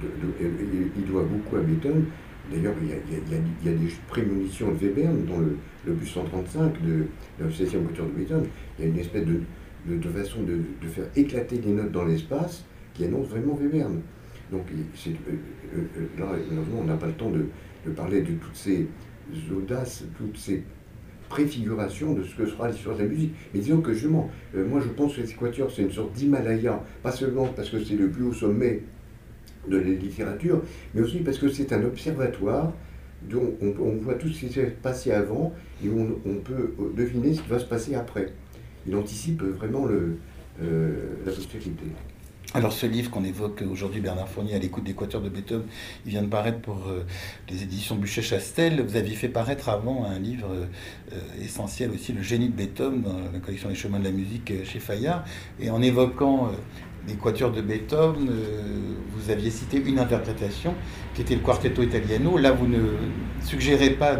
Il 0.01 1.05
doit 1.05 1.23
beaucoup 1.23 1.57
à 1.57 1.61
Beethoven, 1.61 2.05
D'ailleurs, 2.49 2.73
il, 2.81 2.89
y, 2.89 3.69
a, 3.69 3.73
des 3.73 3.93
prémonitions 4.07 4.71
de 4.71 4.85
Webern 4.85 5.25
dans 5.25 5.37
le, 5.37 5.57
le 5.85 5.93
bus 5.93 6.09
135 6.11 6.81
de, 6.81 7.05
la 7.39 7.47
16e 7.47 7.77
voiture 7.77 8.05
de 8.05 8.11
Beethoven. 8.11 8.45
Il 8.77 8.85
y 8.85 8.87
a 8.87 8.91
une 8.91 8.99
espèce 8.99 9.25
de, 9.25 9.41
de, 9.87 10.09
façon 10.09 10.43
de, 10.43 10.87
faire 10.87 11.05
éclater 11.15 11.59
des 11.59 11.71
notes 11.71 11.91
dans 11.91 12.05
l'espace 12.05 12.65
qui 12.93 13.05
annonce 13.05 13.27
vraiment 13.27 13.53
Webern. 13.53 14.01
Donc, 14.51 14.65
euh, 14.71 15.11
euh, 15.11 15.77
euh, 15.97 16.19
là, 16.19 16.25
malheureusement, 16.49 16.79
on 16.81 16.85
n'a 16.85 16.97
pas 16.97 17.07
le 17.07 17.13
temps 17.13 17.31
de, 17.31 17.45
parler 17.91 18.21
de 18.21 18.33
toutes 18.33 18.55
ces 18.55 18.87
audaces, 19.55 20.03
toutes 20.17 20.37
ces 20.37 20.63
préfigurations 21.29 22.13
de 22.13 22.23
ce 22.23 22.35
que 22.35 22.45
sera 22.45 22.69
l'histoire 22.69 22.97
de 22.97 23.03
la 23.03 23.07
musique. 23.07 23.33
Mais 23.53 23.61
disons 23.61 23.79
que 23.79 23.93
justement, 23.93 24.29
moi 24.53 24.81
je 24.81 24.89
pense 24.89 25.15
que 25.15 25.21
l'Équateur, 25.21 25.71
c'est 25.71 25.83
une 25.83 25.91
sorte 25.91 26.11
d'Himalaya, 26.11 26.83
pas 27.01 27.13
seulement 27.13 27.45
parce 27.47 27.69
que 27.69 27.81
c'est 27.81 27.95
le 27.95 28.09
plus 28.09 28.23
haut 28.25 28.33
sommet 28.33 28.83
de 29.67 29.77
la 29.77 29.83
littérature, 29.83 30.61
mais 30.93 31.01
aussi 31.01 31.19
parce 31.19 31.37
que 31.37 31.49
c'est 31.49 31.71
un 31.73 31.83
observatoire 31.83 32.73
dont 33.29 33.53
on, 33.61 33.91
voit 34.01 34.15
tout 34.15 34.29
ce 34.29 34.39
qui 34.39 34.49
s'est 34.51 34.65
passé 34.81 35.11
avant 35.11 35.53
et 35.83 35.89
on, 35.89 36.17
on, 36.25 36.35
peut 36.35 36.73
deviner 36.95 37.33
ce 37.33 37.41
qui 37.41 37.49
va 37.49 37.59
se 37.59 37.65
passer 37.65 37.93
après. 37.93 38.33
Il 38.87 38.95
anticipe 38.95 39.43
vraiment 39.43 39.85
le, 39.85 40.17
euh, 40.61 41.15
la 41.25 41.31
postérité. 41.31 41.85
Alors 42.53 42.73
ce 42.73 42.85
livre 42.85 43.09
qu'on 43.09 43.23
évoque 43.23 43.63
aujourd'hui, 43.71 44.01
Bernard 44.01 44.27
Fournier, 44.27 44.55
à 44.55 44.59
l'écoute 44.59 44.83
des 44.83 44.93
quatuors 44.93 45.21
de 45.21 45.29
Beethoven, 45.29 45.65
il 46.05 46.11
vient 46.11 46.21
de 46.21 46.27
paraître 46.27 46.59
pour 46.59 46.87
euh, 46.87 47.05
les 47.49 47.63
éditions 47.63 47.95
Buchet-Chastel. 47.95 48.81
Vous 48.81 48.97
aviez 48.97 49.15
fait 49.15 49.29
paraître 49.29 49.69
avant 49.69 50.03
un 50.03 50.19
livre 50.19 50.49
euh, 50.51 51.15
essentiel 51.41 51.91
aussi, 51.91 52.11
Le 52.11 52.21
génie 52.21 52.49
de 52.49 52.53
Beethoven, 52.53 53.01
dans 53.01 53.17
la 53.31 53.39
collection 53.39 53.69
Les 53.69 53.75
chemins 53.75 53.99
de 53.99 54.03
la 54.03 54.11
musique 54.11 54.51
chez 54.65 54.79
Fayard. 54.79 55.23
Et 55.59 55.69
en 55.69 55.81
évoquant 55.81 56.51
les 57.11 57.17
quatuors 57.17 57.51
de 57.51 57.61
Beethoven, 57.61 58.29
vous 59.13 59.29
aviez 59.29 59.51
cité 59.51 59.81
une 59.85 59.99
interprétation 59.99 60.73
qui 61.13 61.21
était 61.21 61.35
le 61.35 61.41
Quartetto 61.41 61.83
Italiano. 61.83 62.37
Là, 62.37 62.51
vous 62.51 62.67
ne 62.67 62.79
suggérez 63.43 63.91
pas 63.91 64.17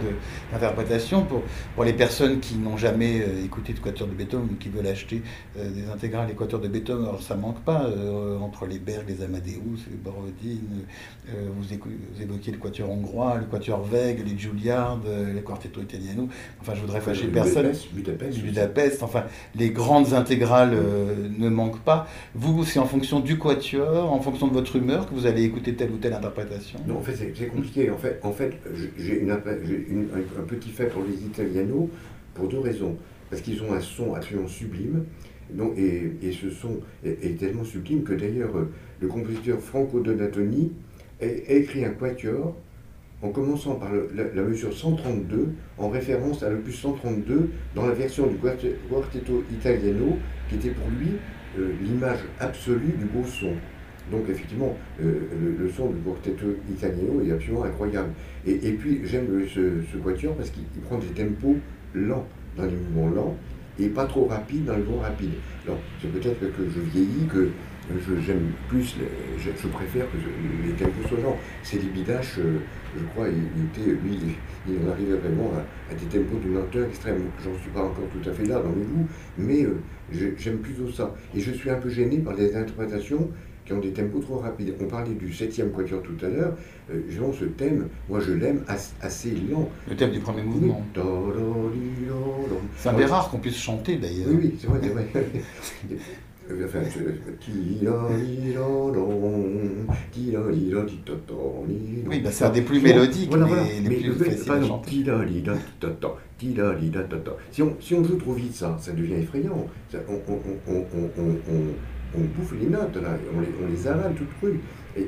d'interprétation 0.51 1.23
pour, 1.23 1.43
pour 1.75 1.83
les 1.83 1.93
personnes 1.93 2.39
qui 2.39 2.55
n'ont 2.55 2.77
jamais 2.77 3.21
euh, 3.21 3.45
écouté 3.45 3.73
de 3.73 3.79
quatuor 3.79 4.07
de 4.07 4.13
Beethoven 4.13 4.47
ou 4.51 4.55
qui 4.55 4.69
veulent 4.69 4.87
acheter 4.87 5.21
euh, 5.57 5.69
des 5.69 5.89
intégrales 5.89 6.27
des 6.27 6.33
quatuors 6.33 6.61
de 6.61 6.67
Beethoven. 6.67 7.05
Alors, 7.05 7.21
ça 7.21 7.35
manque 7.35 7.61
pas 7.61 7.85
euh, 7.85 8.37
entre 8.39 8.65
les 8.65 8.79
Berg, 8.79 9.05
les 9.07 9.23
Amadeus, 9.23 9.85
les 9.89 9.97
Borodine. 9.97 10.85
vous, 11.27 12.21
évoquiez 12.21 12.51
le 12.51 12.57
quatuor 12.57 12.89
hongrois, 12.89 13.37
le 13.37 13.45
quatuor 13.45 13.87
Weg, 13.91 14.23
les 14.25 14.37
Juilliard, 14.37 14.99
les 15.33 15.41
Quartetto 15.41 15.81
Italiano. 15.81 16.27
Enfin, 16.59 16.73
je 16.75 16.81
voudrais 16.81 17.01
fâcher 17.01 17.27
personne. 17.27 17.71
Budapest, 17.93 18.39
Budapest. 18.39 19.03
Enfin, 19.03 19.23
les 19.55 19.69
grandes 19.69 20.13
intégrales 20.13 20.75
ne 21.37 21.49
manquent 21.49 21.83
pas. 21.83 22.07
Vous, 22.35 22.65
c'est 22.65 22.79
en 22.81 22.85
fonction 22.85 23.19
du 23.19 23.37
quatuor, 23.37 24.11
en 24.11 24.19
fonction 24.19 24.47
de 24.47 24.53
votre 24.53 24.75
humeur, 24.75 25.07
que 25.07 25.13
vous 25.13 25.27
allez 25.27 25.43
écouter 25.43 25.75
telle 25.75 25.91
ou 25.91 25.97
telle 25.97 26.13
interprétation. 26.13 26.79
Non, 26.87 26.97
en 26.97 27.01
fait, 27.01 27.13
c'est 27.35 27.47
compliqué. 27.47 27.91
En 27.91 27.97
fait, 27.97 28.53
j'ai 28.97 29.29
un 29.29 30.43
petit 30.47 30.69
fait 30.69 30.87
pour 30.87 31.03
les 31.03 31.23
Italianos 31.23 31.89
pour 32.33 32.47
deux 32.47 32.59
raisons. 32.59 32.97
Parce 33.29 33.41
qu'ils 33.43 33.61
ont 33.63 33.71
un 33.73 33.79
son 33.79 34.15
absolument 34.15 34.47
sublime. 34.47 35.05
Donc, 35.51 35.77
et, 35.77 36.31
ce 36.31 36.49
son 36.49 36.79
est, 37.05 37.37
tellement 37.37 37.63
sublime 37.63 38.03
que 38.03 38.13
d'ailleurs, 38.13 38.51
le 38.99 39.07
compositeur 39.07 39.59
Franco 39.59 39.99
Donatoni 39.99 40.71
a, 41.21 41.25
écrit 41.25 41.85
un 41.85 41.91
quatuor 41.91 42.55
en 43.21 43.29
commençant 43.29 43.75
par 43.75 43.91
la, 44.15 44.41
mesure 44.41 44.73
132, 44.73 45.49
en 45.77 45.89
référence 45.89 46.41
à 46.41 46.49
l'opus 46.49 46.79
132 46.79 47.51
dans 47.75 47.85
la 47.85 47.93
version 47.93 48.25
du 48.25 48.37
Quartetto 48.37 49.43
Italiano, 49.51 50.17
qui 50.49 50.55
était 50.55 50.71
pour 50.71 50.87
lui 50.89 51.11
euh, 51.59 51.71
l'image 51.81 52.19
absolue 52.39 52.93
du 52.97 53.05
beau 53.05 53.25
son. 53.25 53.53
Donc 54.11 54.29
effectivement, 54.29 54.75
euh, 55.01 55.13
le, 55.59 55.69
son 55.69 55.89
du 55.89 55.99
quartetto 56.01 56.47
italiano 56.69 57.21
est 57.25 57.31
absolument 57.31 57.63
incroyable. 57.63 58.09
Et, 58.45 58.71
puis 58.73 59.01
j'aime 59.05 59.27
ce, 59.47 59.81
ce, 59.91 59.97
quatuor 59.97 60.35
parce 60.35 60.49
qu'il 60.49 60.63
prend 60.83 60.97
des 60.97 61.07
tempos 61.07 61.57
lents 61.93 62.25
dans 62.57 62.65
les 62.65 62.71
mouvements 62.71 63.09
lents 63.09 63.37
et 63.79 63.87
pas 63.87 64.05
trop 64.05 64.25
rapides 64.25 64.65
dans 64.65 64.75
les 64.75 64.83
mouvements 64.83 65.01
rapides. 65.01 65.33
Alors 65.65 65.79
c'est 66.01 66.11
peut-être 66.11 66.39
que 66.39 66.63
je 66.73 66.79
vieillis, 66.79 67.27
que 67.31 67.49
j'aime 68.25 68.51
plus, 68.67 68.95
je, 69.37 69.67
préfère 69.67 70.05
que 70.11 70.17
les 70.65 70.73
tempos 70.73 71.07
soient 71.07 71.19
lents. 71.23 71.37
C'est 71.63 71.79
Bidache, 71.91 72.39
euh, 72.39 72.59
je 72.97 73.03
crois, 73.05 73.27
il, 73.29 73.63
était, 73.65 73.91
lui, 73.91 74.17
il 74.67 74.75
en 74.85 74.91
arrivait 74.91 75.17
vraiment 75.17 75.51
à, 75.89 75.93
des 75.93 76.05
tempos 76.05 76.39
d'une 76.39 76.55
lenteur 76.55 76.87
extrême. 76.87 77.21
J'en 77.43 77.57
suis 77.59 77.71
pas 77.71 77.81
encore 77.81 78.05
tout 78.11 78.29
à 78.29 78.33
fait 78.33 78.45
là 78.45 78.59
dans 78.59 78.69
mes 78.69 78.85
goûts, 78.85 79.07
mais 79.37 79.63
euh, 79.63 80.35
j'aime 80.37 80.57
plutôt 80.57 80.89
ça. 80.89 81.13
Et 81.35 81.39
je 81.39 81.51
suis 81.51 81.69
un 81.69 81.77
peu 81.77 81.89
gêné 81.89 82.19
par 82.19 82.33
les 82.33 82.55
interprétations 82.55 83.29
qui 83.65 83.73
ont 83.73 83.79
des 83.79 83.91
tempos 83.91 84.19
trop 84.19 84.37
rapides. 84.37 84.73
On 84.81 84.85
parlait 84.85 85.13
du 85.13 85.31
septième 85.31 85.71
quatuor 85.71 86.01
tout 86.01 86.25
à 86.25 86.29
l'heure. 86.29 86.53
Euh, 86.91 87.01
ce 87.39 87.45
thème, 87.45 87.87
moi 88.09 88.19
je 88.19 88.33
l'aime 88.33 88.63
assez 89.01 89.31
lent. 89.31 89.69
Le 89.89 89.95
thème 89.95 90.11
du 90.11 90.19
premier 90.19 90.43
mouvement. 90.43 90.83
C'est 92.77 92.89
un 92.89 92.93
des 92.93 93.05
rares 93.05 93.29
qu'on 93.29 93.39
puisse 93.39 93.57
chanter 93.57 93.97
d'ailleurs. 93.97 94.27
Oui, 94.29 94.39
oui, 94.41 94.55
c'est 94.59 94.67
vrai, 94.67 95.07
oui, 102.07 102.19
bah 102.19 102.31
c'est 102.31 102.45
un 102.45 102.49
des 102.49 102.61
plus 102.61 102.81
mélodiques, 102.81 103.29
voilà, 103.29 103.45
voilà. 103.45 103.63
mais 103.63 103.89
les 103.89 103.95
plus 103.97 104.13
faciles 104.13 104.51
à 104.51 104.61
chanter. 104.63 104.91
Si 107.51 107.61
on, 107.61 107.75
si 107.79 107.93
on 107.93 108.03
joue 108.03 108.17
trop 108.17 108.33
vite 108.33 108.53
ça, 108.53 108.77
ça 108.79 108.91
devient 108.91 109.13
effrayant. 109.15 109.67
Ça, 109.91 109.99
on, 110.09 110.13
on, 110.13 110.77
on, 111.07 111.31
on 112.15 112.19
bouffe 112.19 112.53
les 112.59 112.67
notes, 112.67 112.95
là, 112.95 113.17
on 113.35 113.39
les, 113.41 113.47
on 113.63 113.71
les 113.71 113.87
avale 113.87 114.13
toutes 114.15 114.33
crues. 114.39 114.59
Et, 114.97 115.07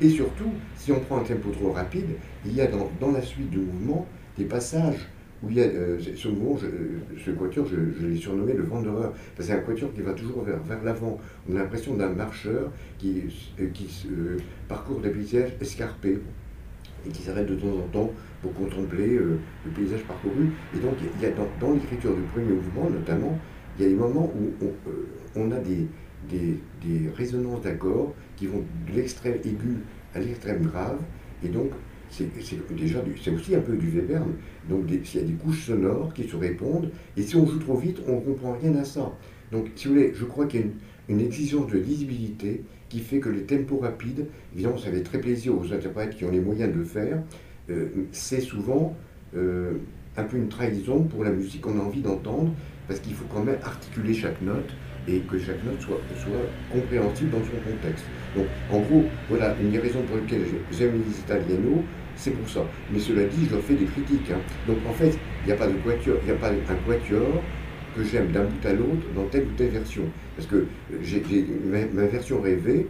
et, 0.00 0.08
surtout, 0.08 0.52
si 0.76 0.92
on 0.92 1.00
prend 1.00 1.18
un 1.18 1.24
tempo 1.24 1.50
trop 1.50 1.72
rapide, 1.72 2.06
il 2.44 2.54
y 2.54 2.60
a 2.60 2.68
dans, 2.68 2.88
dans 3.00 3.10
la 3.10 3.22
suite 3.22 3.50
du 3.50 3.58
mouvement 3.58 4.06
des 4.38 4.44
passages 4.44 5.08
a 5.44 5.60
euh, 5.60 5.98
ce 6.16 6.28
mouvement, 6.28 6.58
ce 6.58 7.30
quatuor, 7.30 7.66
je, 7.66 8.06
l'ai 8.06 8.16
surnommé 8.16 8.54
le 8.54 8.62
vent 8.62 8.82
c'est 9.38 9.52
un 9.52 9.58
quatuor 9.58 9.92
qui 9.92 10.02
va 10.02 10.12
toujours 10.12 10.42
vers, 10.42 10.82
l'avant. 10.82 11.18
On 11.48 11.56
a 11.56 11.60
l'impression 11.60 11.94
d'un 11.94 12.08
marcheur 12.08 12.72
qui, 12.98 13.22
euh, 13.60 13.66
euh, 14.10 14.36
parcourt 14.68 15.00
des 15.00 15.10
paysages 15.10 15.52
escarpés 15.60 16.18
et 17.06 17.10
qui 17.10 17.22
s'arrête 17.22 17.46
de 17.46 17.54
temps 17.54 17.68
en 17.68 17.88
temps 17.92 18.10
pour 18.42 18.52
contempler 18.54 19.18
le 19.18 19.38
paysage 19.74 20.02
parcouru. 20.02 20.50
Et 20.74 20.78
donc, 20.78 20.94
y 21.20 21.26
a 21.26 21.30
dans, 21.60 21.72
l'écriture 21.72 22.14
du 22.14 22.22
premier 22.22 22.52
mouvement, 22.52 22.90
notamment, 22.90 23.38
il 23.78 23.82
y 23.82 23.86
a 23.86 23.88
des 23.90 23.94
moments 23.94 24.32
où 24.34 24.66
on, 25.36 25.50
a 25.52 25.58
des, 25.58 25.86
des, 26.30 27.08
résonances 27.14 27.62
d'accords 27.62 28.14
qui 28.36 28.46
vont 28.46 28.64
de 28.88 28.96
l'extrême 28.96 29.36
aigu 29.44 29.78
à 30.14 30.20
l'extrême 30.20 30.62
grave, 30.62 30.98
et 31.44 31.48
donc 31.48 31.70
c'est 32.10 32.28
déjà 32.74 33.00
c'est 33.22 33.30
aussi 33.30 33.54
un 33.54 33.60
peu 33.60 33.76
du 33.76 33.88
Webern. 33.90 34.32
Donc 34.68 34.84
s'il 35.04 35.20
y 35.20 35.24
a 35.24 35.26
des 35.26 35.34
couches 35.34 35.66
sonores 35.66 36.12
qui 36.12 36.24
se 36.24 36.36
répondent, 36.36 36.90
et 37.16 37.22
si 37.22 37.36
on 37.36 37.46
joue 37.46 37.58
trop 37.58 37.76
vite, 37.76 37.98
on 38.08 38.16
ne 38.16 38.20
comprend 38.20 38.52
rien 38.52 38.74
à 38.76 38.84
ça. 38.84 39.12
Donc 39.52 39.66
si 39.76 39.86
vous 39.86 39.94
voulez, 39.94 40.12
je 40.14 40.24
crois 40.24 40.46
qu'il 40.46 40.60
y 40.60 40.62
a 40.62 40.66
une, 41.08 41.20
exigence 41.20 41.70
de 41.70 41.78
lisibilité 41.78 42.64
qui 42.88 43.00
fait 43.00 43.20
que 43.20 43.28
les 43.28 43.42
tempos 43.42 43.78
rapides, 43.78 44.26
évidemment 44.54 44.78
ça 44.78 44.90
fait 44.90 45.02
très 45.02 45.20
plaisir 45.20 45.56
aux 45.58 45.72
interprètes 45.72 46.16
qui 46.16 46.24
ont 46.24 46.30
les 46.30 46.40
moyens 46.40 46.72
de 46.72 46.78
le 46.78 46.84
faire, 46.84 47.22
euh, 47.70 47.88
c'est 48.12 48.40
souvent 48.40 48.96
euh, 49.36 49.74
un 50.16 50.24
peu 50.24 50.36
une 50.36 50.48
trahison 50.48 51.02
pour 51.04 51.24
la 51.24 51.30
musique 51.30 51.62
qu'on 51.62 51.78
a 51.78 51.82
envie 51.82 52.00
d'entendre, 52.00 52.52
parce 52.88 53.00
qu'il 53.00 53.14
faut 53.14 53.26
quand 53.32 53.44
même 53.44 53.58
articuler 53.62 54.14
chaque 54.14 54.40
note, 54.42 54.70
et 55.08 55.20
que 55.20 55.38
chaque 55.38 55.62
note 55.64 55.80
soit, 55.80 56.00
soit 56.18 56.46
compréhensible 56.72 57.30
dans 57.30 57.38
son 57.38 57.70
contexte. 57.70 58.04
Donc, 58.34 58.46
en 58.70 58.80
gros, 58.80 59.04
voilà 59.28 59.54
une 59.60 59.70
des 59.70 59.78
raisons 59.78 60.02
pour 60.02 60.16
lesquelles 60.16 60.44
j'aime 60.72 61.00
les 61.06 61.18
italianos, 61.18 61.82
c'est 62.16 62.32
pour 62.32 62.48
ça. 62.48 62.64
Mais 62.92 62.98
cela 62.98 63.24
dit, 63.24 63.46
je 63.46 63.54
leur 63.54 63.62
fais 63.62 63.74
des 63.74 63.84
critiques. 63.84 64.30
Hein. 64.32 64.40
Donc, 64.66 64.78
en 64.88 64.92
fait, 64.92 65.16
il 65.44 65.46
n'y 65.46 65.52
a 65.52 65.56
pas 65.56 65.66
de 65.66 65.74
quatuor, 65.74 66.16
il 66.22 66.26
n'y 66.26 66.32
a 66.32 66.40
pas 66.40 66.50
un 66.50 66.76
quatuor 66.86 67.42
que 67.96 68.04
j'aime 68.04 68.30
d'un 68.32 68.44
bout 68.44 68.66
à 68.66 68.72
l'autre 68.72 69.06
dans 69.14 69.24
telle 69.24 69.44
ou 69.44 69.56
telle 69.56 69.68
version. 69.68 70.02
Parce 70.36 70.48
que 70.48 70.66
j'ai 71.02 71.22
ma, 71.64 72.06
version 72.06 72.40
rêvée, 72.40 72.86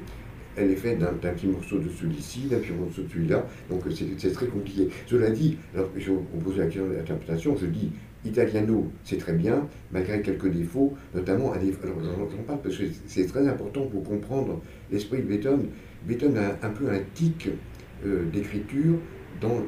elle 0.57 0.71
est 0.71 0.77
faite 0.77 0.99
d'un 0.99 1.13
petit 1.13 1.47
morceau 1.47 1.79
de 1.79 1.89
celui-ci, 1.89 2.47
d'un 2.47 2.59
petit 2.59 2.73
morceau 2.73 3.03
de 3.03 3.09
celui-là, 3.09 3.47
donc 3.71 3.83
c'est 4.19 4.33
très 4.33 4.47
compliqué. 4.47 4.89
Cela 5.07 5.31
dit, 5.31 5.57
je 5.97 6.11
vous 6.11 6.41
pose 6.43 6.59
la 6.59 6.65
question 6.65 6.89
de 6.89 6.95
l'interprétation, 6.95 7.57
je 7.57 7.67
dis 7.67 7.93
Italiano, 8.25 8.91
c'est 9.05 9.19
très 9.19 9.35
bien, 9.35 9.69
malgré 9.93 10.21
quelques 10.21 10.51
défauts, 10.51 10.95
notamment 11.15 11.53
à 11.53 11.59
des... 11.59 11.73
Alors 11.83 12.31
j'en 12.31 12.43
parle 12.43 12.61
parce 12.63 12.77
que 12.77 12.85
c'est 13.07 13.27
très 13.27 13.47
important 13.47 13.87
pour 13.87 14.03
comprendre 14.03 14.61
l'esprit 14.91 15.19
de 15.19 15.27
Beethoven. 15.27 15.67
Beethoven 16.07 16.39
a 16.39 16.67
un 16.67 16.71
peu 16.71 16.89
un 16.91 17.01
tic 17.15 17.49
euh, 18.05 18.25
d'écriture 18.33 18.95
dans 19.41 19.63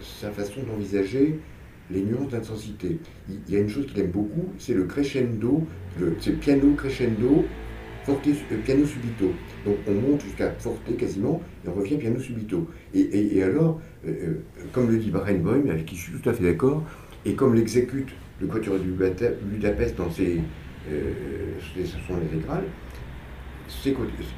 sa 0.00 0.30
façon 0.30 0.60
d'envisager 0.62 1.40
les 1.90 2.02
nuances 2.02 2.30
d'intensité. 2.30 2.98
Il 3.28 3.52
y 3.52 3.56
a 3.56 3.60
une 3.60 3.68
chose 3.68 3.86
qu'il 3.86 3.98
aime 3.98 4.10
beaucoup, 4.10 4.48
c'est 4.58 4.74
le 4.74 4.84
crescendo, 4.84 5.66
c'est 6.20 6.30
le 6.30 6.36
piano 6.36 6.74
crescendo, 6.74 7.44
euh, 8.10 8.56
piano 8.64 8.84
subito. 8.84 9.32
Donc 9.64 9.76
on 9.86 9.94
monte 9.94 10.22
jusqu'à 10.22 10.50
forte 10.52 10.96
quasiment, 10.96 11.42
et 11.64 11.68
on 11.68 11.74
revient 11.74 11.96
piano 11.96 12.18
subito. 12.18 12.66
Et, 12.94 13.42
alors, 13.42 13.80
euh, 14.06 14.34
comme 14.72 14.90
le 14.90 14.98
dit 14.98 15.10
Barenboim, 15.10 15.68
avec 15.70 15.86
qui 15.86 15.96
je 15.96 16.02
suis 16.02 16.12
tout 16.12 16.28
à 16.28 16.32
fait 16.32 16.44
d'accord, 16.44 16.82
et 17.24 17.34
comme 17.34 17.54
l'exécute 17.54 18.08
le 18.40 18.46
quatuor 18.46 18.78
du 18.78 18.90
Budapest 18.90 19.96
dans 19.96 20.10
ses, 20.10 20.40
euh, 20.90 21.54
intégrales, 22.10 22.64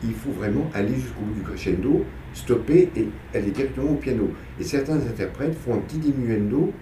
il 0.03 0.15
faut 0.15 0.31
vraiment 0.33 0.69
aller 0.75 0.95
jusqu'au 0.95 1.21
bout 1.21 1.35
du 1.35 1.43
crescendo, 1.43 2.05
stopper 2.33 2.91
et 2.97 3.09
aller 3.35 3.51
directement 3.51 3.93
au 3.93 3.97
piano. 3.97 4.31
Et 4.59 4.65
certains 4.65 4.97
interprètes 4.97 5.55
font 5.55 5.75
un 5.75 5.79
petit 5.79 5.99
diminuendo 5.99 6.73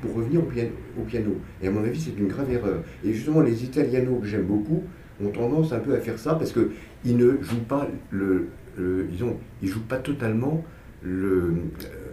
pour 0.00 0.14
revenir 0.14 0.42
au 0.42 1.02
piano. 1.02 1.36
Et 1.62 1.66
à 1.66 1.70
mon 1.70 1.82
avis, 1.82 1.98
c'est 1.98 2.16
une 2.18 2.28
grave 2.28 2.52
erreur. 2.52 2.82
Et 3.04 3.12
justement, 3.12 3.40
les 3.40 3.64
italianos 3.64 4.20
que 4.20 4.26
j'aime 4.26 4.44
beaucoup 4.44 4.84
ont 5.22 5.30
tendance 5.30 5.72
un 5.72 5.80
peu 5.80 5.94
à 5.94 6.00
faire 6.00 6.18
ça 6.18 6.34
parce 6.34 6.52
qu'ils 6.52 7.16
ne 7.16 7.40
jouent 7.40 7.64
pas 7.68 7.88
le, 8.10 8.48
disons, 9.08 9.36
ils 9.62 9.68
jouent 9.68 9.86
pas 9.86 9.98
totalement 9.98 10.64
le, 11.02 11.54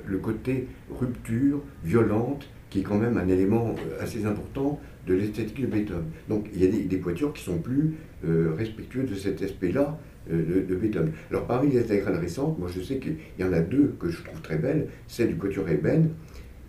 le 0.05 0.17
côté 0.17 0.67
rupture 0.89 1.61
violente 1.83 2.47
qui 2.73 2.79
est 2.79 2.83
quand 2.83 2.97
même 2.97 3.17
un 3.17 3.27
élément 3.27 3.75
euh, 3.77 4.01
assez 4.03 4.25
important 4.25 4.79
de 5.05 5.13
l'esthétique 5.13 5.61
de 5.61 5.67
Beethoven. 5.67 6.05
Donc 6.27 6.47
il 6.55 6.63
y 6.63 6.67
a 6.67 6.71
des, 6.71 6.85
des 6.85 6.99
qui 6.99 7.43
sont 7.43 7.59
plus 7.59 7.93
euh, 8.25 8.51
respectueux 8.57 9.03
de 9.03 9.13
cet 9.13 9.43
aspect-là 9.43 9.99
euh, 10.31 10.65
de, 10.67 10.75
Beethoven. 10.75 11.11
Alors 11.29 11.45
parmi 11.45 11.71
les 11.71 11.79
intégrales 11.79 12.17
récentes, 12.17 12.57
moi 12.57 12.67
je 12.75 12.81
sais 12.81 12.97
qu'il 12.97 13.17
y 13.37 13.43
en 13.43 13.53
a 13.53 13.59
deux 13.59 13.93
que 13.99 14.09
je 14.09 14.23
trouve 14.23 14.41
très 14.41 14.57
belles, 14.57 14.87
celle 15.07 15.27
du 15.27 15.35
quatuor 15.35 15.69
Eben 15.69 16.09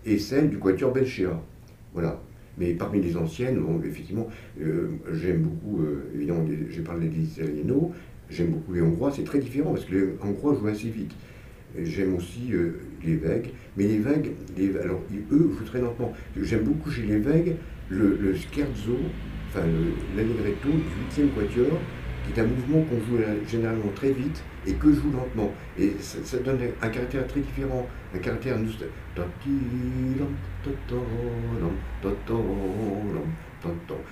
et 0.04 0.18
celle 0.18 0.50
du 0.50 0.58
quatuor 0.58 0.92
Belchea. 0.92 1.40
Voilà. 1.94 2.20
Mais 2.58 2.72
parmi 2.74 3.00
les 3.00 3.16
anciennes, 3.16 3.60
effectivement, 3.84 4.28
j'aime 4.58 5.42
beaucoup, 5.42 5.80
évidemment, 6.14 6.46
j'ai 6.70 6.82
parlé 6.82 7.08
des 7.08 7.22
Italiano, 7.22 7.92
J'aime 8.30 8.48
beaucoup 8.48 8.72
les 8.72 8.80
Hongrois, 8.80 9.12
c'est 9.14 9.24
très 9.24 9.38
différent 9.38 9.72
parce 9.72 9.84
que 9.84 9.94
les 9.94 10.04
Hongrois 10.22 10.56
jouent 10.58 10.68
assez 10.68 10.88
vite. 10.88 11.12
J'aime 11.82 12.14
aussi 12.14 12.52
euh, 12.52 12.80
les 13.04 13.16
Vègues, 13.16 13.50
mais 13.76 13.84
les 13.84 13.98
Vègues, 13.98 14.32
alors 14.82 15.02
eux 15.30 15.50
jouent 15.58 15.64
très 15.64 15.80
lentement. 15.80 16.12
J'aime 16.40 16.62
beaucoup 16.62 16.90
chez 16.90 17.02
les 17.02 17.18
Vègues 17.18 17.56
le, 17.90 18.34
scherzo, 18.34 18.96
enfin 19.48 19.66
l'allegretto 20.16 20.68
du 20.68 21.22
8e 21.22 21.28
quatuor, 21.34 21.78
qui 22.24 22.32
est 22.32 22.42
un 22.42 22.46
mouvement 22.46 22.82
qu'on 22.82 22.98
joue 23.00 23.22
généralement 23.46 23.90
très 23.94 24.12
vite 24.12 24.42
et 24.66 24.72
que 24.72 24.90
joue 24.90 25.10
lentement. 25.12 25.52
Et 25.78 25.92
ça, 26.00 26.38
donne 26.38 26.58
un 26.80 26.88
caractère 26.88 27.26
très 27.26 27.40
différent, 27.40 27.86
un 28.14 28.18
caractère 28.18 28.56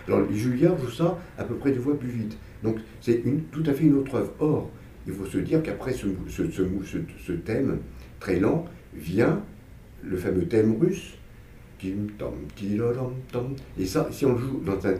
alors 0.09 0.27
joue 0.33 0.91
ça 0.91 1.19
à 1.39 1.45
peu 1.45 1.55
près 1.55 1.73
deux 1.73 1.81
fois 1.81 1.99
plus 1.99 2.09
vite. 2.09 2.39
Donc 2.63 2.77
c'est 3.01 3.23
tout 3.51 3.63
à 3.67 3.73
fait 3.73 3.85
une 3.85 3.95
autre 3.95 4.15
œuvre. 4.15 4.33
Or, 4.39 4.71
il 5.07 5.13
faut 5.13 5.27
se 5.27 5.39
dire 5.39 5.63
qu'après 5.63 5.93
ce, 5.93 7.33
thème 7.33 7.79
très 8.21 8.39
lent 8.39 8.67
vient 8.95 9.41
le 10.03 10.17
fameux 10.17 10.47
thème 10.47 10.77
russe. 10.81 11.15
Et 13.77 13.87
ça, 13.87 14.09
si 14.13 14.25
on 14.25 14.39
joue 14.39 14.61
dans 14.65 14.87
un 14.87 14.93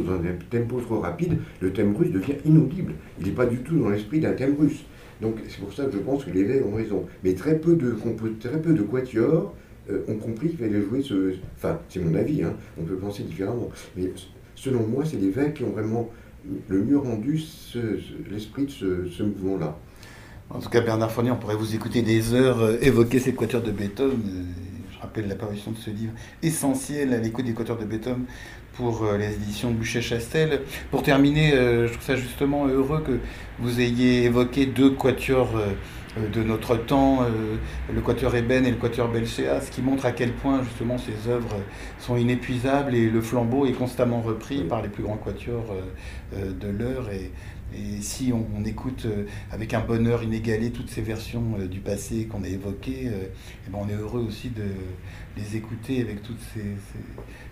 dans 0.00 0.12
un 0.12 0.34
tempo 0.50 0.80
trop 0.80 1.00
rapide, 1.00 1.38
le 1.60 1.72
thème 1.72 1.96
russe 1.96 2.10
devient 2.10 2.34
inaudible. 2.44 2.92
Il 3.18 3.26
n'est 3.26 3.32
pas 3.32 3.46
du 3.46 3.58
tout 3.58 3.78
dans 3.78 3.88
l'esprit 3.88 4.20
d'un 4.20 4.32
thème 4.32 4.54
russe. 4.58 4.84
Donc 5.22 5.36
c'est 5.48 5.60
pour 5.60 5.72
ça 5.72 5.84
que 5.86 5.92
je 5.92 5.98
pense 5.98 6.24
que 6.24 6.30
les 6.30 6.42
Vègues 6.42 6.66
ont 6.66 6.74
raison. 6.74 7.06
Mais 7.22 7.34
très 7.34 7.58
peu 7.58 7.76
de, 7.76 7.96
très 8.40 8.60
peu 8.60 8.74
de 8.74 8.82
quatuors 8.82 9.54
euh, 9.90 10.00
ont 10.08 10.16
compris 10.16 10.48
qu'il 10.48 10.58
fallait 10.58 10.82
jouer 10.82 11.00
ce. 11.00 11.34
Enfin, 11.56 11.78
c'est 11.88 12.00
mon 12.00 12.14
avis, 12.14 12.42
hein, 12.42 12.54
on 12.78 12.82
peut 12.82 12.96
penser 12.96 13.22
différemment. 13.22 13.70
Mais 13.96 14.10
selon 14.56 14.86
moi, 14.86 15.04
c'est 15.06 15.16
les 15.16 15.30
Vègues 15.30 15.54
qui 15.54 15.64
ont 15.64 15.70
vraiment 15.70 16.10
le 16.68 16.82
mieux 16.82 16.98
rendu 16.98 17.40
l'esprit 18.30 18.66
de 18.66 18.70
ce, 19.16 19.22
mouvement-là. 19.22 19.78
En 20.50 20.58
tout 20.58 20.68
cas, 20.68 20.80
Bernard 20.80 21.12
Fournier, 21.12 21.30
on 21.30 21.36
pourrait 21.36 21.56
vous 21.56 21.74
écouter 21.74 22.02
des 22.02 22.34
heures 22.34 22.60
euh, 22.60 22.76
évoquer 22.82 23.20
ces 23.20 23.32
quatuors 23.32 23.62
de 23.62 23.70
Beethoven. 23.70 24.18
Euh, 24.26 24.42
je 24.92 25.00
rappelle 25.00 25.28
l'apparition 25.28 25.70
de 25.70 25.76
ce 25.76 25.90
livre 25.90 26.12
essentiel 26.42 27.14
à 27.14 27.18
l'écoute 27.18 27.44
des 27.44 27.54
quatuors 27.54 27.78
de 27.78 27.84
Beethoven 27.84 28.24
pour 28.74 29.04
les 29.18 29.34
éditions 29.34 29.70
Boucher-Chastel. 29.70 30.62
Pour 30.90 31.02
terminer, 31.02 31.50
je 31.52 31.92
trouve 31.92 32.04
ça 32.04 32.16
justement 32.16 32.66
heureux 32.66 33.02
que 33.06 33.18
vous 33.58 33.80
ayez 33.80 34.24
évoqué 34.24 34.66
deux 34.66 34.90
quatuors 34.90 35.56
euh, 36.18 36.28
de 36.28 36.42
notre 36.42 36.76
temps, 36.76 37.22
euh, 37.22 37.56
le 37.92 38.00
Quatuor 38.00 38.34
Eben 38.34 38.66
et 38.66 38.70
le 38.70 38.76
Quatuor 38.76 39.08
Belchéa, 39.08 39.60
ce 39.60 39.70
qui 39.70 39.80
montre 39.80 40.04
à 40.04 40.12
quel 40.12 40.32
point 40.32 40.62
justement 40.62 40.98
ces 40.98 41.30
œuvres 41.30 41.56
sont 41.98 42.16
inépuisables 42.16 42.94
et 42.94 43.08
le 43.08 43.20
flambeau 43.22 43.66
est 43.66 43.72
constamment 43.72 44.20
repris 44.20 44.62
par 44.62 44.82
les 44.82 44.88
plus 44.88 45.02
grands 45.02 45.16
quatuors 45.16 45.74
euh, 46.34 46.52
de 46.52 46.68
l'heure. 46.68 47.10
Et, 47.10 47.30
si 48.02 48.34
on, 48.34 48.62
écoute 48.66 49.06
avec 49.50 49.72
un 49.72 49.80
bonheur 49.80 50.22
inégalé 50.22 50.72
toutes 50.72 50.90
ces 50.90 51.00
versions 51.00 51.56
du 51.70 51.80
passé 51.80 52.26
qu'on 52.26 52.42
a 52.42 52.48
évoquées, 52.48 53.06
eh 53.06 53.70
ben, 53.70 53.78
on 53.80 53.88
est 53.88 53.98
heureux 53.98 54.20
aussi 54.28 54.50
de 54.50 54.64
les 55.38 55.56
écouter 55.56 56.02
avec 56.02 56.20
toutes 56.20 56.42
ces 56.52 56.76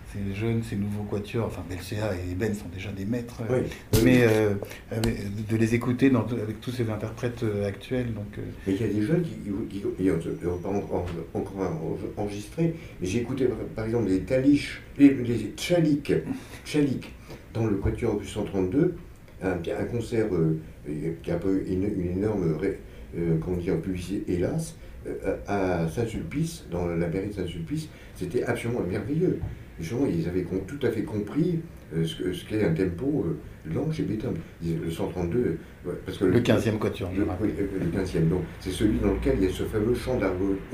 jeunes, 0.33 0.61
ces 0.63 0.75
nouveaux 0.75 1.03
quatuors, 1.03 1.47
enfin 1.47 1.63
Belcea 1.69 2.15
et 2.15 2.35
Ben 2.35 2.53
sont 2.53 2.67
déjà 2.73 2.91
des 2.91 3.05
maîtres, 3.05 3.41
mais 4.03 4.23
euh, 4.23 4.55
de 5.49 5.55
les 5.55 5.75
écouter 5.75 6.11
avec 6.13 6.61
tous 6.61 6.71
ces 6.71 6.89
interprètes 6.89 7.43
euh, 7.43 7.67
actuels. 7.67 8.13
Donc, 8.13 8.37
euh, 8.37 8.41
Mais 8.67 8.73
il 8.73 8.81
y 8.81 8.83
a 8.83 8.87
des 8.87 9.01
jeunes 9.01 9.23
qui 9.23 9.83
n'ont 10.45 10.57
pas 10.57 10.69
encore 10.69 11.07
enregistré, 12.17 12.75
j'ai 13.01 13.19
écouté 13.19 13.47
par 13.75 13.85
exemple 13.85 14.09
les 14.09 14.21
Talish, 14.21 14.81
les, 14.97 15.13
les 15.13 15.53
Tchalik, 15.55 16.13
dans 17.53 17.65
le 17.65 17.77
quatuor 17.77 18.19
du 18.19 18.27
132, 18.27 18.95
un, 19.43 19.49
un 19.51 19.85
concert 19.85 20.27
qui 21.23 21.31
a 21.31 21.35
eu 21.35 21.65
une, 21.67 21.83
une 21.83 22.17
énorme 22.17 22.57
comment 23.43 23.57
dire, 23.57 23.79
publicité, 23.81 24.33
hélas, 24.33 24.75
à 25.47 25.87
Saint-Sulpice, 25.87 26.65
dans 26.69 26.85
la 26.85 27.07
mairie 27.07 27.29
de 27.29 27.33
Saint-Sulpice, 27.33 27.89
c'était 28.15 28.43
absolument 28.43 28.81
merveilleux 28.81 29.39
ils 29.81 30.27
avaient 30.27 30.45
tout 30.67 30.85
à 30.85 30.89
fait 30.89 31.03
compris 31.03 31.59
euh, 31.95 32.05
ce 32.05 32.45
qu'est 32.45 32.63
un 32.63 32.73
tempo 32.73 33.25
euh, 33.25 33.73
lent 33.73 33.91
chez 33.91 34.03
Beethoven. 34.03 34.39
Le 34.63 34.89
132, 34.89 35.57
parce 36.05 36.17
que 36.17 36.25
le, 36.25 36.39
15e 36.39 36.77
quatuor, 36.77 37.11
le, 37.13 37.25
le 37.25 37.97
15e, 37.97 38.29
donc 38.29 38.43
c'est 38.59 38.71
celui 38.71 38.97
dans 38.99 39.13
lequel 39.13 39.35
il 39.39 39.45
y 39.45 39.47
a 39.47 39.53
ce 39.53 39.63
fameux 39.63 39.93
chant 39.93 40.17
de 40.17 40.25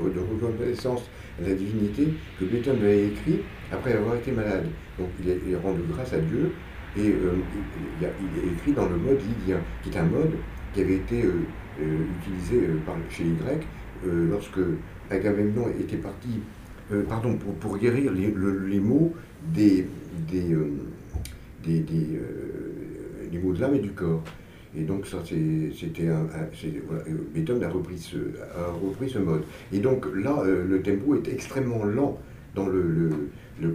reconnaissance 0.02 1.10
à 1.40 1.48
la 1.48 1.54
divinité 1.54 2.08
que 2.38 2.44
Beethoven 2.44 2.82
avait 2.82 3.06
écrit 3.06 3.40
après 3.72 3.94
avoir 3.94 4.16
été 4.16 4.30
malade. 4.32 4.66
Donc 4.98 5.08
il 5.20 5.28
est, 5.30 5.56
rendu 5.56 5.80
grâce 5.90 6.12
à 6.12 6.18
Dieu 6.18 6.52
et 6.96 7.08
euh, 7.08 7.34
il, 8.00 8.06
est 8.06 8.52
écrit 8.52 8.72
dans 8.72 8.88
le 8.88 8.96
mode 8.96 9.18
lydien, 9.20 9.58
qui 9.82 9.90
est 9.90 9.98
un 9.98 10.04
mode 10.04 10.32
qui 10.74 10.82
avait 10.82 10.96
été 10.96 11.24
utilisé 11.80 12.60
par, 12.84 12.96
chez 13.10 13.24
les 13.24 13.32
Grecs 13.32 13.66
lorsque 14.04 14.60
Agamemnon 15.10 15.68
était 15.80 15.96
parti 15.96 16.40
euh, 16.92 17.02
pardon, 17.02 17.36
pour, 17.60 17.76
guérir 17.76 18.12
les, 18.12 18.32
les 18.68 18.80
mots 18.80 19.14
des, 19.54 19.86
des, 20.30 20.52
euh, 20.52 20.70
des, 21.62 21.84
euh, 21.90 23.28
des, 23.30 23.38
mots 23.38 23.52
de 23.52 23.60
l'âme 23.60 23.74
et 23.74 23.80
du 23.80 23.90
corps. 23.90 24.22
Et 24.76 24.82
donc 24.82 25.06
ça, 25.06 25.18
c'était 25.24 26.08
un, 26.08 26.26
voilà, 26.86 27.04
Beethoven 27.34 27.64
a 27.64 27.68
repris, 27.68 27.98
ce, 27.98 28.16
a 28.16 28.70
repris 28.70 29.10
ce 29.10 29.18
mode. 29.18 29.42
Et 29.72 29.78
donc 29.78 30.06
là, 30.14 30.42
le 30.44 30.82
tempo 30.82 31.14
est 31.16 31.28
extrêmement 31.28 31.84
lent 31.84 32.18
dans 32.54 32.66
le, 32.66 33.10
le, 33.60 33.68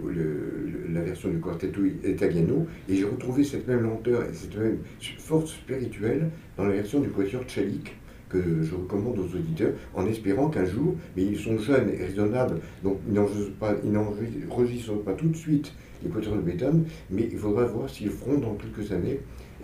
la 0.92 1.02
version 1.02 1.28
du 1.30 1.38
quartetto 1.38 1.80
italiano, 1.84 2.66
et 2.88 2.96
j'ai 2.96 3.04
retrouvé 3.04 3.44
cette 3.44 3.66
même 3.66 3.82
lenteur 3.82 4.22
et 4.24 4.34
cette 4.34 4.56
même 4.56 4.78
force 5.18 5.52
spirituelle 5.52 6.30
dans 6.56 6.64
la 6.64 6.72
version 6.72 7.00
du 7.00 7.08
quatuor 7.08 7.42
tchalik 7.44 7.94
je 8.40 8.74
recommande 8.74 9.18
aux 9.18 9.36
auditeurs, 9.36 9.72
en 9.94 10.06
espérant 10.06 10.48
qu'un 10.48 10.64
jour, 10.64 10.94
mais 11.16 11.24
ils 11.24 11.38
sont 11.38 11.58
jeunes 11.58 11.90
et 11.90 12.04
raisonnables, 12.04 12.60
donc 12.82 12.98
ils 13.08 13.92
n'enregistrent 13.92 15.02
pas, 15.04 15.12
tout 15.12 15.28
de 15.28 15.36
suite 15.36 15.72
les 16.02 16.10
quatuors 16.10 16.36
de 16.36 16.40
Beethoven, 16.42 16.84
mais 17.10 17.28
il 17.30 17.38
faudra 17.38 17.64
voir 17.64 17.88
s'ils 17.88 18.10
feront 18.10 18.38
dans 18.38 18.54
quelques 18.54 18.92
années 18.92 19.20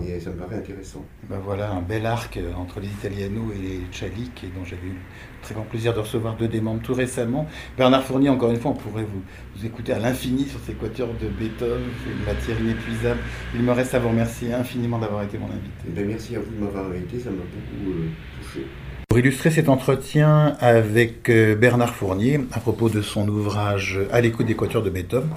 et 0.07 0.21
ça 0.21 0.31
me 0.31 0.37
paraît 0.37 0.57
intéressant. 0.57 1.05
Ben 1.29 1.39
voilà, 1.43 1.71
un 1.71 1.81
bel 1.81 2.07
arc 2.07 2.37
euh, 2.37 2.53
entre 2.55 2.81
les 2.81 2.89
Italiano 2.89 3.53
et 3.55 3.59
les 3.59 3.81
Tchalik, 3.93 4.45
dont 4.57 4.65
j'avais 4.65 4.87
eu 4.87 4.93
le 4.93 5.43
très 5.43 5.55
grand 5.55 5.65
plaisir 5.65 5.95
de 5.95 6.01
recevoir 6.01 6.37
deux 6.37 6.49
des 6.49 6.61
membres 6.61 6.83
tout 6.83 6.95
récemment. 6.95 7.47
Bernard 7.77 8.05
Fournier, 8.05 8.29
encore 8.29 8.51
une 8.51 8.59
fois, 8.59 8.73
on 8.73 8.75
pourrait 8.75 9.05
vous, 9.05 9.23
vous 9.57 9.67
écouter 9.67 9.93
à 9.93 9.99
l'infini 9.99 10.45
sur 10.45 10.61
ces 10.61 10.75
quatuors 10.75 11.15
de 11.21 11.29
Beethoven, 11.29 11.83
c'est 12.05 12.11
une 12.13 12.25
matière 12.25 12.61
inépuisable. 12.61 13.21
Il 13.55 13.63
me 13.63 13.73
reste 13.73 13.95
à 13.95 13.99
vous 13.99 14.09
remercier 14.09 14.53
infiniment 14.53 14.99
d'avoir 14.99 15.23
été 15.23 15.39
mon 15.39 15.47
invité. 15.47 15.89
Ben, 15.89 16.07
merci 16.07 16.37
à 16.37 16.41
vous 16.41 16.51
de 16.51 16.65
m'avoir 16.65 16.87
invité, 16.87 17.19
ça 17.19 17.31
m'a 17.31 17.37
beaucoup 17.37 17.91
euh, 17.91 18.09
touché. 18.43 18.67
Pour 19.09 19.19
illustrer 19.19 19.51
cet 19.51 19.69
entretien 19.69 20.57
avec 20.61 21.29
euh, 21.31 21.57
Bernard 21.57 21.97
Fournier 21.97 22.43
à 22.53 22.61
propos 22.61 22.89
de 22.89 23.03
son 23.03 23.27
ouvrage 23.27 23.99
À 24.13 24.21
l'écoute 24.21 24.47
des 24.47 24.55
quatuors 24.55 24.85
de 24.85 24.91
Beethoven, 24.91 25.31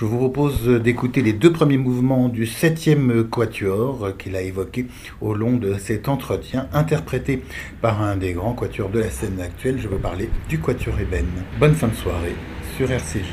je 0.00 0.06
vous 0.06 0.16
propose 0.16 0.66
d'écouter 0.66 1.20
les 1.20 1.34
deux 1.34 1.52
premiers 1.52 1.76
mouvements 1.76 2.30
du 2.30 2.46
septième 2.46 3.24
quatuor 3.24 4.16
qu'il 4.16 4.34
a 4.34 4.40
évoqué 4.40 4.86
au 5.20 5.34
long 5.34 5.58
de 5.58 5.74
cet 5.74 6.08
entretien, 6.08 6.68
interprété 6.72 7.42
par 7.82 8.00
un 8.00 8.16
des 8.16 8.32
grands 8.32 8.54
quatuors 8.54 8.88
de 8.88 9.00
la 9.00 9.10
scène 9.10 9.38
actuelle. 9.42 9.78
Je 9.78 9.88
veux 9.88 9.98
parler 9.98 10.30
du 10.48 10.58
quatuor 10.58 10.98
Eben. 10.98 11.26
Bonne 11.58 11.74
fin 11.74 11.88
de 11.88 11.94
soirée 11.94 12.34
sur 12.78 12.90
RCJ. 12.90 13.26